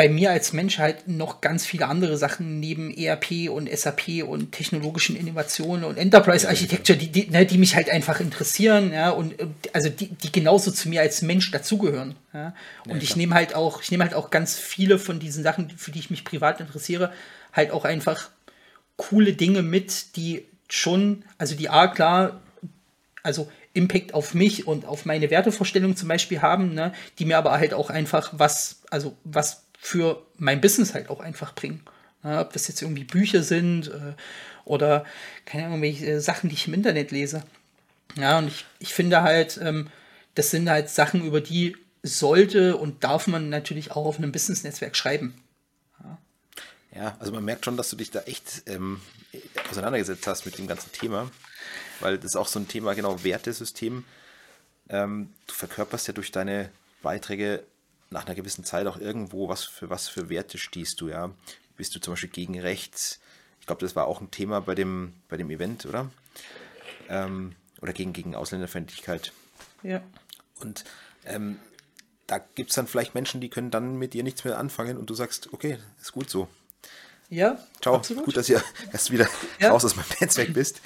bei 0.00 0.08
mir 0.08 0.30
als 0.30 0.54
Mensch 0.54 0.78
halt 0.78 1.08
noch 1.08 1.42
ganz 1.42 1.66
viele 1.66 1.86
andere 1.86 2.16
Sachen 2.16 2.58
neben 2.58 2.90
ERP 2.90 3.50
und 3.50 3.68
SAP 3.70 4.24
und 4.26 4.50
technologischen 4.50 5.14
Innovationen 5.14 5.84
und 5.84 5.98
Enterprise 5.98 6.48
Architecture, 6.48 6.98
die, 6.98 7.08
die, 7.08 7.28
ne, 7.28 7.44
die 7.44 7.58
mich 7.58 7.76
halt 7.76 7.90
einfach 7.90 8.18
interessieren, 8.18 8.94
ja, 8.94 9.10
und 9.10 9.34
also 9.74 9.90
die, 9.90 10.06
die 10.06 10.32
genauso 10.32 10.70
zu 10.70 10.88
mir 10.88 11.02
als 11.02 11.20
Mensch 11.20 11.50
dazugehören. 11.50 12.16
Ja. 12.32 12.54
Und 12.86 12.96
ja, 12.96 13.02
ich 13.02 13.14
nehme 13.14 13.34
halt 13.34 13.54
auch, 13.54 13.82
ich 13.82 13.90
nehme 13.90 14.02
halt 14.02 14.14
auch 14.14 14.30
ganz 14.30 14.56
viele 14.56 14.98
von 14.98 15.20
diesen 15.20 15.44
Sachen, 15.44 15.68
für 15.68 15.90
die 15.90 15.98
ich 15.98 16.08
mich 16.08 16.24
privat 16.24 16.60
interessiere, 16.60 17.12
halt 17.52 17.70
auch 17.70 17.84
einfach 17.84 18.30
coole 18.96 19.34
Dinge 19.34 19.60
mit, 19.60 20.16
die 20.16 20.46
schon, 20.70 21.26
also 21.36 21.54
die 21.54 21.68
A 21.68 21.88
klar, 21.88 22.40
also 23.22 23.52
Impact 23.74 24.14
auf 24.14 24.32
mich 24.32 24.66
und 24.66 24.86
auf 24.86 25.04
meine 25.04 25.30
Wertevorstellung 25.30 25.94
zum 25.94 26.08
Beispiel 26.08 26.40
haben, 26.40 26.72
ne, 26.72 26.94
die 27.18 27.26
mir 27.26 27.36
aber 27.36 27.50
halt 27.50 27.74
auch 27.74 27.90
einfach 27.90 28.30
was, 28.32 28.80
also 28.88 29.14
was 29.24 29.64
für 29.80 30.22
mein 30.36 30.60
Business 30.60 30.94
halt 30.94 31.08
auch 31.08 31.20
einfach 31.20 31.54
bringen. 31.54 31.80
Ja, 32.22 32.42
ob 32.42 32.52
das 32.52 32.68
jetzt 32.68 32.82
irgendwie 32.82 33.04
Bücher 33.04 33.42
sind 33.42 33.88
äh, 33.88 34.12
oder 34.66 35.06
keine 35.46 35.66
Ahnung, 35.66 35.80
welche 35.80 36.06
äh, 36.06 36.20
Sachen, 36.20 36.50
die 36.50 36.54
ich 36.54 36.68
im 36.68 36.74
Internet 36.74 37.10
lese. 37.10 37.42
Ja, 38.16 38.38
und 38.38 38.48
ich, 38.48 38.66
ich 38.78 38.92
finde 38.92 39.22
halt, 39.22 39.58
ähm, 39.62 39.88
das 40.34 40.50
sind 40.50 40.68
halt 40.68 40.90
Sachen, 40.90 41.24
über 41.24 41.40
die 41.40 41.76
sollte 42.02 42.76
und 42.76 43.04
darf 43.04 43.26
man 43.26 43.48
natürlich 43.48 43.92
auch 43.92 44.04
auf 44.04 44.18
einem 44.18 44.32
Business-Netzwerk 44.32 44.96
schreiben. 44.96 45.34
Ja. 46.02 46.18
ja. 46.94 47.16
also 47.18 47.32
man 47.32 47.44
merkt 47.44 47.64
schon, 47.64 47.76
dass 47.76 47.88
du 47.88 47.96
dich 47.96 48.10
da 48.10 48.20
echt 48.22 48.64
ähm, 48.66 49.00
auseinandergesetzt 49.70 50.26
hast 50.26 50.44
mit 50.44 50.58
dem 50.58 50.66
ganzen 50.66 50.92
Thema, 50.92 51.30
weil 52.00 52.16
das 52.16 52.32
ist 52.32 52.36
auch 52.36 52.48
so 52.48 52.58
ein 52.58 52.68
Thema, 52.68 52.94
genau, 52.94 53.24
Wertesystem. 53.24 54.04
Ähm, 54.90 55.32
du 55.46 55.54
verkörperst 55.54 56.08
ja 56.08 56.12
durch 56.12 56.32
deine 56.32 56.70
Beiträge 57.02 57.62
nach 58.10 58.26
einer 58.26 58.34
gewissen 58.34 58.64
Zeit 58.64 58.86
auch 58.86 58.98
irgendwo, 58.98 59.48
was 59.48 59.64
für 59.64 59.88
was 59.88 60.08
für 60.08 60.28
Werte 60.28 60.58
stehst 60.58 61.00
du, 61.00 61.08
ja? 61.08 61.30
Bist 61.76 61.94
du 61.94 62.00
zum 62.00 62.12
Beispiel 62.12 62.30
gegen 62.30 62.60
rechts? 62.60 63.20
Ich 63.60 63.66
glaube, 63.66 63.80
das 63.80 63.96
war 63.96 64.06
auch 64.06 64.20
ein 64.20 64.30
Thema 64.30 64.60
bei 64.60 64.74
dem, 64.74 65.14
bei 65.28 65.36
dem 65.36 65.50
Event, 65.50 65.86
oder? 65.86 66.10
Ähm, 67.08 67.54
oder 67.80 67.92
gegen, 67.92 68.12
gegen 68.12 68.34
Ausländerfeindlichkeit. 68.34 69.32
Ja. 69.82 70.02
Und 70.60 70.84
ähm, 71.24 71.58
da 72.26 72.38
gibt 72.38 72.70
es 72.70 72.76
dann 72.76 72.86
vielleicht 72.86 73.14
Menschen, 73.14 73.40
die 73.40 73.48
können 73.48 73.70
dann 73.70 73.96
mit 73.96 74.12
dir 74.12 74.22
nichts 74.22 74.44
mehr 74.44 74.58
anfangen 74.58 74.96
und 74.96 75.08
du 75.08 75.14
sagst, 75.14 75.52
okay, 75.52 75.78
ist 76.00 76.12
gut 76.12 76.28
so. 76.28 76.48
Ja. 77.28 77.58
Ciao. 77.80 77.94
Absolut. 77.94 78.24
Gut, 78.24 78.36
dass 78.36 78.48
ihr 78.48 78.62
erst 78.92 79.10
wieder 79.10 79.28
ja. 79.58 79.70
raus 79.70 79.84
aus 79.84 79.96
meinem 79.96 80.06
Netzwerk 80.20 80.52
bist. 80.52 80.80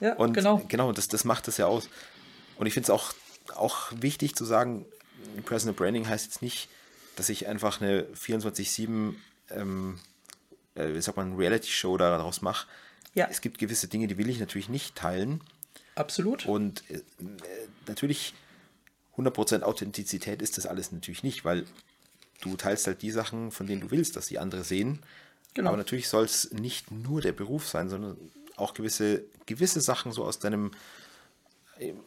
Ja, 0.00 0.14
und 0.14 0.32
genau. 0.32 0.62
Genau, 0.68 0.92
das, 0.92 1.08
das 1.08 1.24
macht 1.24 1.46
das 1.46 1.58
ja 1.58 1.66
aus. 1.66 1.88
Und 2.56 2.66
ich 2.66 2.74
finde 2.74 2.84
es 2.86 2.90
auch, 2.90 3.12
auch 3.54 3.92
wichtig 3.94 4.34
zu 4.34 4.44
sagen, 4.44 4.86
Personal 5.44 5.74
Branding 5.74 6.08
heißt 6.08 6.26
jetzt 6.26 6.42
nicht, 6.42 6.68
dass 7.16 7.28
ich 7.28 7.46
einfach 7.46 7.80
eine 7.80 8.04
24-7, 8.14 9.14
ähm, 9.50 9.98
äh, 10.74 10.94
wie 10.94 11.00
sagt 11.00 11.16
man, 11.16 11.36
Reality-Show 11.36 11.96
daraus 11.96 12.42
mache. 12.42 12.66
Ja. 13.14 13.28
Es 13.30 13.40
gibt 13.40 13.58
gewisse 13.58 13.88
Dinge, 13.88 14.06
die 14.06 14.18
will 14.18 14.28
ich 14.28 14.38
natürlich 14.38 14.68
nicht 14.68 14.94
teilen. 14.94 15.40
Absolut. 15.94 16.46
Und 16.46 16.88
äh, 16.90 17.00
natürlich 17.86 18.34
100% 19.16 19.62
Authentizität 19.62 20.40
ist 20.42 20.56
das 20.56 20.66
alles 20.66 20.92
natürlich 20.92 21.22
nicht, 21.22 21.44
weil 21.44 21.66
du 22.40 22.56
teilst 22.56 22.86
halt 22.86 23.02
die 23.02 23.10
Sachen, 23.10 23.50
von 23.50 23.66
denen 23.66 23.82
du 23.82 23.90
willst, 23.90 24.16
dass 24.16 24.26
die 24.26 24.38
andere 24.38 24.64
sehen. 24.64 25.00
Genau. 25.54 25.68
Aber 25.68 25.76
natürlich 25.76 26.08
soll 26.08 26.24
es 26.24 26.52
nicht 26.52 26.90
nur 26.90 27.20
der 27.20 27.32
Beruf 27.32 27.68
sein, 27.68 27.88
sondern 27.88 28.16
auch 28.56 28.74
gewisse, 28.74 29.24
gewisse 29.46 29.80
Sachen 29.80 30.12
so 30.12 30.24
aus 30.24 30.38
deinem 30.38 30.70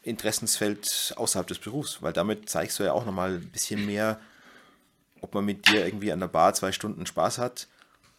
Interessensfeld 0.04 1.14
außerhalb 1.16 1.48
des 1.48 1.60
Berufs, 1.60 2.02
weil 2.02 2.14
damit 2.14 2.50
zeigst 2.50 2.80
du 2.80 2.84
ja 2.84 2.94
auch 2.94 3.06
nochmal 3.06 3.36
ein 3.36 3.50
bisschen 3.50 3.86
mehr, 3.86 4.20
ob 5.22 5.34
man 5.34 5.46
mit 5.46 5.68
dir 5.68 5.86
irgendwie 5.86 6.12
an 6.12 6.20
der 6.20 6.28
Bar 6.28 6.54
zwei 6.54 6.72
Stunden 6.72 7.06
Spaß 7.06 7.38
hat 7.38 7.68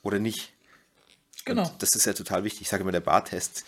oder 0.03 0.19
nicht. 0.19 0.53
Genau. 1.45 1.69
Und 1.69 1.83
das 1.83 1.95
ist 1.95 2.07
ja 2.07 2.13
total 2.13 2.45
wichtig. 2.45 2.63
Ich 2.63 2.69
sage 2.69 2.83
immer 2.83 2.93
der 2.93 3.01
Bartest. 3.01 3.65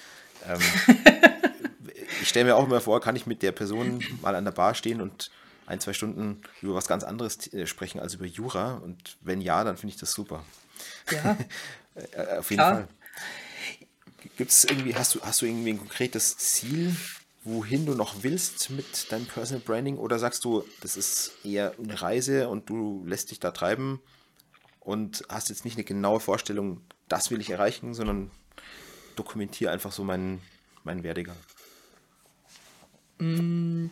Ähm, 0.47 0.61
ich 2.23 2.29
stelle 2.29 2.47
mir 2.47 2.57
auch 2.57 2.65
immer 2.65 2.81
vor, 2.81 3.01
kann 3.01 3.17
ich 3.17 3.27
mit 3.27 3.43
der 3.43 3.53
Person 3.53 4.03
mal 4.23 4.35
an 4.35 4.45
der 4.45 4.53
Bar 4.53 4.75
stehen 4.75 5.01
und 5.01 5.31
ein, 5.67 5.81
zwei 5.81 5.93
Stunden 5.93 6.43
über 6.63 6.75
was 6.75 6.89
ganz 6.89 7.05
anderes 7.05 7.53
äh, 7.53 7.67
sprechen 7.67 8.01
als 8.01 8.15
über 8.15 8.25
Jura? 8.25 8.75
Und 8.75 9.17
wenn 9.21 9.41
ja, 9.41 9.65
dann 9.65 9.77
finde 9.77 9.95
ich 9.95 10.01
das 10.01 10.13
super. 10.13 10.45
Ja. 11.11 11.37
Äh, 12.13 12.37
auf 12.37 12.51
jeden 12.51 12.61
Klar. 12.61 12.75
Fall. 12.75 12.89
Gibt 14.37 14.51
es 14.51 14.65
irgendwie, 14.65 14.95
hast 14.95 15.15
du, 15.15 15.21
hast 15.23 15.41
du 15.41 15.47
irgendwie 15.47 15.71
ein 15.71 15.79
konkretes 15.79 16.37
Ziel, 16.37 16.95
wohin 17.47 17.87
du 17.87 17.95
noch 17.95 18.23
willst 18.25 18.71
mit 18.71 19.11
deinem 19.11 19.27
Personal 19.27 19.63
Branding 19.65 19.99
oder 19.99 20.19
sagst 20.19 20.45
du, 20.45 20.65
das 20.81 20.97
ist 20.97 21.33
eher 21.45 21.75
eine 21.79 22.03
Reise 22.03 22.49
und 22.49 22.69
du 22.69 23.05
lässt 23.07 23.31
dich 23.31 23.39
da 23.39 23.53
treiben 23.53 24.01
und 24.81 25.23
hast 25.29 25.49
jetzt 25.49 25.65
nicht 25.65 25.77
eine 25.77 25.85
genaue 25.85 26.19
Vorstellung, 26.19 26.81
das 27.09 27.31
will 27.31 27.41
ich 27.41 27.51
erreichen, 27.51 27.95
sondern 27.95 28.33
dokumentiere 29.15 29.71
einfach 29.71 29.93
so 29.93 30.03
meinen, 30.03 30.43
meinen 30.83 31.05
Werdegang? 31.05 31.37
Mm, 33.19 33.87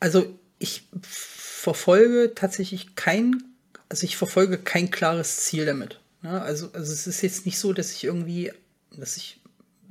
also 0.00 0.38
ich 0.58 0.88
verfolge 1.02 2.32
tatsächlich 2.34 2.96
kein, 2.96 3.44
also 3.90 4.04
ich 4.04 4.16
verfolge 4.16 4.56
kein 4.56 4.90
klares 4.90 5.44
Ziel 5.44 5.66
damit. 5.66 6.00
Also, 6.22 6.70
also 6.72 6.92
es 6.92 7.06
ist 7.06 7.20
jetzt 7.20 7.44
nicht 7.44 7.58
so, 7.58 7.74
dass 7.74 7.92
ich 7.92 8.04
irgendwie, 8.04 8.50
dass 8.92 9.16
ich 9.16 9.41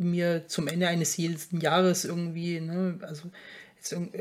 mir 0.03 0.47
zum 0.47 0.67
Ende 0.67 0.87
eines 0.87 1.17
jeden 1.17 1.59
Jahres 1.59 2.05
irgendwie, 2.05 2.59
ne, 2.59 2.99
also, 3.01 3.31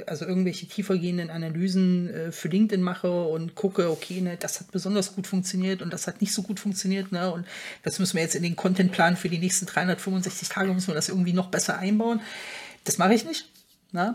also 0.06 0.24
irgendwelche 0.24 0.66
tiefergehenden 0.66 1.30
Analysen 1.30 2.08
äh, 2.08 2.32
für 2.32 2.48
LinkedIn 2.48 2.82
mache 2.82 3.10
und 3.10 3.54
gucke, 3.54 3.90
okay, 3.90 4.20
ne, 4.20 4.36
das 4.38 4.60
hat 4.60 4.70
besonders 4.70 5.14
gut 5.14 5.26
funktioniert 5.26 5.82
und 5.82 5.92
das 5.92 6.06
hat 6.06 6.20
nicht 6.20 6.32
so 6.32 6.42
gut 6.42 6.60
funktioniert, 6.60 7.12
ne, 7.12 7.30
und 7.32 7.46
das 7.82 7.98
müssen 7.98 8.14
wir 8.16 8.22
jetzt 8.22 8.34
in 8.34 8.42
den 8.42 8.56
Contentplan 8.56 9.16
für 9.16 9.28
die 9.28 9.38
nächsten 9.38 9.66
365 9.66 10.48
Tage, 10.48 10.72
müssen 10.72 10.88
wir 10.88 10.94
das 10.94 11.08
irgendwie 11.08 11.32
noch 11.32 11.48
besser 11.48 11.78
einbauen. 11.78 12.20
Das 12.84 12.98
mache 12.98 13.14
ich 13.14 13.24
nicht. 13.24 13.46
Ne? 13.92 14.12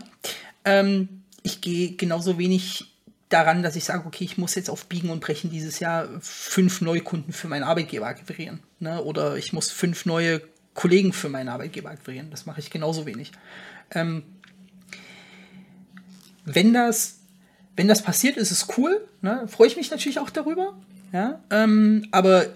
Ähm, 0.64 1.22
ich 1.42 1.60
gehe 1.60 1.92
genauso 1.92 2.38
wenig 2.38 2.92
daran, 3.28 3.62
dass 3.62 3.76
ich 3.76 3.84
sage, 3.84 4.06
okay, 4.06 4.24
ich 4.24 4.38
muss 4.38 4.54
jetzt 4.54 4.70
auf 4.70 4.86
Biegen 4.86 5.10
und 5.10 5.20
Brechen 5.20 5.50
dieses 5.50 5.80
Jahr 5.80 6.08
fünf 6.20 6.80
Neukunden 6.80 7.32
für 7.32 7.48
meinen 7.48 7.64
Arbeitgeber 7.64 8.06
akquirieren. 8.06 8.60
Ne? 8.78 9.02
Oder 9.02 9.36
ich 9.36 9.52
muss 9.52 9.70
fünf 9.70 10.06
neue 10.06 10.42
Kollegen 10.76 11.12
für 11.12 11.28
meinen 11.28 11.48
Arbeitgeber 11.48 11.90
akquirieren. 11.90 12.30
Das 12.30 12.46
mache 12.46 12.60
ich 12.60 12.70
genauso 12.70 13.06
wenig. 13.06 13.32
Ähm, 13.90 14.22
wenn 16.44 16.72
das, 16.72 17.18
wenn 17.74 17.88
das 17.88 18.02
passiert, 18.02 18.36
ist 18.36 18.52
es 18.52 18.68
cool. 18.78 19.08
Ne? 19.22 19.48
Freue 19.48 19.66
ich 19.66 19.76
mich 19.76 19.90
natürlich 19.90 20.20
auch 20.20 20.30
darüber. 20.30 20.74
Ja? 21.12 21.40
Ähm, 21.50 22.06
aber 22.12 22.46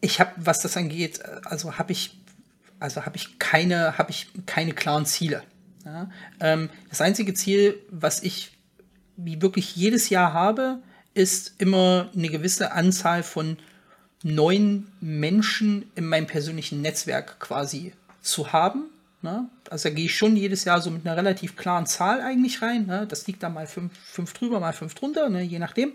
ich 0.00 0.20
habe, 0.20 0.30
was 0.36 0.60
das 0.60 0.76
angeht, 0.76 1.20
also 1.44 1.78
habe 1.78 1.92
ich, 1.92 2.18
also 2.80 3.04
habe 3.04 3.16
ich 3.16 3.38
keine, 3.38 3.94
ich 4.08 4.28
keine 4.46 4.72
klaren 4.72 5.04
Ziele. 5.04 5.42
Ja? 5.84 6.08
Ähm, 6.40 6.70
das 6.88 7.00
einzige 7.00 7.34
Ziel, 7.34 7.78
was 7.90 8.22
ich 8.22 8.52
wie 9.16 9.42
wirklich 9.42 9.74
jedes 9.74 10.10
Jahr 10.10 10.32
habe, 10.32 10.78
ist 11.12 11.60
immer 11.60 12.08
eine 12.14 12.28
gewisse 12.28 12.70
Anzahl 12.70 13.24
von 13.24 13.58
neuen 14.22 14.90
Menschen 15.00 15.90
in 15.94 16.06
meinem 16.06 16.26
persönlichen 16.26 16.82
Netzwerk 16.82 17.38
quasi 17.40 17.92
zu 18.20 18.52
haben. 18.52 18.84
Ne? 19.22 19.48
Also 19.70 19.88
da 19.88 19.94
gehe 19.94 20.06
ich 20.06 20.16
schon 20.16 20.36
jedes 20.36 20.64
Jahr 20.64 20.80
so 20.80 20.90
mit 20.90 21.06
einer 21.06 21.16
relativ 21.16 21.56
klaren 21.56 21.86
Zahl 21.86 22.20
eigentlich 22.20 22.62
rein. 22.62 22.86
Ne? 22.86 23.06
Das 23.08 23.26
liegt 23.26 23.42
da 23.42 23.48
mal 23.48 23.66
fünf, 23.66 23.92
fünf 23.96 24.32
drüber, 24.32 24.60
mal 24.60 24.72
fünf 24.72 24.94
drunter, 24.94 25.28
ne? 25.28 25.42
je 25.42 25.58
nachdem. 25.58 25.92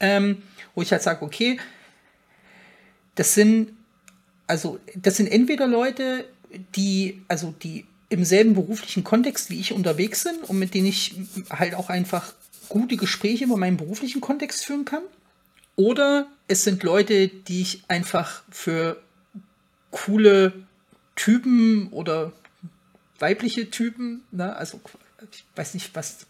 Ähm, 0.00 0.42
wo 0.74 0.82
ich 0.82 0.90
halt 0.90 1.02
sage, 1.02 1.24
okay, 1.24 1.58
das 3.14 3.34
sind 3.34 3.70
also 4.46 4.78
das 4.94 5.16
sind 5.16 5.28
entweder 5.28 5.66
Leute, 5.66 6.24
die 6.76 7.22
also 7.28 7.54
die 7.62 7.86
im 8.08 8.24
selben 8.24 8.54
beruflichen 8.54 9.04
Kontext 9.04 9.50
wie 9.50 9.60
ich 9.60 9.72
unterwegs 9.72 10.22
sind 10.22 10.48
und 10.48 10.58
mit 10.58 10.74
denen 10.74 10.86
ich 10.86 11.14
halt 11.50 11.74
auch 11.74 11.88
einfach 11.88 12.32
gute 12.68 12.96
Gespräche 12.96 13.44
über 13.44 13.56
meinen 13.56 13.76
beruflichen 13.76 14.20
Kontext 14.20 14.64
führen 14.64 14.84
kann. 14.84 15.02
Oder 15.76 16.26
es 16.48 16.64
sind 16.64 16.82
Leute, 16.82 17.28
die 17.28 17.62
ich 17.62 17.82
einfach 17.88 18.42
für 18.50 19.00
coole 19.90 20.52
Typen 21.16 21.88
oder 21.88 22.32
weibliche 23.18 23.70
Typen, 23.70 24.22
ne? 24.30 24.54
also 24.56 24.80
ich 25.30 25.44
weiß 25.56 25.74
nicht, 25.74 25.94
was, 25.94 26.26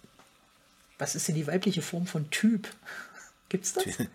was 0.99 1.15
ist 1.15 1.29
denn 1.29 1.35
die 1.35 1.47
weibliche 1.47 1.83
Form 1.83 2.07
von 2.07 2.31
Typ? 2.31 2.69
Gibt's 3.49 3.73
das? 3.73 3.85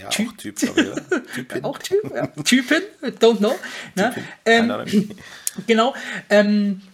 Ja, 0.00 0.08
typ. 0.08 0.28
auch 0.28 0.36
Typ, 0.36 0.56
glaube 0.56 0.82
ich? 0.82 1.32
Typin. 1.34 1.64
auch 1.64 1.78
Typ, 1.78 2.14
ja. 2.14 2.26
Typin, 2.26 2.82
don't 3.20 3.38
know. 3.38 3.58
Ne? 3.94 4.14
Ähm, 4.44 5.10
genau. 5.66 5.94
Ähm, 6.28 6.82
äh, 6.82 6.93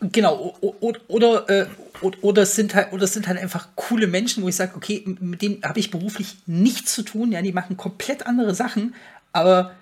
genau, 0.00 0.56
oder, 0.60 1.00
oder, 1.08 1.48
äh, 1.48 1.66
oder, 2.00 2.42
es 2.42 2.54
sind 2.54 2.74
halt, 2.74 2.92
oder 2.92 3.06
sind 3.06 3.28
halt 3.28 3.38
einfach 3.38 3.68
coole 3.76 4.06
Menschen, 4.06 4.42
wo 4.42 4.48
ich 4.48 4.56
sage, 4.56 4.76
okay, 4.76 5.04
mit 5.20 5.42
denen 5.42 5.62
habe 5.62 5.80
ich 5.80 5.90
beruflich 5.90 6.36
nichts 6.46 6.94
zu 6.94 7.02
tun, 7.02 7.32
ja, 7.32 7.40
die 7.42 7.52
machen 7.52 7.76
komplett 7.76 8.26
andere 8.26 8.54
Sachen, 8.54 8.94
aber 9.32 9.74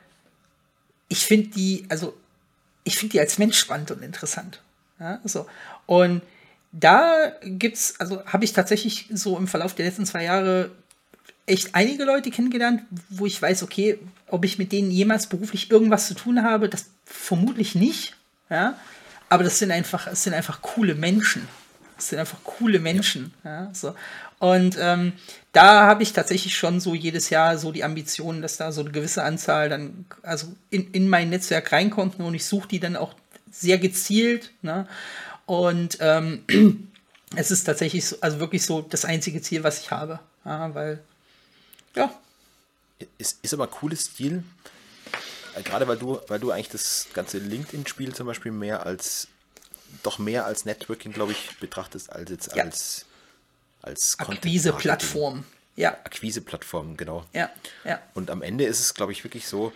ich 1.09 1.26
finde 1.26 1.49
die, 1.49 1.85
also 1.89 2.14
ich 2.85 2.99
finde 2.99 3.12
die 3.12 3.20
als 3.20 3.39
Mensch 3.39 3.59
spannend 3.59 3.91
und 3.91 4.03
interessant. 4.03 4.61
Ja, 4.99 5.20
so. 5.24 5.47
Und 5.87 6.22
da 6.72 7.33
gibt's, 7.43 7.95
also 7.99 8.24
habe 8.26 8.45
ich 8.45 8.53
tatsächlich 8.53 9.07
so 9.12 9.37
im 9.37 9.47
Verlauf 9.47 9.74
der 9.74 9.87
letzten 9.87 10.07
zwei 10.07 10.24
Jahre 10.24 10.70
echt 11.47 11.74
einige 11.74 12.05
Leute 12.05 12.30
kennengelernt, 12.30 12.83
wo 13.11 13.26
ich 13.26 13.41
weiß, 13.41 13.62
okay, 13.62 13.99
ob 14.28 14.45
ich 14.45 14.59
mit 14.59 14.72
denen 14.72 14.91
jemals 14.91 15.26
beruflich 15.26 15.70
irgendwas 15.70 16.07
zu 16.07 16.14
tun 16.14 16.43
habe, 16.43 16.68
das 16.68 16.87
vermutlich 17.05 17.74
nicht. 17.74 18.16
Ja, 18.49 18.76
aber 19.33 19.45
das 19.45 19.59
sind 19.59 19.70
einfach, 19.70 20.07
es 20.09 20.24
sind 20.24 20.35
einfach 20.35 20.61
coole 20.61 20.95
Menschen. 20.95 21.49
Das 21.97 22.11
sind 22.11 22.18
einfach 22.18 22.45
coole 22.45 22.80
Menschen. 22.80 23.33
Ja, 23.45 23.70
so. 23.72 23.95
Und 24.39 24.76
ähm, 24.78 25.14
da 25.53 25.87
habe 25.87 26.03
ich 26.03 26.12
tatsächlich 26.12 26.55
schon 26.55 26.80
so 26.80 26.95
jedes 26.95 27.30
Jahr 27.30 27.57
so 27.57 27.72
die 27.72 27.83
Ambition, 27.83 28.43
dass 28.43 28.59
da 28.59 28.72
so 28.72 28.83
eine 28.83 28.91
gewisse 28.91 29.22
Anzahl 29.22 29.70
dann 29.70 30.05
also 30.22 30.49
in, 30.68 30.91
in 30.91 31.09
mein 31.09 31.30
Netzwerk 31.30 31.72
reinkommt 31.72 32.18
und 32.20 32.35
ich 32.35 32.45
suche 32.45 32.68
die 32.68 32.78
dann 32.78 32.95
auch 32.95 33.14
sehr 33.51 33.78
gezielt. 33.78 34.51
Ne? 34.61 34.87
Und 35.47 35.97
ähm, 36.01 36.45
es 37.35 37.51
ist 37.51 37.64
tatsächlich 37.64 38.05
so, 38.05 38.16
also 38.20 38.39
wirklich 38.39 38.66
so 38.66 38.83
das 38.83 39.07
einzige 39.07 39.41
Ziel, 39.41 39.64
was 39.64 39.80
ich 39.80 39.91
habe. 39.91 40.20
Ja, 40.45 40.74
weil, 40.74 41.01
ja. 41.97 42.12
Ist, 43.16 43.39
ist 43.43 43.55
aber 43.55 43.64
ein 43.64 43.70
cooles 43.70 44.05
Stil. 44.05 44.45
Äh, 45.55 45.63
gerade 45.63 45.89
weil 45.89 45.99
du, 45.99 46.21
weil 46.29 46.41
du 46.41 46.51
eigentlich 46.51 46.69
das 46.69 47.09
ganze 47.15 47.39
LinkedIn-Spiel 47.39 48.15
zum 48.15 48.27
Beispiel 48.27 48.53
mehr 48.53 48.87
als 48.87 49.29
doch 50.03 50.19
mehr 50.19 50.47
als 50.47 50.65
Networking, 50.65 51.13
glaube 51.13 51.33
ich, 51.33 51.59
betrachtest, 51.59 52.11
als 52.11 52.31
jetzt 52.31 52.57
ja. 52.57 52.65
als, 52.65 53.05
als 53.83 54.19
Akquise-Plattform. 54.19 55.45
Ja. 55.77 55.93
Akquise-Plattform, 56.05 56.97
genau. 56.97 57.27
Ja, 57.33 57.51
ja. 57.85 58.01
Und 58.15 58.31
am 58.31 58.43
Ende 58.43 58.65
ist 58.65 58.81
es, 58.81 58.95
glaube 58.95 59.13
ich, 59.13 59.25
wirklich 59.25 59.47
so, 59.47 59.73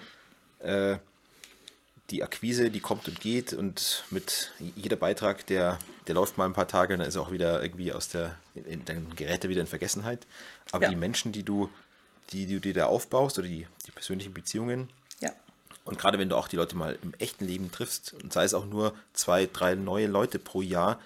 äh, 0.60 0.96
die 2.10 2.22
Akquise, 2.22 2.70
die 2.70 2.80
kommt 2.80 3.08
und 3.08 3.20
geht 3.20 3.52
und 3.52 4.04
mit 4.10 4.52
jeder 4.76 4.96
Beitrag, 4.96 5.44
der, 5.46 5.78
der 6.06 6.14
läuft 6.14 6.38
mal 6.38 6.44
ein 6.44 6.52
paar 6.52 6.68
Tage, 6.68 6.96
dann 6.96 7.06
ist 7.06 7.16
er 7.16 7.22
auch 7.22 7.32
wieder 7.32 7.62
irgendwie 7.62 7.92
aus 7.92 8.08
der, 8.08 8.36
in, 8.54 8.84
dann 8.84 9.16
gerät 9.16 9.44
er 9.44 9.50
wieder 9.50 9.60
in 9.60 9.66
Vergessenheit. 9.66 10.26
Aber 10.70 10.84
ja. 10.84 10.90
die 10.90 10.96
Menschen, 10.96 11.32
die 11.32 11.42
du, 11.42 11.68
die, 12.30 12.46
die 12.46 12.54
du 12.54 12.60
dir 12.60 12.74
da 12.74 12.86
aufbaust 12.86 13.38
oder 13.38 13.48
die, 13.48 13.66
die 13.86 13.90
persönlichen 13.90 14.32
Beziehungen, 14.32 14.88
und 15.86 15.98
gerade 15.98 16.18
wenn 16.18 16.28
du 16.28 16.36
auch 16.36 16.48
die 16.48 16.56
Leute 16.56 16.76
mal 16.76 16.98
im 17.02 17.14
echten 17.14 17.46
Leben 17.46 17.70
triffst, 17.70 18.12
und 18.22 18.32
sei 18.32 18.44
es 18.44 18.54
auch 18.54 18.66
nur 18.66 18.94
zwei, 19.12 19.48
drei 19.50 19.76
neue 19.76 20.08
Leute 20.08 20.38
pro 20.38 20.60
Jahr, 20.60 21.00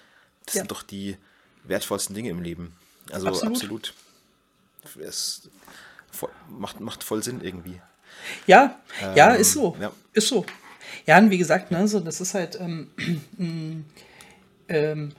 das 0.45 0.55
ja. 0.55 0.61
sind 0.61 0.71
doch 0.71 0.83
die 0.83 1.17
wertvollsten 1.63 2.15
Dinge 2.15 2.29
im 2.29 2.41
Leben. 2.41 2.75
Also 3.11 3.27
absolut. 3.27 3.55
absolut. 3.55 3.93
Es 4.99 5.49
macht, 6.49 6.79
macht 6.79 7.03
voll 7.03 7.23
Sinn 7.23 7.41
irgendwie. 7.41 7.79
Ja, 8.47 8.79
ähm, 9.01 9.15
ja, 9.15 9.29
ist 9.33 9.53
so. 9.53 9.77
Ja. 9.79 9.91
Ist 10.13 10.27
so. 10.27 10.45
Ja, 11.05 11.19
und 11.19 11.29
wie 11.29 11.37
gesagt, 11.37 11.71
ne, 11.71 11.87
so, 11.87 11.99
das 11.99 12.19
ist 12.19 12.33
halt, 12.33 12.59
ähm, 12.59 12.89
ähm, 14.67 15.11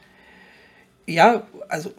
ja, 1.06 1.46
also 1.68 1.94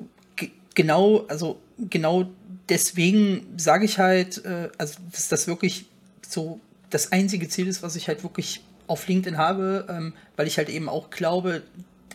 genau, 0.75 1.25
also 1.27 1.61
genau 1.77 2.29
deswegen 2.69 3.57
sage 3.57 3.85
ich 3.85 3.99
halt, 3.99 4.43
äh, 4.45 4.69
also 4.77 4.99
dass 5.11 5.29
das 5.29 5.47
wirklich 5.47 5.85
so 6.27 6.59
das 6.93 7.11
einzige 7.11 7.49
Ziel 7.49 7.67
ist, 7.67 7.81
was 7.81 7.95
ich 7.95 8.07
halt 8.07 8.23
wirklich 8.23 8.61
auf 8.87 9.07
LinkedIn 9.07 9.37
habe, 9.37 9.87
ähm, 9.89 10.13
weil 10.35 10.47
ich 10.47 10.57
halt 10.57 10.69
eben 10.69 10.89
auch 10.89 11.09
glaube, 11.09 11.63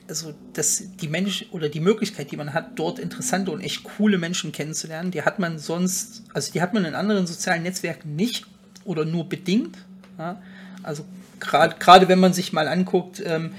also 0.08 0.34
dass 0.52 0.82
die 1.00 1.08
Mensch 1.08 1.46
oder 1.50 1.68
die 1.68 1.80
Möglichkeit, 1.80 2.30
die 2.30 2.36
man 2.36 2.54
hat, 2.54 2.78
dort 2.78 2.98
interessante 2.98 3.50
und 3.50 3.60
echt 3.60 3.84
coole 3.84 4.18
Menschen 4.18 4.52
kennenzulernen, 4.52 5.10
die 5.10 5.22
hat 5.22 5.38
man 5.38 5.58
sonst, 5.58 6.22
also 6.32 6.52
die 6.52 6.62
hat 6.62 6.74
man 6.74 6.84
in 6.84 6.94
anderen 6.94 7.26
sozialen 7.26 7.62
Netzwerken 7.62 8.16
nicht 8.16 8.46
oder 8.84 9.04
nur 9.04 9.28
bedingt. 9.28 9.78
Ja? 10.18 10.40
Also 10.82 11.04
gerade 11.40 12.08
wenn 12.08 12.20
man 12.20 12.32
sich 12.32 12.52
mal 12.52 12.68
anguckt, 12.68 13.22
ähm, 13.24 13.52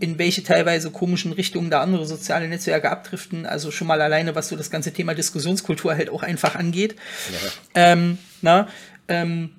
in 0.00 0.18
welche 0.18 0.42
teilweise 0.42 0.90
komischen 0.90 1.32
Richtungen 1.32 1.70
da 1.70 1.82
andere 1.82 2.06
soziale 2.06 2.48
Netzwerke 2.48 2.90
abdriften, 2.90 3.44
also 3.44 3.70
schon 3.70 3.86
mal 3.86 4.00
alleine, 4.00 4.34
was 4.34 4.48
so 4.48 4.56
das 4.56 4.70
ganze 4.70 4.92
Thema 4.92 5.14
Diskussionskultur 5.14 5.94
halt 5.94 6.08
auch 6.08 6.22
einfach 6.22 6.54
angeht. 6.54 6.96
Ja. 7.30 7.50
Ähm, 7.74 8.18
na, 8.40 8.68
ähm, 9.08 9.50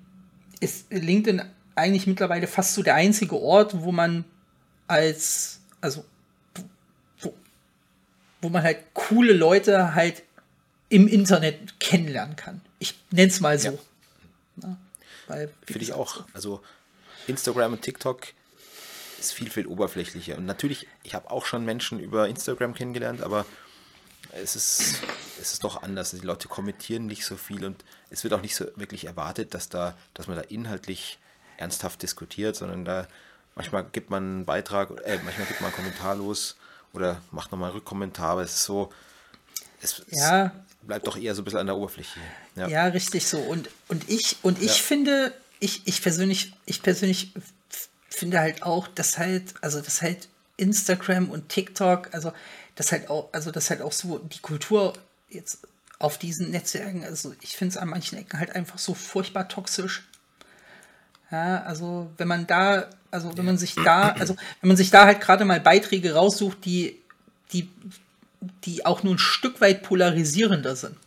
ist 0.61 0.91
LinkedIn 0.91 1.41
eigentlich 1.75 2.07
mittlerweile 2.07 2.47
fast 2.47 2.75
so 2.75 2.83
der 2.83 2.95
einzige 2.95 3.35
Ort, 3.35 3.81
wo 3.81 3.91
man 3.91 4.23
als, 4.87 5.59
also, 5.81 6.05
wo, 7.19 7.33
wo 8.41 8.49
man 8.49 8.63
halt 8.63 8.77
coole 8.93 9.33
Leute 9.33 9.95
halt 9.95 10.23
im 10.89 11.07
Internet 11.07 11.79
kennenlernen 11.79 12.35
kann. 12.35 12.61
Ich 12.79 12.95
nenne 13.11 13.29
es 13.29 13.39
mal 13.39 13.57
so. 13.57 13.79
Ja. 14.61 14.77
Finde 15.27 15.83
ich 15.83 15.93
auch. 15.93 16.25
Also 16.33 16.61
Instagram 17.27 17.73
und 17.73 17.81
TikTok 17.81 18.27
ist 19.19 19.31
viel, 19.33 19.49
viel 19.49 19.67
oberflächlicher. 19.67 20.37
Und 20.37 20.45
natürlich, 20.45 20.87
ich 21.03 21.15
habe 21.15 21.31
auch 21.31 21.45
schon 21.45 21.63
Menschen 21.63 21.99
über 21.99 22.27
Instagram 22.27 22.73
kennengelernt, 22.73 23.21
aber 23.21 23.45
es 24.33 24.55
ist, 24.55 25.01
es 25.39 25.53
ist 25.53 25.63
doch 25.63 25.83
anders. 25.83 26.11
Die 26.11 26.19
Leute 26.19 26.47
kommentieren 26.47 27.05
nicht 27.05 27.25
so 27.25 27.35
viel 27.35 27.65
und 27.65 27.83
es 28.09 28.23
wird 28.23 28.33
auch 28.33 28.41
nicht 28.41 28.55
so 28.55 28.65
wirklich 28.75 29.05
erwartet, 29.05 29.53
dass, 29.53 29.69
da, 29.69 29.95
dass 30.13 30.27
man 30.27 30.37
da 30.37 30.43
inhaltlich 30.43 31.19
ernsthaft 31.57 32.01
diskutiert, 32.01 32.55
sondern 32.55 32.85
da 32.85 33.07
manchmal 33.55 33.85
gibt 33.85 34.09
man 34.09 34.23
einen 34.23 34.45
Beitrag, 34.45 34.91
äh, 35.05 35.19
manchmal 35.23 35.47
gibt 35.47 35.61
man 35.61 35.67
einen 35.71 35.75
Kommentar 35.75 36.15
los 36.15 36.55
oder 36.93 37.21
macht 37.31 37.51
nochmal 37.51 37.69
einen 37.69 37.77
Rückkommentar, 37.77 38.31
aber 38.31 38.43
es 38.43 38.55
ist 38.55 38.63
so, 38.63 38.91
es, 39.81 40.03
ja. 40.09 40.45
es, 40.45 40.51
bleibt 40.87 41.07
doch 41.07 41.17
eher 41.17 41.35
so 41.35 41.41
ein 41.41 41.45
bisschen 41.45 41.59
an 41.59 41.67
der 41.67 41.75
Oberfläche. 41.75 42.19
Ja, 42.55 42.67
ja 42.67 42.85
richtig 42.85 43.27
so. 43.27 43.39
Und, 43.39 43.69
und 43.87 44.09
ich, 44.09 44.37
und 44.41 44.61
ich 44.61 44.77
ja. 44.77 44.83
finde, 44.83 45.33
ich, 45.59 45.81
ich 45.85 46.01
persönlich, 46.01 46.53
ich 46.65 46.81
persönlich 46.81 47.33
finde 48.09 48.39
halt 48.39 48.63
auch, 48.63 48.87
dass 48.87 49.17
halt, 49.17 49.53
also 49.61 49.81
dass 49.81 50.01
halt 50.01 50.27
Instagram 50.57 51.29
und 51.29 51.49
TikTok, 51.49 52.13
also 52.13 52.31
das 52.75 52.91
halt 52.91 53.09
auch, 53.09 53.29
also 53.31 53.51
das 53.51 53.69
halt 53.69 53.81
auch 53.81 53.91
so 53.91 54.19
die 54.19 54.39
Kultur 54.39 54.93
jetzt 55.29 55.59
auf 55.99 56.17
diesen 56.17 56.51
Netzwerken, 56.51 57.03
also 57.03 57.33
ich 57.41 57.55
finde 57.55 57.73
es 57.73 57.77
an 57.77 57.89
manchen 57.89 58.17
Ecken 58.17 58.39
halt 58.39 58.55
einfach 58.55 58.79
so 58.79 58.93
furchtbar 58.93 59.47
toxisch. 59.47 60.07
Ja, 61.31 61.63
also 61.63 62.11
wenn 62.17 62.27
man 62.27 62.47
da, 62.47 62.89
also 63.09 63.37
wenn 63.37 63.45
man 63.45 63.57
sich 63.57 63.75
da, 63.75 64.09
also 64.19 64.35
wenn 64.61 64.67
man 64.67 64.77
sich 64.77 64.89
da 64.89 65.05
halt 65.05 65.21
gerade 65.21 65.45
mal 65.45 65.61
Beiträge 65.61 66.13
raussucht, 66.13 66.65
die, 66.65 66.99
die, 67.53 67.69
die 68.65 68.85
auch 68.85 69.03
nur 69.03 69.15
ein 69.15 69.19
Stück 69.19 69.61
weit 69.61 69.83
polarisierender 69.83 70.75
sind. 70.75 70.97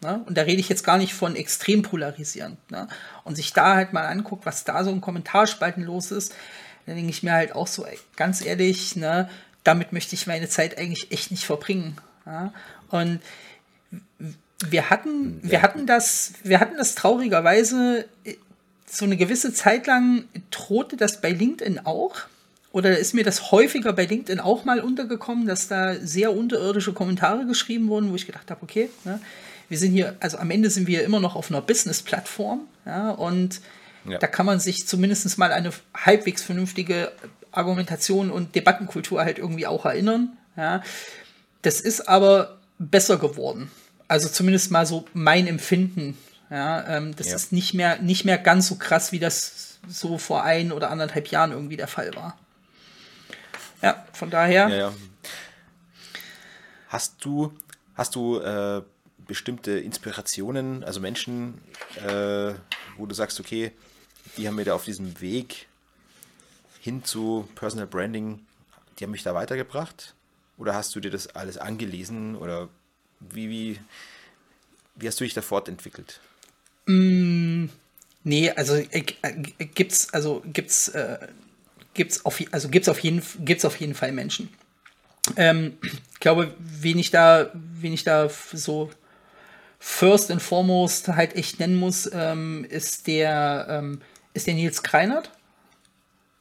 Ne? 0.00 0.22
Und 0.26 0.38
da 0.38 0.42
rede 0.42 0.60
ich 0.60 0.68
jetzt 0.68 0.84
gar 0.84 0.98
nicht 0.98 1.14
von 1.14 1.36
extrem 1.36 1.82
polarisierend. 1.82 2.58
Ne? 2.70 2.88
Und 3.24 3.36
sich 3.36 3.52
da 3.52 3.74
halt 3.74 3.92
mal 3.92 4.06
anguckt, 4.06 4.46
was 4.46 4.64
da 4.64 4.84
so 4.84 4.90
in 4.90 5.00
Kommentarspalten 5.00 5.82
los 5.82 6.10
ist, 6.12 6.34
dann 6.86 6.96
denke 6.96 7.10
ich 7.10 7.22
mir 7.22 7.32
halt 7.32 7.54
auch 7.54 7.66
so, 7.66 7.86
ganz 8.16 8.44
ehrlich, 8.44 8.96
ne, 8.96 9.28
damit 9.64 9.92
möchte 9.92 10.14
ich 10.14 10.26
meine 10.26 10.48
Zeit 10.48 10.78
eigentlich 10.78 11.10
echt 11.10 11.30
nicht 11.30 11.44
verbringen. 11.44 11.96
Ja? 12.26 12.52
Und 12.90 13.20
wir 14.70 14.90
hatten, 14.90 15.40
wir 15.42 15.62
hatten 15.62 15.86
das, 15.86 16.34
wir 16.42 16.60
hatten 16.60 16.76
das 16.76 16.94
traurigerweise 16.94 18.06
so 18.86 19.04
eine 19.04 19.16
gewisse 19.16 19.52
Zeit 19.52 19.86
lang 19.86 20.24
drohte 20.50 20.96
das 20.96 21.20
bei 21.20 21.30
LinkedIn 21.30 21.80
auch. 21.84 22.16
Oder 22.72 22.98
ist 22.98 23.14
mir 23.14 23.24
das 23.24 23.52
häufiger 23.52 23.92
bei 23.92 24.04
LinkedIn 24.04 24.40
auch 24.40 24.64
mal 24.64 24.80
untergekommen, 24.80 25.46
dass 25.46 25.68
da 25.68 25.94
sehr 25.94 26.36
unterirdische 26.36 26.92
Kommentare 26.92 27.46
geschrieben 27.46 27.88
wurden, 27.88 28.10
wo 28.10 28.16
ich 28.16 28.26
gedacht 28.26 28.50
habe, 28.50 28.62
okay, 28.62 28.90
ne, 29.04 29.20
wir 29.68 29.78
sind 29.78 29.92
hier, 29.92 30.16
also 30.20 30.38
am 30.38 30.50
Ende 30.50 30.70
sind 30.70 30.86
wir 30.86 31.04
immer 31.04 31.20
noch 31.20 31.36
auf 31.36 31.50
einer 31.50 31.60
Business-Plattform, 31.60 32.62
ja, 32.84 33.10
und 33.10 33.60
ja. 34.08 34.18
da 34.18 34.26
kann 34.26 34.44
man 34.44 34.60
sich 34.60 34.86
zumindest 34.86 35.38
mal 35.38 35.52
eine 35.52 35.70
halbwegs 35.94 36.42
vernünftige 36.42 37.12
Argumentation 37.56 38.30
und 38.30 38.54
Debattenkultur 38.54 39.22
halt 39.22 39.38
irgendwie 39.38 39.66
auch 39.66 39.84
erinnern. 39.84 40.36
Ja. 40.56 40.82
Das 41.62 41.80
ist 41.80 42.08
aber 42.08 42.58
besser 42.78 43.16
geworden. 43.16 43.70
Also 44.08 44.28
zumindest 44.28 44.70
mal 44.70 44.86
so 44.86 45.06
mein 45.14 45.46
Empfinden. 45.46 46.18
Ja, 46.50 46.86
ähm, 46.96 47.16
das 47.16 47.28
ja. 47.28 47.36
ist 47.36 47.52
nicht 47.52 47.74
mehr, 47.74 47.98
nicht 48.00 48.24
mehr 48.24 48.38
ganz 48.38 48.68
so 48.68 48.76
krass, 48.76 49.12
wie 49.12 49.18
das 49.18 49.78
so 49.88 50.18
vor 50.18 50.44
ein 50.44 50.72
oder 50.72 50.90
anderthalb 50.90 51.28
Jahren 51.28 51.52
irgendwie 51.52 51.76
der 51.76 51.88
Fall 51.88 52.14
war. 52.14 52.38
Ja, 53.82 54.04
von 54.12 54.30
daher. 54.30 54.68
Ja, 54.68 54.92
hast 56.94 57.24
du, 57.24 57.52
hast 57.94 58.14
du 58.14 58.38
äh, 58.38 58.82
bestimmte 59.26 59.72
Inspirationen, 59.72 60.84
also 60.84 61.00
Menschen, 61.00 61.60
äh, 61.96 62.54
wo 62.96 63.06
du 63.06 63.14
sagst, 63.14 63.40
okay, 63.40 63.72
die 64.36 64.46
haben 64.46 64.54
mir 64.54 64.64
da 64.64 64.74
auf 64.74 64.84
diesem 64.84 65.20
Weg 65.20 65.66
hin 66.84 67.02
zu 67.02 67.48
Personal 67.54 67.86
Branding, 67.86 68.40
die 68.98 69.04
haben 69.04 69.12
mich 69.12 69.22
da 69.22 69.34
weitergebracht? 69.34 70.12
Oder 70.58 70.74
hast 70.74 70.94
du 70.94 71.00
dir 71.00 71.10
das 71.10 71.28
alles 71.28 71.56
angelesen? 71.56 72.36
Oder 72.36 72.68
wie, 73.20 73.48
wie, 73.48 73.80
wie 74.94 75.08
hast 75.08 75.18
du 75.18 75.24
dich 75.24 75.32
da 75.32 75.40
fortentwickelt? 75.40 76.20
Mm, 76.84 77.68
nee, 78.22 78.50
also 78.50 78.74
äh, 78.74 79.02
äh, 79.22 79.32
gibt's, 79.64 80.12
also 80.12 80.42
gibt's, 80.44 80.88
äh, 80.88 81.26
gibt's 81.94 82.22
auf, 82.26 82.38
also 82.50 82.68
gibt's 82.68 82.90
auf 82.90 82.98
jeden, 82.98 83.22
gibt's 83.38 83.64
auf 83.64 83.80
jeden 83.80 83.94
Fall 83.94 84.12
Menschen. 84.12 84.50
Ähm, 85.36 85.78
ich 85.82 86.20
glaube, 86.20 86.52
wen 86.58 86.98
ich 86.98 87.10
da, 87.10 87.50
wen 87.54 87.94
ich 87.94 88.04
da 88.04 88.28
so 88.28 88.90
first 89.78 90.30
and 90.30 90.42
foremost 90.42 91.08
halt 91.08 91.34
echt 91.34 91.60
nennen 91.60 91.76
muss, 91.76 92.10
ähm, 92.12 92.66
ist 92.68 93.06
der, 93.06 93.68
ähm, 93.70 94.02
ist 94.34 94.46
der 94.46 94.52
Nils 94.52 94.82
Kreinert. 94.82 95.30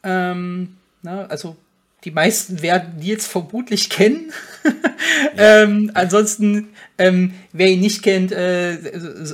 Ähm, 0.03 0.77
na, 1.01 1.25
also 1.25 1.55
die 2.03 2.11
meisten 2.11 2.61
werden 2.61 2.97
Nils 2.99 3.27
vermutlich 3.27 3.89
kennen. 3.89 4.31
Ja. 5.35 5.63
ähm, 5.63 5.91
ansonsten, 5.93 6.69
ähm, 6.97 7.33
wer 7.51 7.67
ihn 7.67 7.81
nicht 7.81 8.03
kennt, 8.03 8.31
äh, 8.31 8.77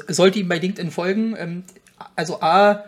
sollte 0.08 0.40
ihm 0.40 0.48
bei 0.48 0.58
LinkedIn 0.58 0.92
folgen. 0.92 1.36
Ähm, 1.38 1.64
also 2.16 2.42
A, 2.42 2.86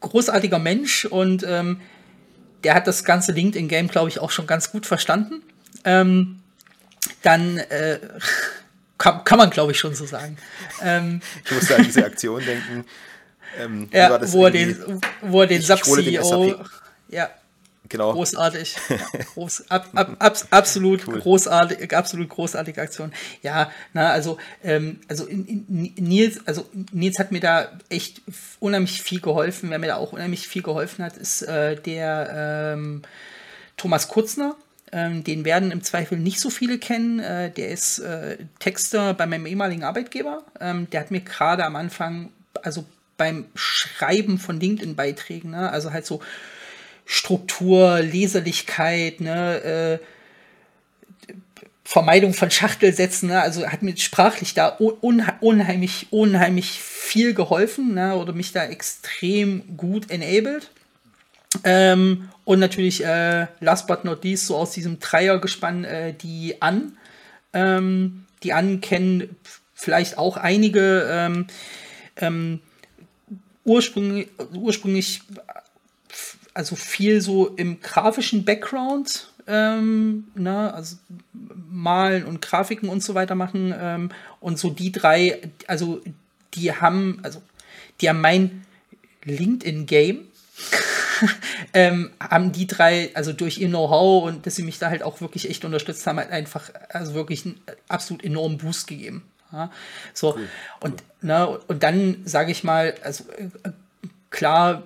großartiger 0.00 0.58
Mensch 0.58 1.04
und 1.04 1.44
ähm, 1.48 1.80
der 2.64 2.74
hat 2.74 2.86
das 2.86 3.04
ganze 3.04 3.32
LinkedIn-Game, 3.32 3.88
glaube 3.88 4.08
ich, 4.08 4.18
auch 4.18 4.30
schon 4.30 4.46
ganz 4.46 4.70
gut 4.70 4.86
verstanden. 4.86 5.42
Ähm, 5.84 6.40
dann 7.22 7.58
äh, 7.58 7.98
kann, 8.98 9.24
kann 9.24 9.38
man, 9.38 9.50
glaube 9.50 9.72
ich, 9.72 9.78
schon 9.78 9.94
so 9.94 10.04
sagen. 10.04 10.36
Ähm, 10.82 11.20
ich 11.44 11.52
musste 11.52 11.76
an 11.76 11.84
diese 11.84 12.04
Aktion 12.04 12.42
denken. 12.44 12.84
Ja, 13.90 14.20
wo 14.32 14.44
er 14.44 14.50
den, 14.50 15.00
wo 15.22 15.40
er 15.40 15.46
den 15.46 15.62
SAP-CEO 15.62 16.56
ja, 17.08 17.30
Genau. 17.88 18.12
Großartig. 18.12 18.76
Groß, 19.34 19.70
ab, 19.70 19.88
ab, 19.94 20.16
ab, 20.18 20.36
absolut 20.50 21.06
cool. 21.06 21.20
großartig, 21.20 21.94
absolut 21.96 22.28
großartige 22.28 22.80
Aktion. 22.80 23.12
Ja, 23.42 23.70
na, 23.92 24.10
also, 24.10 24.38
ähm, 24.64 25.00
also 25.08 25.26
Nils, 25.30 26.46
also 26.46 26.68
Nils 26.92 27.18
hat 27.18 27.32
mir 27.32 27.40
da 27.40 27.70
echt 27.88 28.22
unheimlich 28.60 29.02
viel 29.02 29.20
geholfen. 29.20 29.70
Wer 29.70 29.78
mir 29.78 29.88
da 29.88 29.96
auch 29.96 30.12
unheimlich 30.12 30.48
viel 30.48 30.62
geholfen 30.62 31.04
hat, 31.04 31.16
ist 31.16 31.42
äh, 31.42 31.76
der 31.76 32.74
ähm, 32.74 33.02
Thomas 33.76 34.08
Kurzner. 34.08 34.56
Ähm, 34.92 35.24
den 35.24 35.44
werden 35.44 35.72
im 35.72 35.82
Zweifel 35.82 36.18
nicht 36.18 36.40
so 36.40 36.50
viele 36.50 36.78
kennen. 36.78 37.18
Äh, 37.18 37.50
der 37.50 37.70
ist 37.70 37.98
äh, 37.98 38.38
Texter 38.58 39.14
bei 39.14 39.26
meinem 39.26 39.46
ehemaligen 39.46 39.84
Arbeitgeber. 39.84 40.44
Ähm, 40.60 40.88
der 40.90 41.00
hat 41.00 41.10
mir 41.10 41.20
gerade 41.20 41.64
am 41.64 41.76
Anfang, 41.76 42.30
also 42.62 42.84
beim 43.16 43.46
Schreiben 43.54 44.38
von 44.38 44.60
LinkedIn-Beiträgen, 44.60 45.52
ne, 45.52 45.70
also 45.70 45.92
halt 45.92 46.04
so 46.04 46.20
Struktur, 47.06 48.00
Leserlichkeit, 48.00 49.20
ne, 49.20 49.62
äh, 49.62 49.98
Vermeidung 51.84 52.34
von 52.34 52.50
Schachtelsätzen, 52.50 53.28
ne? 53.28 53.40
also 53.40 53.64
hat 53.68 53.82
mir 53.82 53.96
sprachlich 53.96 54.54
da 54.54 54.70
unheimlich, 54.70 56.08
unheimlich 56.10 56.80
viel 56.82 57.32
geholfen 57.32 57.94
ne? 57.94 58.16
oder 58.16 58.32
mich 58.32 58.50
da 58.50 58.64
extrem 58.64 59.76
gut 59.76 60.10
enabled. 60.10 60.68
Ähm, 61.62 62.28
und 62.44 62.58
natürlich, 62.58 63.04
äh, 63.04 63.46
last 63.60 63.86
but 63.86 64.04
not 64.04 64.24
least, 64.24 64.46
so 64.46 64.56
aus 64.56 64.72
diesem 64.72 64.98
Dreiergespann, 64.98 65.84
äh, 65.84 66.12
die 66.12 66.60
an. 66.60 66.98
Ähm, 67.52 68.24
die 68.42 68.52
an 68.52 68.80
kennen 68.80 69.36
vielleicht 69.74 70.18
auch 70.18 70.36
einige. 70.36 71.06
Ähm, 71.08 71.46
ähm 72.16 72.60
ursprünglich, 73.64 74.28
ursprünglich 74.54 75.22
also 76.56 76.74
viel 76.74 77.20
so 77.20 77.48
im 77.48 77.80
grafischen 77.80 78.46
Background, 78.46 79.28
ähm, 79.46 80.28
ne, 80.34 80.72
also 80.72 80.96
malen 81.70 82.24
und 82.24 82.40
Grafiken 82.40 82.88
und 82.88 83.02
so 83.02 83.14
weiter 83.14 83.34
machen. 83.34 83.74
Ähm, 83.78 84.10
und 84.40 84.58
so 84.58 84.70
die 84.70 84.90
drei, 84.90 85.38
also 85.66 86.00
die 86.54 86.72
haben, 86.72 87.20
also 87.22 87.42
die 88.00 88.08
haben 88.08 88.22
mein 88.22 88.64
LinkedIn-Game. 89.24 90.28
ähm, 91.74 92.10
haben 92.18 92.52
die 92.52 92.66
drei, 92.66 93.10
also 93.14 93.34
durch 93.34 93.58
ihr 93.58 93.68
Know-how 93.68 94.24
und 94.26 94.46
dass 94.46 94.56
sie 94.56 94.62
mich 94.62 94.78
da 94.78 94.88
halt 94.88 95.02
auch 95.02 95.20
wirklich 95.20 95.50
echt 95.50 95.64
unterstützt 95.66 96.06
haben, 96.06 96.18
halt 96.18 96.30
einfach, 96.30 96.70
also 96.88 97.12
wirklich 97.12 97.44
einen 97.44 97.60
absolut 97.88 98.24
enormen 98.24 98.56
Boost 98.56 98.86
gegeben. 98.86 99.22
Ja, 99.52 99.70
so, 100.14 100.34
cool. 100.34 100.48
und, 100.80 101.02
ne, 101.20 101.48
und 101.68 101.82
dann 101.82 102.22
sage 102.24 102.50
ich 102.50 102.64
mal, 102.64 102.94
also 103.02 103.24
äh, 103.32 103.70
klar 104.30 104.82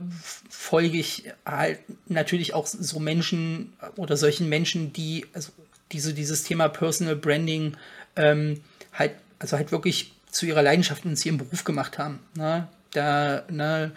folge 0.49 0.99
ich 0.99 1.25
halt 1.45 1.79
natürlich 2.07 2.55
auch 2.55 2.67
so 2.67 3.01
Menschen 3.01 3.73
oder 3.97 4.17
solchen 4.17 4.49
Menschen, 4.49 4.93
die 4.93 5.27
also 5.33 5.53
diese, 5.93 6.15
dieses 6.15 6.45
Thema 6.45 6.69
Personal 6.69 7.17
Branding 7.17 7.77
ähm, 8.17 8.61
halt, 8.93 9.13
also 9.39 9.57
halt 9.57 9.73
wirklich 9.73 10.13
zu 10.31 10.47
ihrer 10.47 10.63
Leidenschaft 10.63 11.05
und 11.05 11.17
zu 11.17 11.29
ihrem 11.29 11.39
Beruf 11.39 11.65
gemacht 11.65 11.99
haben. 11.99 12.21
Ne? 12.35 12.69
Da, 12.93 13.45
ne, 13.49 13.93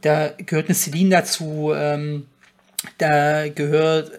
da 0.00 0.28
gehört 0.36 0.66
eine 0.66 0.74
Celine 0.74 1.10
dazu, 1.10 1.72
ähm, 1.74 2.26
da 2.98 3.48
gehört, 3.48 4.12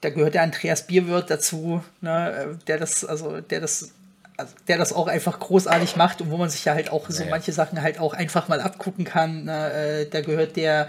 da 0.00 0.10
gehört 0.10 0.34
der 0.34 0.42
Andreas 0.42 0.86
Bierwirt 0.86 1.30
dazu, 1.30 1.82
ne, 2.00 2.58
der 2.66 2.78
das, 2.78 3.04
also 3.04 3.40
der 3.40 3.60
das 3.60 3.92
der 4.68 4.78
das 4.78 4.92
auch 4.92 5.08
einfach 5.08 5.40
großartig 5.40 5.96
macht 5.96 6.20
und 6.20 6.30
wo 6.30 6.36
man 6.36 6.48
sich 6.48 6.64
ja 6.64 6.74
halt 6.74 6.90
auch 6.90 7.08
so 7.08 7.24
ja, 7.24 7.30
manche 7.30 7.52
Sachen 7.52 7.82
halt 7.82 7.98
auch 7.98 8.14
einfach 8.14 8.48
mal 8.48 8.60
abgucken 8.60 9.04
kann. 9.04 9.44
Na, 9.44 9.70
äh, 9.70 10.08
da 10.08 10.20
gehört 10.20 10.56
der 10.56 10.88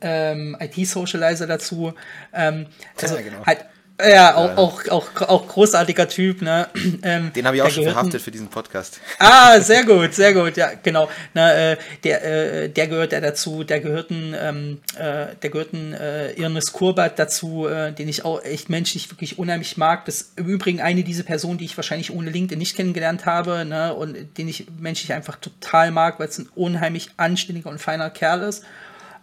ähm, 0.00 0.56
IT-Socializer 0.60 1.46
dazu. 1.46 1.94
Ähm, 2.32 2.66
also 3.00 3.16
ja, 3.16 3.22
genau. 3.22 3.46
halt 3.46 3.64
ja, 4.08 4.34
auch, 4.34 4.56
auch, 4.56 4.88
auch, 4.88 5.22
auch 5.22 5.48
großartiger 5.48 6.08
Typ, 6.08 6.42
ne? 6.42 6.68
Ähm, 7.02 7.32
Den 7.34 7.46
habe 7.46 7.56
ich 7.56 7.62
auch 7.62 7.70
schon 7.70 7.84
verhaftet 7.84 8.20
für 8.20 8.30
diesen 8.30 8.48
Podcast. 8.48 9.00
Ah, 9.18 9.58
sehr 9.60 9.84
gut, 9.84 10.12
sehr 10.12 10.34
gut, 10.34 10.56
ja, 10.56 10.72
genau. 10.82 11.08
Na, 11.34 11.52
äh, 11.54 11.76
der, 12.04 12.24
äh, 12.24 12.68
der 12.68 12.88
gehört 12.88 13.12
ja 13.12 13.20
dazu, 13.20 13.64
der 13.64 13.80
gehört 13.80 14.10
ein, 14.10 14.36
ähm, 14.38 14.80
äh, 14.96 15.34
der 15.40 15.50
gehört 15.50 15.72
ein 15.72 15.94
äh, 15.94 16.32
Irnes 16.32 16.72
Kurbat 16.72 17.18
dazu, 17.18 17.66
äh, 17.66 17.92
den 17.92 18.08
ich 18.08 18.24
auch 18.24 18.42
echt 18.44 18.68
menschlich 18.68 19.10
wirklich 19.10 19.38
unheimlich 19.38 19.76
mag. 19.76 20.04
Das 20.04 20.16
ist 20.16 20.38
im 20.38 20.46
Übrigen 20.46 20.80
eine 20.80 21.04
dieser 21.04 21.22
Personen, 21.22 21.58
die 21.58 21.64
ich 21.64 21.76
wahrscheinlich 21.76 22.12
ohne 22.12 22.30
LinkedIn 22.30 22.58
nicht 22.58 22.76
kennengelernt 22.76 23.24
habe, 23.24 23.64
ne? 23.64 23.94
Und 23.94 24.36
den 24.36 24.48
ich 24.48 24.66
menschlich 24.78 25.12
einfach 25.12 25.36
total 25.36 25.90
mag, 25.90 26.18
weil 26.20 26.28
es 26.28 26.38
ein 26.38 26.48
unheimlich 26.54 27.10
anständiger 27.16 27.70
und 27.70 27.78
feiner 27.78 28.10
Kerl 28.10 28.42
ist. 28.42 28.64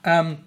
Ähm, 0.04 0.38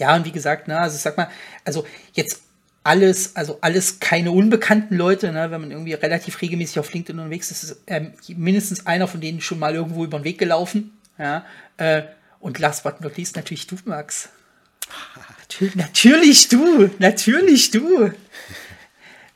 ja, 0.00 0.16
und 0.16 0.24
wie 0.24 0.32
gesagt, 0.32 0.66
ne, 0.66 0.80
also 0.80 0.96
ich 0.96 1.02
sag 1.02 1.18
mal, 1.18 1.28
also 1.64 1.84
jetzt 2.14 2.42
alles, 2.82 3.36
also 3.36 3.58
alles 3.60 4.00
keine 4.00 4.32
unbekannten 4.32 4.96
Leute, 4.96 5.32
ne? 5.32 5.50
wenn 5.50 5.60
man 5.60 5.70
irgendwie 5.70 5.92
relativ 5.92 6.40
regelmäßig 6.40 6.78
auf 6.78 6.92
LinkedIn 6.92 7.18
unterwegs 7.18 7.50
ist, 7.50 7.62
ist 7.62 7.80
ähm, 7.86 8.12
mindestens 8.28 8.86
einer 8.86 9.06
von 9.06 9.20
denen 9.20 9.40
schon 9.40 9.58
mal 9.58 9.74
irgendwo 9.74 10.04
über 10.04 10.18
den 10.18 10.24
Weg 10.24 10.38
gelaufen. 10.38 10.98
Ja? 11.18 11.44
Äh, 11.76 12.02
und 12.40 12.58
last 12.58 12.82
but 12.82 13.00
not 13.00 13.16
least 13.16 13.36
natürlich 13.36 13.66
du, 13.66 13.76
Max. 13.84 14.30
natürlich, 15.38 15.74
natürlich 15.76 16.48
du, 16.48 16.90
natürlich 16.98 17.70
du. 17.70 18.12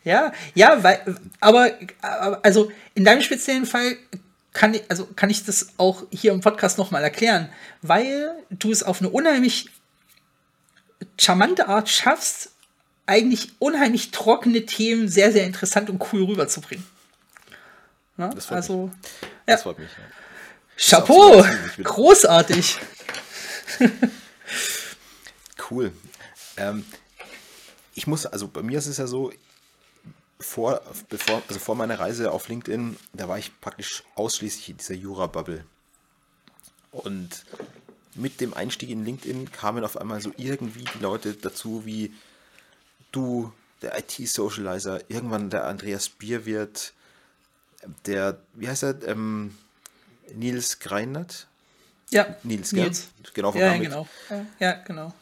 Ja, 0.05 0.33
ja, 0.55 0.83
weil, 0.83 1.01
aber, 1.41 1.71
also 2.43 2.71
in 2.95 3.05
deinem 3.05 3.23
speziellen 3.23 3.67
Fall 3.67 3.97
kann 4.53 4.75
ich, 4.75 4.83
also 4.89 5.07
kann 5.17 5.31
ich 5.31 5.45
das 5.45 5.69
auch 5.79 6.05
hier 6.11 6.33
im 6.33 6.41
Podcast 6.41 6.79
nochmal 6.79 7.03
erklären, 7.03 7.51
weil 7.83 8.35
du 8.51 8.71
es 8.71 8.83
auf 8.83 9.01
eine 9.01 9.11
unheimlich 9.11 9.71
charmante 11.19 11.69
Art 11.69 11.89
schaffst, 11.89 12.54
eigentlich 13.07 13.53
unheimlich 13.59 14.11
trockene 14.11 14.65
Themen 14.67 15.09
sehr, 15.09 15.33
sehr 15.33 15.47
interessant 15.47 15.91
und 15.91 16.03
cool 16.13 16.25
rüberzubringen. 16.25 16.87
Ne? 18.17 18.31
Das 18.35 18.51
also, 18.51 18.87
mich. 18.87 18.95
Ja. 19.23 19.29
Das 19.47 19.63
freut 19.63 19.79
mich. 19.79 19.91
Ja. 19.91 20.05
Chapeau! 20.77 21.45
Großartig! 21.83 22.79
cool. 25.71 25.93
Ähm, 26.57 26.85
ich 27.95 28.07
muss, 28.07 28.27
also 28.27 28.49
bei 28.49 28.63
mir 28.63 28.79
ist 28.79 28.87
es 28.87 28.99
ja 28.99 29.07
so, 29.07 29.33
vor, 30.41 30.81
bevor, 31.09 31.43
also 31.49 31.61
vor 31.61 31.75
meiner 31.75 31.99
Reise 31.99 32.33
auf 32.33 32.49
LinkedIn, 32.49 32.97
da 33.13 33.29
war 33.29 33.39
ich 33.39 33.59
praktisch 33.61 34.03
ausschließlich 34.15 34.71
in 34.71 34.77
dieser 34.77 34.95
Jura-Bubble. 34.95 35.65
Und 36.91 37.45
mit 38.15 38.41
dem 38.41 38.55
Einstieg 38.55 38.91
in 38.91 39.05
LinkedIn 39.05 39.51
kamen 39.53 39.85
auf 39.85 39.97
einmal 39.97 40.21
so 40.21 40.33
irgendwie 40.37 40.85
die 40.85 41.03
Leute 41.03 41.35
dazu, 41.35 41.85
wie 41.85 42.13
du, 43.15 43.53
der 43.83 43.99
IT-Socializer, 43.99 45.01
irgendwann 45.09 45.51
der 45.51 45.65
Andreas 45.65 46.09
Bierwirt, 46.09 46.93
der, 48.07 48.39
wie 48.55 48.69
heißt 48.69 48.83
er, 48.83 49.03
ähm, 49.07 49.57
Nils 50.35 50.79
Greinert? 50.79 51.47
Ja, 52.11 52.37
Nils, 52.43 52.73
Nils. 52.73 53.09
Genau, 53.35 53.53
von 53.53 53.61
ja, 53.61 53.77
genau. 53.77 54.09
Ja, 54.59 54.73
genau. 54.73 55.13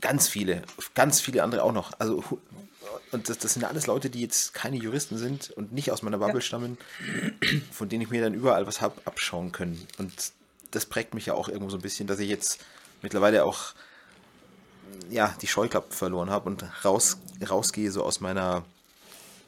Ganz 0.00 0.28
viele, 0.28 0.62
ganz 0.94 1.20
viele 1.20 1.42
andere 1.42 1.64
auch 1.64 1.72
noch. 1.72 1.92
Also, 1.98 2.22
und 3.10 3.28
das, 3.28 3.38
das 3.38 3.54
sind 3.54 3.64
alles 3.64 3.86
Leute, 3.86 4.10
die 4.10 4.20
jetzt 4.20 4.54
keine 4.54 4.76
Juristen 4.76 5.18
sind 5.18 5.50
und 5.50 5.72
nicht 5.72 5.90
aus 5.90 6.02
meiner 6.02 6.18
Bubble 6.18 6.36
ja. 6.36 6.40
stammen, 6.40 6.78
von 7.72 7.88
denen 7.88 8.02
ich 8.02 8.10
mir 8.10 8.22
dann 8.22 8.34
überall 8.34 8.66
was 8.66 8.80
habe 8.80 9.00
abschauen 9.04 9.50
können. 9.50 9.86
Und 9.98 10.12
das 10.70 10.86
prägt 10.86 11.14
mich 11.14 11.26
ja 11.26 11.34
auch 11.34 11.48
irgendwo 11.48 11.70
so 11.70 11.78
ein 11.78 11.82
bisschen, 11.82 12.06
dass 12.06 12.18
ich 12.18 12.28
jetzt 12.28 12.60
mittlerweile 13.02 13.44
auch 13.44 13.74
ja, 15.10 15.34
die 15.40 15.46
Scheuklappen 15.46 15.92
verloren 15.92 16.30
habe 16.30 16.48
und 16.48 16.64
raus, 16.84 17.18
rausgehe 17.48 17.90
so 17.90 18.04
aus 18.04 18.20
meiner, 18.20 18.64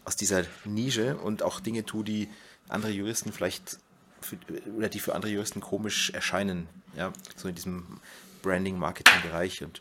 aus 0.04 0.16
dieser 0.16 0.44
Nische 0.64 1.16
und 1.16 1.42
auch 1.42 1.60
Dinge 1.60 1.84
tue, 1.84 2.04
die 2.04 2.28
andere 2.68 2.92
Juristen 2.92 3.32
vielleicht 3.32 3.78
für, 4.20 4.36
oder 4.76 4.88
die 4.88 5.00
für 5.00 5.14
andere 5.14 5.32
Juristen 5.32 5.60
komisch 5.60 6.10
erscheinen. 6.10 6.68
Ja, 6.96 7.12
so 7.36 7.48
in 7.48 7.54
diesem 7.54 8.00
Branding-Marketing-Bereich. 8.42 9.62
Und 9.62 9.80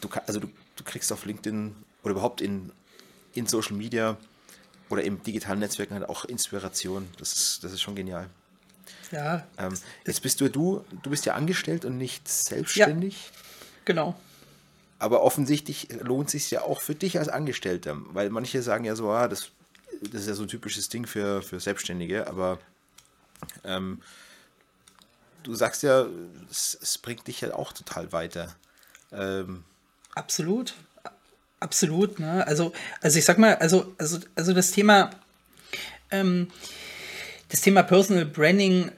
du, 0.00 0.08
also 0.26 0.40
du, 0.40 0.48
du 0.76 0.84
kriegst 0.84 1.12
auf 1.12 1.24
LinkedIn 1.24 1.74
oder 2.02 2.12
überhaupt 2.12 2.40
in, 2.40 2.72
in 3.34 3.46
Social 3.46 3.76
Media 3.76 4.16
oder 4.88 5.02
im 5.02 5.22
digitalen 5.22 5.60
Netzwerken 5.60 5.94
halt 5.94 6.08
auch 6.08 6.24
Inspiration. 6.24 7.08
Das 7.18 7.32
ist, 7.32 7.64
das 7.64 7.72
ist 7.72 7.80
schon 7.80 7.96
genial. 7.96 8.28
Ja. 9.10 9.46
Ähm, 9.58 9.74
jetzt 10.06 10.22
bist 10.22 10.40
du, 10.40 10.48
du, 10.48 10.84
du 11.02 11.10
bist 11.10 11.26
ja 11.26 11.34
angestellt 11.34 11.84
und 11.84 11.98
nicht 11.98 12.28
selbstständig. 12.28 13.30
Ja, 13.32 13.40
genau. 13.84 14.20
Aber 14.98 15.22
offensichtlich 15.22 15.88
lohnt 16.00 16.30
sich 16.30 16.50
ja 16.50 16.62
auch 16.62 16.80
für 16.80 16.94
dich 16.94 17.18
als 17.18 17.28
Angestellter, 17.28 17.96
weil 18.12 18.30
manche 18.30 18.62
sagen 18.62 18.84
ja 18.84 18.96
so, 18.96 19.10
ah, 19.10 19.28
das, 19.28 19.50
das 20.00 20.22
ist 20.22 20.28
ja 20.28 20.34
so 20.34 20.42
ein 20.42 20.48
typisches 20.48 20.88
Ding 20.88 21.06
für, 21.06 21.42
für 21.42 21.60
Selbstständige, 21.60 22.26
aber 22.26 22.58
ähm, 23.64 24.00
du 25.42 25.54
sagst 25.54 25.82
ja, 25.82 26.06
es, 26.50 26.78
es, 26.80 26.98
bringt 26.98 27.26
dich 27.26 27.42
ja 27.42 27.54
auch 27.54 27.72
total 27.72 28.12
weiter. 28.12 28.56
Ähm, 29.12 29.64
Absolut. 30.14 30.74
Absolut, 31.60 32.18
ne? 32.18 32.46
Also, 32.46 32.72
also 33.00 33.18
ich 33.18 33.24
sag 33.24 33.38
mal, 33.38 33.54
also, 33.56 33.94
also, 33.96 34.18
also 34.34 34.52
das 34.52 34.72
Thema, 34.72 35.10
ähm, 36.10 36.48
das 37.48 37.62
Thema 37.62 37.82
Personal 37.82 38.26
Branding 38.26 38.92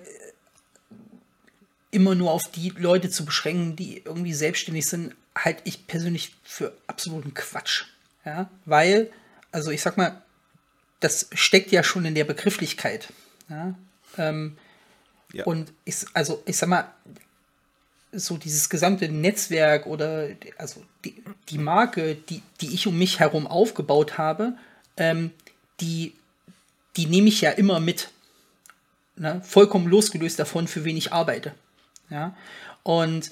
immer 1.90 2.14
nur 2.14 2.32
auf 2.32 2.50
die 2.50 2.70
Leute 2.70 3.10
zu 3.10 3.24
beschränken, 3.24 3.76
die 3.76 4.02
irgendwie 4.04 4.34
selbstständig 4.34 4.86
sind, 4.86 5.14
halte 5.44 5.62
ich 5.64 5.86
persönlich 5.86 6.34
für 6.44 6.72
absoluten 6.86 7.34
Quatsch. 7.34 7.84
Ja, 8.24 8.50
weil, 8.64 9.10
also 9.52 9.70
ich 9.70 9.80
sag 9.82 9.96
mal, 9.96 10.22
das 11.00 11.28
steckt 11.32 11.70
ja 11.70 11.82
schon 11.82 12.04
in 12.04 12.14
der 12.14 12.24
Begrifflichkeit. 12.24 13.08
Ja, 13.48 13.74
ähm, 14.16 14.58
ja. 15.32 15.44
Und 15.44 15.72
ich, 15.84 16.04
also 16.14 16.42
ich 16.46 16.56
sag 16.56 16.68
mal, 16.68 16.92
so 18.12 18.36
dieses 18.36 18.68
gesamte 18.68 19.08
Netzwerk 19.08 19.86
oder 19.86 20.28
also 20.56 20.82
die, 21.04 21.22
die 21.50 21.58
Marke, 21.58 22.14
die, 22.14 22.42
die 22.60 22.74
ich 22.74 22.86
um 22.86 22.98
mich 22.98 23.20
herum 23.20 23.46
aufgebaut 23.46 24.16
habe, 24.16 24.54
ähm, 24.96 25.30
die, 25.80 26.14
die 26.96 27.06
nehme 27.06 27.28
ich 27.28 27.42
ja 27.42 27.50
immer 27.50 27.80
mit. 27.80 28.10
Ne? 29.16 29.42
Vollkommen 29.44 29.88
losgelöst 29.88 30.38
davon, 30.38 30.68
für 30.68 30.84
wen 30.84 30.96
ich 30.96 31.12
arbeite. 31.12 31.54
Ja? 32.08 32.34
Und 32.82 33.30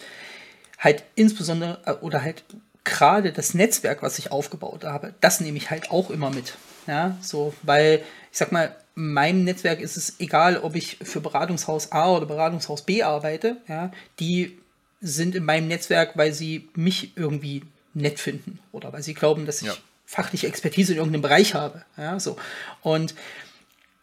halt 0.79 1.05
insbesondere 1.14 1.79
äh, 1.87 1.93
oder 1.93 2.22
halt 2.22 2.45
gerade 2.85 3.33
das 3.33 3.55
Netzwerk, 3.55 4.03
was 4.03 4.18
ich 4.18 4.31
aufgebaut 4.31 4.85
habe, 4.85 5.14
das 5.20 5.41
nehme 5.41 5.59
ich 5.59 5.70
halt 5.70 5.91
auch 5.91 6.11
immer 6.11 6.31
mit. 6.31 6.55
Ja, 6.87 7.18
so, 7.20 7.53
weil 7.62 8.05
ich 8.31 8.39
sag 8.39 8.53
mal, 8.53 8.77
meinem 8.95 9.45
Netzwerk 9.45 9.81
ist 9.81 9.97
es 9.97 10.20
egal, 10.20 10.59
ob 10.59 10.77
ich 10.77 10.99
für 11.03 11.20
Beratungshaus 11.20 11.91
A 11.91 12.12
oder 12.12 12.27
Beratungshaus 12.27 12.83
B 12.83 13.03
arbeite. 13.03 13.57
Ja, 13.68 13.91
die 14.20 14.59
sind 15.01 15.35
in 15.35 15.45
meinem 15.45 15.68
Netzwerk, 15.68 16.16
weil 16.16 16.33
sie 16.33 16.68
mich 16.74 17.16
irgendwie 17.16 17.62
nett 17.93 18.20
finden 18.20 18.59
oder 18.72 18.93
weil 18.93 19.03
sie 19.03 19.14
glauben, 19.14 19.47
dass 19.47 19.62
ich 19.62 19.68
ja. 19.68 19.74
fachliche 20.05 20.47
Expertise 20.47 20.93
in 20.93 20.99
irgendeinem 20.99 21.22
Bereich 21.22 21.55
habe. 21.55 21.85
Ja, 21.97 22.20
so. 22.20 22.37
Und 22.83 23.14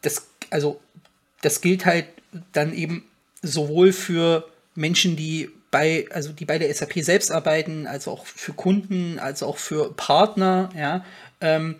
das, 0.01 0.27
also, 0.49 0.81
das 1.41 1.61
gilt 1.61 1.85
halt 1.85 2.05
dann 2.51 2.73
eben 2.73 3.05
sowohl 3.41 3.93
für 3.93 4.49
Menschen, 4.75 5.15
die 5.15 5.49
bei, 5.73 6.05
also 6.11 6.31
die 6.31 6.45
bei 6.45 6.59
der 6.59 6.71
SAP 6.71 6.99
selbst 6.99 7.31
arbeiten, 7.31 7.87
als 7.87 8.07
auch 8.07 8.27
für 8.27 8.53
Kunden, 8.53 9.17
als 9.17 9.41
auch 9.41 9.57
für 9.57 9.91
Partner, 9.91 10.69
ja, 10.77 11.03
ähm, 11.41 11.75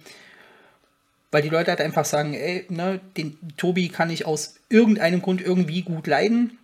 weil 1.30 1.44
die 1.44 1.50
Leute 1.50 1.70
halt 1.70 1.80
einfach 1.80 2.04
sagen, 2.04 2.34
ey, 2.34 2.66
ne, 2.70 3.00
den 3.18 3.38
Tobi 3.56 3.90
kann 3.90 4.10
ich 4.10 4.26
aus 4.26 4.56
irgendeinem 4.68 5.22
Grund 5.22 5.42
irgendwie 5.42 5.84
gut 5.84 6.08
leiden. 6.08 6.58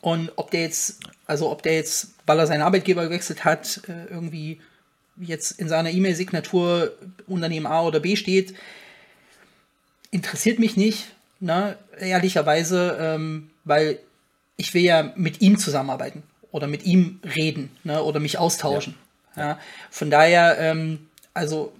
Und 0.00 0.32
ob 0.36 0.50
der 0.50 0.62
jetzt, 0.62 1.00
also 1.26 1.50
ob 1.50 1.62
der 1.62 1.74
jetzt, 1.74 2.14
weil 2.24 2.38
er 2.38 2.46
seinen 2.46 2.62
Arbeitgeber 2.62 3.04
gewechselt 3.04 3.44
hat, 3.44 3.82
äh, 3.86 4.10
irgendwie 4.10 4.58
jetzt 5.18 5.52
in 5.52 5.68
seiner 5.68 5.90
E-Mail-Signatur 5.90 6.92
Unternehmen 7.26 7.66
A 7.66 7.82
oder 7.82 8.00
B 8.00 8.16
steht, 8.16 8.54
interessiert 10.10 10.58
mich 10.58 10.78
nicht, 10.78 11.12
ne, 11.40 11.76
ehrlicherweise, 11.98 12.96
ähm, 12.98 13.50
weil 13.64 13.98
ich 14.56 14.72
will 14.72 14.82
ja 14.82 15.12
mit 15.14 15.42
ihm 15.42 15.58
zusammenarbeiten 15.58 16.22
oder 16.54 16.68
mit 16.68 16.84
ihm 16.84 17.18
reden 17.34 17.68
ne, 17.82 18.00
oder 18.00 18.20
mich 18.20 18.38
austauschen. 18.38 18.94
Ja. 19.34 19.42
ja. 19.42 19.58
Von 19.90 20.08
daher, 20.08 20.56
ähm, 20.60 21.08
also 21.34 21.72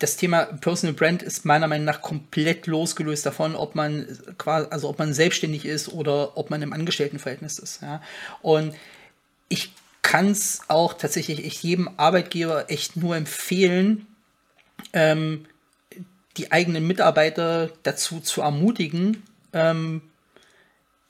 das 0.00 0.16
Thema 0.16 0.46
Personal 0.46 0.94
Brand 0.94 1.22
ist 1.22 1.44
meiner 1.44 1.68
Meinung 1.68 1.84
nach 1.84 2.02
komplett 2.02 2.66
losgelöst 2.66 3.24
davon, 3.24 3.54
ob 3.54 3.76
man 3.76 4.08
quasi, 4.36 4.66
also 4.70 4.88
ob 4.88 4.98
man 4.98 5.14
selbstständig 5.14 5.64
ist 5.64 5.92
oder 5.92 6.36
ob 6.36 6.50
man 6.50 6.62
im 6.62 6.72
Angestelltenverhältnis 6.72 7.60
ist. 7.60 7.80
Ja. 7.80 8.02
Und 8.42 8.74
ich 9.48 9.72
kann 10.02 10.32
es 10.32 10.62
auch 10.66 10.94
tatsächlich 10.94 11.44
echt 11.44 11.62
jedem 11.62 11.88
Arbeitgeber 11.96 12.72
echt 12.72 12.96
nur 12.96 13.14
empfehlen, 13.14 14.08
ähm, 14.94 15.46
die 16.36 16.50
eigenen 16.50 16.88
Mitarbeiter 16.88 17.70
dazu 17.84 18.18
zu 18.18 18.42
ermutigen, 18.42 19.22
ähm, 19.52 20.02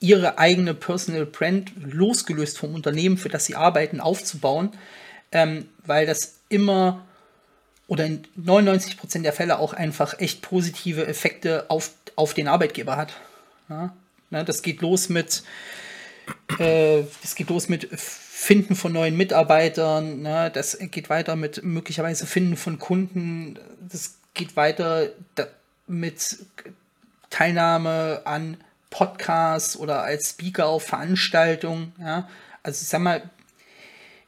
ihre 0.01 0.39
eigene 0.39 0.75
Personal 0.75 1.27
Brand 1.27 1.73
losgelöst 1.77 2.59
vom 2.59 2.75
Unternehmen, 2.75 3.19
für 3.19 3.29
das 3.29 3.47
sie 3.47 3.57
arbeiten, 3.57 4.01
aufzubauen, 4.01 4.71
ähm, 5.33 5.69
weil 5.85 6.07
das 6.07 6.37
immer 6.49 7.05
oder 7.89 8.05
in 8.05 8.27
99% 8.39 9.23
der 9.23 9.33
Fälle 9.33 9.59
auch 9.59 9.73
einfach 9.73 10.21
echt 10.21 10.43
positive 10.43 11.07
Effekte 11.07 11.71
auf, 11.71 11.91
auf 12.17 12.35
den 12.35 12.47
Arbeitgeber 12.47 12.97
hat. 12.97 13.15
Ja? 13.69 13.95
Na, 14.31 14.45
das 14.45 14.63
geht 14.63 14.83
los 14.83 15.09
mit 15.09 15.43
äh, 16.59 17.03
das 17.23 17.35
geht 17.35 17.49
los 17.49 17.69
mit 17.69 17.89
Finden 17.99 18.77
von 18.77 18.93
neuen 18.93 19.17
Mitarbeitern, 19.17 20.23
ne? 20.23 20.51
das 20.53 20.79
geht 20.79 21.11
weiter 21.11 21.37
mit 21.37 21.65
möglicherweise 21.65 22.27
Finden 22.27 22.57
von 22.57 22.79
Kunden, 22.79 23.59
das 23.89 24.17
geht 24.35 24.57
weiter 24.57 25.09
mit 25.87 26.39
Teilnahme 27.31 28.23
an 28.25 28.59
Podcasts 28.91 29.77
oder 29.77 30.03
als 30.03 30.31
Speaker 30.31 30.67
auf 30.67 30.85
Veranstaltungen. 30.85 31.93
Ja? 32.01 32.29
Also 32.63 32.83
ich 32.83 32.89
sag 32.89 33.01
mal, 33.01 33.23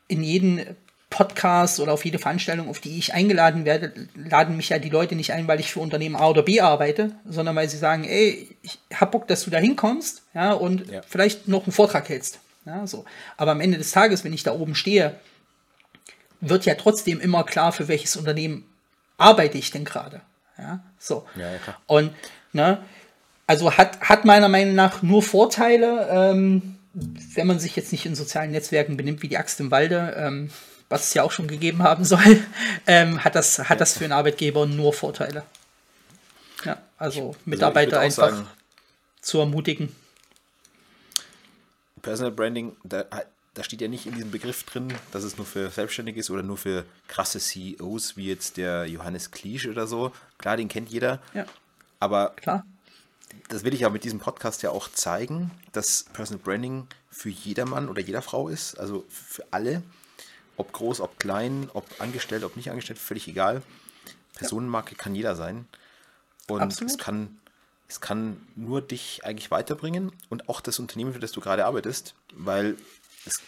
in 0.09 0.23
jeden 0.23 0.77
Podcast 1.11 1.81
oder 1.81 1.93
auf 1.93 2.05
jede 2.05 2.21
Veranstaltung, 2.21 2.69
auf 2.69 2.79
die 2.79 2.97
ich 2.97 3.13
eingeladen 3.13 3.65
werde, 3.65 3.93
laden 4.15 4.57
mich 4.57 4.69
ja 4.69 4.79
die 4.79 4.89
Leute 4.89 5.17
nicht 5.17 5.33
ein, 5.33 5.49
weil 5.49 5.59
ich 5.59 5.73
für 5.73 5.81
Unternehmen 5.81 6.15
A 6.15 6.29
oder 6.29 6.43
B 6.43 6.61
arbeite, 6.61 7.17
sondern 7.25 7.57
weil 7.57 7.69
sie 7.69 7.77
sagen, 7.77 8.05
ey, 8.05 8.57
ich 8.63 8.79
hab 8.95 9.11
Bock, 9.11 9.27
dass 9.27 9.45
du 9.45 9.51
da 9.51 9.59
hinkommst, 9.59 10.23
ja, 10.35 10.53
und 10.53 10.89
ja. 10.89 11.01
vielleicht 11.07 11.49
noch 11.49 11.65
einen 11.65 11.73
Vortrag 11.73 12.09
hältst. 12.09 12.39
Ja, 12.65 12.87
so. 12.87 13.05
Aber 13.37 13.51
am 13.53 13.61
Ende 13.61 13.79
des 13.79 13.91
Tages, 13.91 14.23
wenn 14.23 14.33
ich 14.33 14.45
da 14.45 14.53
oben 14.53 14.77
stehe, 14.77 15.17
wird 16.41 16.65
ja 16.65 16.75
trotzdem 16.77 17.21
immer 17.21 17.45
klar, 17.45 17.73
für 17.73 17.89
welches 17.89 18.17
Unternehmen 18.17 18.65
arbeite 19.19 19.59
ich 19.59 19.73
denn 19.73 19.85
gerade. 19.85 20.21
Ja, 20.59 20.81
so. 20.99 21.27
Ja, 21.35 21.49
und, 21.87 22.13
ne, 22.53 22.85
also 23.51 23.77
hat, 23.77 24.01
hat 24.01 24.25
meiner 24.25 24.49
Meinung 24.49 24.77
nach 24.77 25.03
nur 25.03 25.25
Vorteile, 25.25 26.07
ähm, 26.09 26.77
wenn 26.95 27.49
man 27.49 27.59
sich 27.59 27.75
jetzt 27.75 27.91
nicht 27.91 28.07
in 28.07 28.15
sozialen 28.15 28.53
Netzwerken 28.53 28.97
benimmt 28.97 29.23
wie 29.23 29.29
die 29.29 29.39
Axt 29.39 29.59
im 29.59 29.73
Walde. 29.73 30.15
Ähm, 30.17 30.51
was 30.89 31.09
es 31.09 31.15
ja 31.15 31.25
auch 31.25 31.33
schon 31.33 31.49
gegeben 31.49 31.83
haben 31.83 32.05
soll, 32.05 32.45
ähm, 32.87 33.25
hat, 33.25 33.35
das, 33.35 33.59
hat 33.69 33.81
das 33.81 33.99
für 33.99 34.05
einen 34.05 34.13
Arbeitgeber 34.13 34.67
nur 34.67 34.93
Vorteile. 34.93 35.43
Ja, 36.65 36.79
also, 36.97 37.31
also 37.31 37.37
Mitarbeiter 37.45 37.99
einfach 37.99 38.31
sagen, 38.31 38.47
zu 39.21 39.41
ermutigen. 39.41 39.97
Personal 42.03 42.31
Branding, 42.31 42.77
da, 42.85 43.05
da 43.55 43.65
steht 43.65 43.81
ja 43.81 43.89
nicht 43.89 44.07
in 44.07 44.15
diesem 44.15 44.31
Begriff 44.31 44.63
drin, 44.63 44.95
dass 45.11 45.25
es 45.25 45.37
nur 45.37 45.47
für 45.47 45.71
Selbstständige 45.71 46.21
ist 46.21 46.31
oder 46.31 46.45
nur 46.45 46.57
für 46.57 46.85
krasse 47.09 47.41
CEOs 47.41 48.17
wie 48.17 48.29
jetzt 48.29 48.59
der 48.59 48.87
Johannes 48.87 49.33
Kliesch 49.33 49.67
oder 49.67 49.89
so. 49.89 50.13
Klar, 50.39 50.57
den 50.57 50.69
kennt 50.69 50.89
jeder. 50.89 51.19
Ja. 51.35 51.47
Aber 51.99 52.31
klar. 52.37 52.65
Das 53.49 53.65
will 53.65 53.75
ich 53.75 53.81
ja 53.81 53.91
mit 53.91 54.05
diesem 54.05 54.21
Podcast 54.21 54.63
ja 54.63 54.71
auch 54.71 54.89
zeigen, 54.89 55.51
dass 55.73 56.05
Personal 56.13 56.43
Branding 56.43 56.87
für 57.11 57.29
jedermann 57.29 57.89
oder 57.89 58.01
jeder 58.01 58.23
Frau 58.23 58.49
ist, 58.49 58.79
also 58.79 59.05
für 59.09 59.45
alle, 59.51 59.83
ob 60.57 60.73
groß, 60.73 61.01
ob 61.01 61.19
klein, 61.19 61.69
ob 61.73 61.85
angestellt, 62.01 62.45
ob 62.45 62.57
nicht 62.57 62.71
angestellt, 62.71 62.99
völlig 62.99 63.29
egal. 63.29 63.63
Personenmarke 64.35 64.93
ja. 64.93 64.99
kann 64.99 65.15
jeder 65.15 65.37
sein. 65.37 65.67
Und 66.49 66.61
Absolut. 66.61 66.93
es 66.93 66.99
kann, 66.99 67.39
es 67.89 68.01
kann 68.01 68.41
nur 68.57 68.81
dich 68.83 69.25
eigentlich 69.25 69.51
weiterbringen 69.51 70.13
und 70.29 70.49
auch 70.49 70.61
das 70.61 70.79
Unternehmen, 70.79 71.13
für 71.13 71.21
das 71.21 71.33
du 71.33 71.41
gerade 71.41 71.67
arbeitest, 71.67 72.15
weil 72.35 72.77
es, 73.27 73.43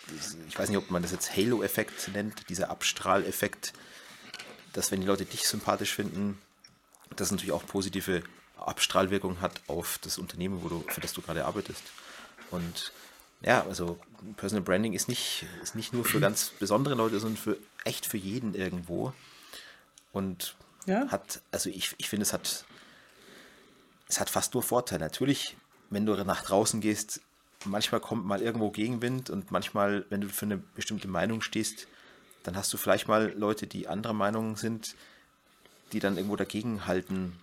ich 0.49 0.59
weiß 0.59 0.69
nicht, 0.69 0.79
ob 0.79 0.91
man 0.91 1.03
das 1.03 1.13
jetzt 1.13 1.37
Halo-Effekt 1.37 2.11
nennt, 2.13 2.49
dieser 2.49 2.71
Abstrahleffekt, 2.71 3.73
dass 4.73 4.91
wenn 4.91 5.01
die 5.01 5.07
Leute 5.07 5.25
dich 5.25 5.47
sympathisch 5.47 5.95
finden, 5.95 6.39
das 7.17 7.31
natürlich 7.31 7.53
auch 7.53 7.67
positive 7.67 8.23
Abstrahlwirkung 8.69 9.41
hat 9.41 9.61
auf 9.67 9.99
das 10.03 10.19
Unternehmen, 10.19 10.63
wo 10.63 10.69
du, 10.69 10.85
für 10.89 11.01
das 11.01 11.13
du 11.13 11.23
gerade 11.23 11.45
arbeitest. 11.45 11.83
Und 12.51 12.93
ja, 13.43 13.65
also 13.65 13.99
Personal 14.37 14.63
Branding 14.63 14.93
ist 14.93 15.09
nicht, 15.09 15.47
ist 15.63 15.75
nicht 15.75 15.93
nur 15.93 16.05
für 16.05 16.21
ganz 16.21 16.51
besondere 16.59 16.95
Leute, 16.95 17.19
sondern 17.21 17.37
für 17.37 17.57
echt 17.85 18.07
für 18.07 18.19
jeden 18.19 18.55
irgendwo. 18.55 19.13
Und 20.13 20.55
ja. 20.87 21.09
hat, 21.09 21.41
also 21.51 21.71
ich, 21.71 21.95
ich 21.99 22.09
finde, 22.09 22.23
es 22.23 22.33
hat, 22.33 22.65
es 24.09 24.21
hat 24.21 24.31
fast 24.31 24.55
nur 24.55 24.63
Vorteile. 24.63 25.01
Natürlich, 25.01 25.57
wenn 25.91 26.07
du 26.07 26.15
nach 26.25 26.43
draußen 26.43 26.81
gehst, 26.81 27.21
manchmal 27.65 28.01
kommt 28.01 28.25
mal 28.27 28.43
irgendwo 28.43 28.71
Gegenwind 28.71 29.31
und 29.31 29.51
manchmal, 29.51 30.05
wenn 30.11 30.21
du 30.21 30.29
für 30.29 30.47
eine 30.47 30.59
bestimmte 30.59 31.09
Meinung 31.09 31.43
stehst, 31.43 31.87
dann 32.43 32.57
hast 32.57 32.73
du 32.73 32.77
vielleicht 32.77 33.09
mal 33.09 33.33
Leute, 33.37 33.67
die 33.67 33.89
anderer 33.89 34.15
Meinung 34.15 34.57
sind, 34.57 34.97
die 35.93 36.01
dann 36.01 36.17
irgendwo 36.17 36.37
dagegen 36.37 36.87
halten. 36.87 37.39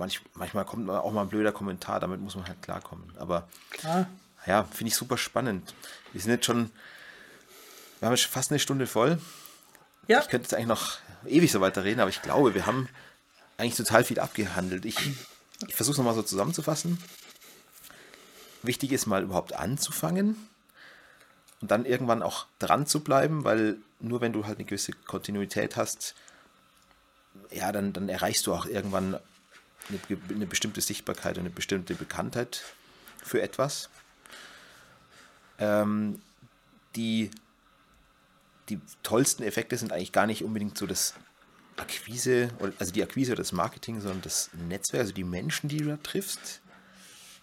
Manch, 0.00 0.20
manchmal 0.34 0.64
kommt 0.64 0.88
auch 0.90 1.12
mal 1.12 1.22
ein 1.22 1.28
blöder 1.28 1.52
Kommentar, 1.52 2.00
damit 2.00 2.20
muss 2.20 2.34
man 2.34 2.46
halt 2.46 2.60
klarkommen. 2.62 3.12
Aber 3.18 3.48
Klar. 3.70 4.08
ja, 4.46 4.64
finde 4.64 4.88
ich 4.88 4.96
super 4.96 5.16
spannend. 5.16 5.74
Wir 6.12 6.20
sind 6.20 6.32
jetzt 6.32 6.46
schon, 6.46 6.70
wir 8.00 8.06
haben 8.06 8.14
jetzt 8.14 8.26
fast 8.26 8.50
eine 8.50 8.58
Stunde 8.58 8.86
voll. 8.86 9.18
Ja. 10.08 10.20
Ich 10.20 10.28
könnte 10.28 10.46
jetzt 10.46 10.54
eigentlich 10.54 10.66
noch 10.66 10.98
ewig 11.26 11.52
so 11.52 11.60
weiter 11.60 11.84
reden, 11.84 12.00
aber 12.00 12.10
ich 12.10 12.22
glaube, 12.22 12.54
wir 12.54 12.66
haben 12.66 12.88
eigentlich 13.58 13.76
total 13.76 14.02
viel 14.02 14.18
abgehandelt. 14.18 14.84
Ich, 14.84 14.96
ich 15.68 15.74
versuche 15.76 15.92
es 15.92 15.98
nochmal 15.98 16.14
so 16.14 16.22
zusammenzufassen. 16.22 16.98
Wichtig 18.62 18.92
ist 18.92 19.06
mal 19.06 19.22
überhaupt 19.22 19.52
anzufangen 19.52 20.48
und 21.60 21.70
dann 21.70 21.84
irgendwann 21.84 22.22
auch 22.22 22.46
dran 22.58 22.86
zu 22.86 23.00
bleiben, 23.00 23.44
weil 23.44 23.76
nur 24.00 24.20
wenn 24.20 24.32
du 24.32 24.46
halt 24.46 24.58
eine 24.58 24.64
gewisse 24.64 24.92
Kontinuität 24.92 25.76
hast, 25.76 26.14
ja, 27.50 27.70
dann, 27.70 27.92
dann 27.92 28.08
erreichst 28.08 28.46
du 28.46 28.54
auch 28.54 28.66
irgendwann 28.66 29.18
eine, 29.88 30.18
eine 30.28 30.46
bestimmte 30.46 30.80
Sichtbarkeit 30.80 31.36
und 31.36 31.44
eine 31.44 31.50
bestimmte 31.50 31.94
Bekanntheit 31.94 32.62
für 33.22 33.42
etwas. 33.42 33.90
Ähm, 35.58 36.20
die, 36.96 37.30
die 38.68 38.80
tollsten 39.02 39.42
Effekte 39.42 39.76
sind 39.76 39.92
eigentlich 39.92 40.12
gar 40.12 40.26
nicht 40.26 40.44
unbedingt 40.44 40.76
so 40.76 40.86
das 40.86 41.14
Akquise, 41.76 42.50
also 42.78 42.92
die 42.92 43.02
Akquise 43.02 43.32
oder 43.32 43.42
das 43.42 43.52
Marketing, 43.52 44.00
sondern 44.00 44.22
das 44.22 44.50
Netzwerk, 44.68 45.02
also 45.02 45.14
die 45.14 45.24
Menschen, 45.24 45.68
die 45.68 45.78
du 45.78 45.86
da 45.86 45.96
triffst. 45.96 46.60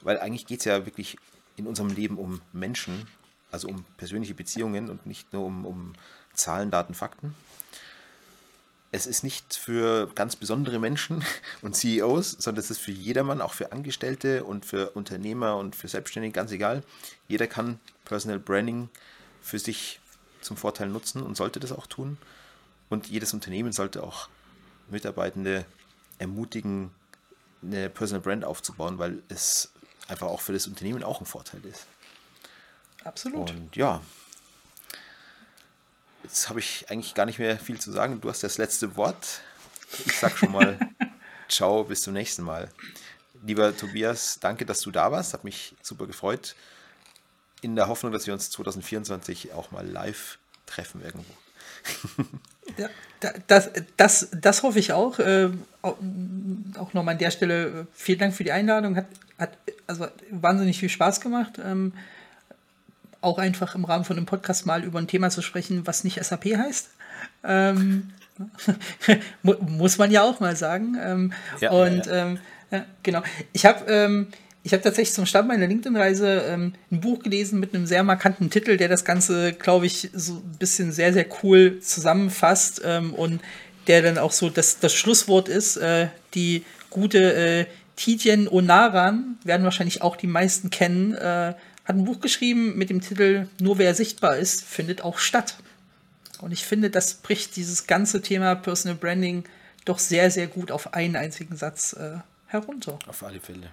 Weil 0.02 0.20
eigentlich 0.20 0.46
geht 0.46 0.60
es 0.60 0.66
ja 0.66 0.86
wirklich 0.86 1.18
in 1.56 1.66
unserem 1.66 1.90
Leben 1.90 2.18
um 2.18 2.42
Menschen, 2.54 3.08
also 3.52 3.68
um 3.68 3.84
persönliche 3.98 4.36
Beziehungen 4.36 4.90
und 4.90 5.06
nicht 5.06 5.34
nur 5.34 5.46
um, 5.46 5.66
um 5.66 5.94
Zahlen, 6.34 6.70
Daten, 6.70 6.94
Fakten 6.94 7.34
es 8.92 9.06
ist 9.06 9.24
nicht 9.24 9.56
für 9.56 10.08
ganz 10.16 10.36
besondere 10.36 10.80
Menschen 10.80 11.24
und 11.62 11.76
CEOs, 11.76 12.32
sondern 12.32 12.64
es 12.64 12.72
ist 12.72 12.80
für 12.80 12.92
jedermann, 12.92 13.42
auch 13.42 13.54
für 13.54 13.72
Angestellte 13.72 14.44
und 14.44 14.66
für 14.66 14.92
Unternehmer 14.92 15.58
und 15.58 15.76
für 15.76 15.88
Selbstständige, 15.88 16.34
ganz 16.34 16.52
egal. 16.52 16.84
Jeder 17.28 17.48
kann 17.48 17.80
Personal 18.06 18.40
Branding 18.40 18.90
für 19.42 19.60
sich 19.60 20.00
zum 20.42 20.58
Vorteil 20.58 20.88
nutzen 20.88 21.22
und 21.24 21.36
sollte 21.36 21.60
das 21.60 21.72
auch 21.72 21.88
tun. 21.88 22.18
Und 22.90 23.08
jedes 23.08 23.34
Unternehmen 23.34 23.74
sollte 23.74 24.04
auch 24.04 24.30
Mitarbeitende 24.90 25.66
ermutigen, 26.20 26.92
eine 27.62 27.90
Personal 27.90 28.22
Brand 28.22 28.46
aufzubauen, 28.46 28.98
weil 28.98 29.22
es 29.30 29.72
einfach 30.08 30.28
auch 30.28 30.42
für 30.42 30.54
das 30.54 30.68
Unternehmen 30.68 31.04
auch 31.04 31.20
ein 31.20 31.26
Vorteil 31.26 31.66
ist. 31.66 31.86
Absolut. 33.04 33.52
Und 33.52 33.76
ja, 33.76 34.02
Jetzt 36.28 36.50
habe 36.50 36.60
ich 36.60 36.86
eigentlich 36.90 37.14
gar 37.14 37.26
nicht 37.26 37.40
mehr 37.40 37.58
viel 37.58 37.80
zu 37.80 37.90
sagen. 37.90 38.20
Du 38.20 38.30
hast 38.30 38.44
das 38.44 38.58
letzte 38.58 38.98
Wort. 38.98 39.40
Ich 40.06 40.18
sag 40.18 40.38
schon 40.38 40.52
mal 40.52 40.78
Ciao, 41.48 41.86
bis 41.86 42.02
zum 42.02 42.14
nächsten 42.14 42.44
Mal. 42.44 42.68
Lieber 43.46 43.76
Tobias, 43.76 44.38
danke, 44.42 44.66
dass 44.66 44.82
du 44.82 44.92
da 44.92 45.10
warst. 45.10 45.34
Hat 45.34 45.46
mich 45.46 45.74
super 45.82 46.06
gefreut. 46.06 46.56
In 47.62 47.78
der 47.78 47.88
Hoffnung, 47.88 48.12
dass 48.12 48.28
wir 48.28 48.34
uns 48.34 48.50
2024 48.50 49.54
auch 49.54 49.72
mal 49.72 49.88
live 49.88 50.38
treffen 50.66 51.02
irgendwo. 51.02 51.34
Ja, 52.78 52.90
das, 53.48 53.70
das, 53.96 54.28
das 54.34 54.64
hoffe 54.64 54.80
ich 54.80 54.92
auch. 54.92 55.20
Äh, 55.20 55.52
auch 55.82 56.94
nochmal 56.94 57.14
an 57.14 57.20
der 57.20 57.32
Stelle 57.32 57.68
äh, 57.68 57.86
vielen 57.94 58.20
Dank 58.20 58.36
für 58.36 58.44
die 58.44 58.52
Einladung. 58.52 58.98
Hat, 58.98 59.08
hat 59.40 59.58
also 59.88 60.08
wahnsinnig 60.30 60.78
viel 60.78 60.90
Spaß 60.90 61.22
gemacht. 61.22 61.54
Ähm, 61.64 61.94
auch 63.22 63.38
einfach 63.38 63.76
im 63.76 63.86
Rahmen 63.86 64.06
von 64.06 64.18
einem 64.18 64.26
Podcast 64.26 64.66
mal 64.66 64.84
über 64.84 65.00
ein 65.00 65.08
Thema 65.08 65.30
zu 65.30 65.42
sprechen, 65.42 65.86
was 65.86 66.04
nicht 66.04 66.24
SAP 66.24 66.46
heißt. 66.46 66.90
Ähm, 67.44 68.10
muss 69.42 69.98
man 69.98 70.12
ja 70.12 70.24
auch 70.24 70.40
mal 70.40 70.56
sagen. 70.56 70.98
Ähm, 71.02 71.34
ja, 71.60 71.72
und 71.72 72.06
ja. 72.06 72.28
Ähm, 72.28 72.40
ja, 72.72 72.86
genau. 73.04 73.24
Ich 73.54 73.66
habe 73.66 73.86
ähm, 73.92 74.28
ich 74.68 74.74
habe 74.74 74.84
tatsächlich 74.84 75.14
zum 75.14 75.26
Start 75.26 75.48
meiner 75.48 75.66
LinkedIn-Reise 75.66 76.44
ähm, 76.50 76.74
ein 76.92 77.00
Buch 77.00 77.20
gelesen 77.20 77.62
mit 77.62 77.74
einem 77.74 77.86
sehr 77.86 78.04
markanten 78.04 78.50
Titel, 78.50 78.76
der 78.76 78.90
das 78.90 79.06
Ganze, 79.06 79.54
glaube 79.54 79.86
ich, 79.86 80.10
so 80.14 80.34
ein 80.34 80.58
bisschen 80.60 80.92
sehr, 80.92 81.14
sehr 81.14 81.26
cool 81.42 81.80
zusammenfasst 81.80 82.82
ähm, 82.84 83.14
und 83.14 83.40
der 83.88 84.02
dann 84.02 84.18
auch 84.18 84.34
so 84.34 84.50
das, 84.50 84.80
das 84.80 84.94
Schlusswort 84.94 85.48
ist. 85.48 85.78
Äh, 85.78 86.10
die 86.34 86.66
gute 86.90 87.34
äh, 87.34 87.66
Tidjen 87.96 88.50
Onaran 88.50 89.38
werden 89.46 89.64
wahrscheinlich 89.64 90.02
auch 90.02 90.18
die 90.18 90.28
meisten 90.28 90.70
kennen. 90.70 91.14
Äh, 91.14 91.54
hat 91.88 91.96
ein 91.96 92.04
Buch 92.04 92.20
geschrieben 92.20 92.78
mit 92.78 92.90
dem 92.90 93.00
Titel 93.00 93.48
Nur 93.62 93.78
wer 93.78 93.96
sichtbar 93.96 94.36
ist, 94.38 94.64
findet 94.64 95.02
auch 95.02 95.20
statt. 95.20 95.56
Und 96.42 96.52
ich 96.52 96.66
finde, 96.66 96.90
das 96.90 97.16
bricht 97.16 97.56
dieses 97.56 97.88
ganze 97.88 98.22
Thema 98.22 98.56
Personal 98.56 98.98
Branding 98.98 99.46
doch 99.86 99.98
sehr, 99.98 100.30
sehr 100.30 100.48
gut 100.48 100.70
auf 100.70 100.94
einen 100.94 101.16
einzigen 101.16 101.56
Satz 101.56 101.94
äh, 101.94 102.18
herunter. 102.48 103.00
Auf 103.08 103.24
alle 103.24 103.40
Fälle. 103.40 103.72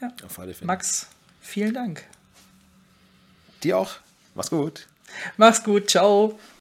Ja. 0.00 0.10
Auf 0.24 0.38
alle 0.38 0.54
Fälle. 0.54 0.66
Max, 0.66 1.06
vielen 1.40 1.74
Dank. 1.74 2.02
Dir 3.62 3.76
auch. 3.78 3.96
Mach's 4.34 4.50
gut. 4.50 4.86
Mach's 5.36 5.62
gut. 5.62 5.90
Ciao. 5.90 6.38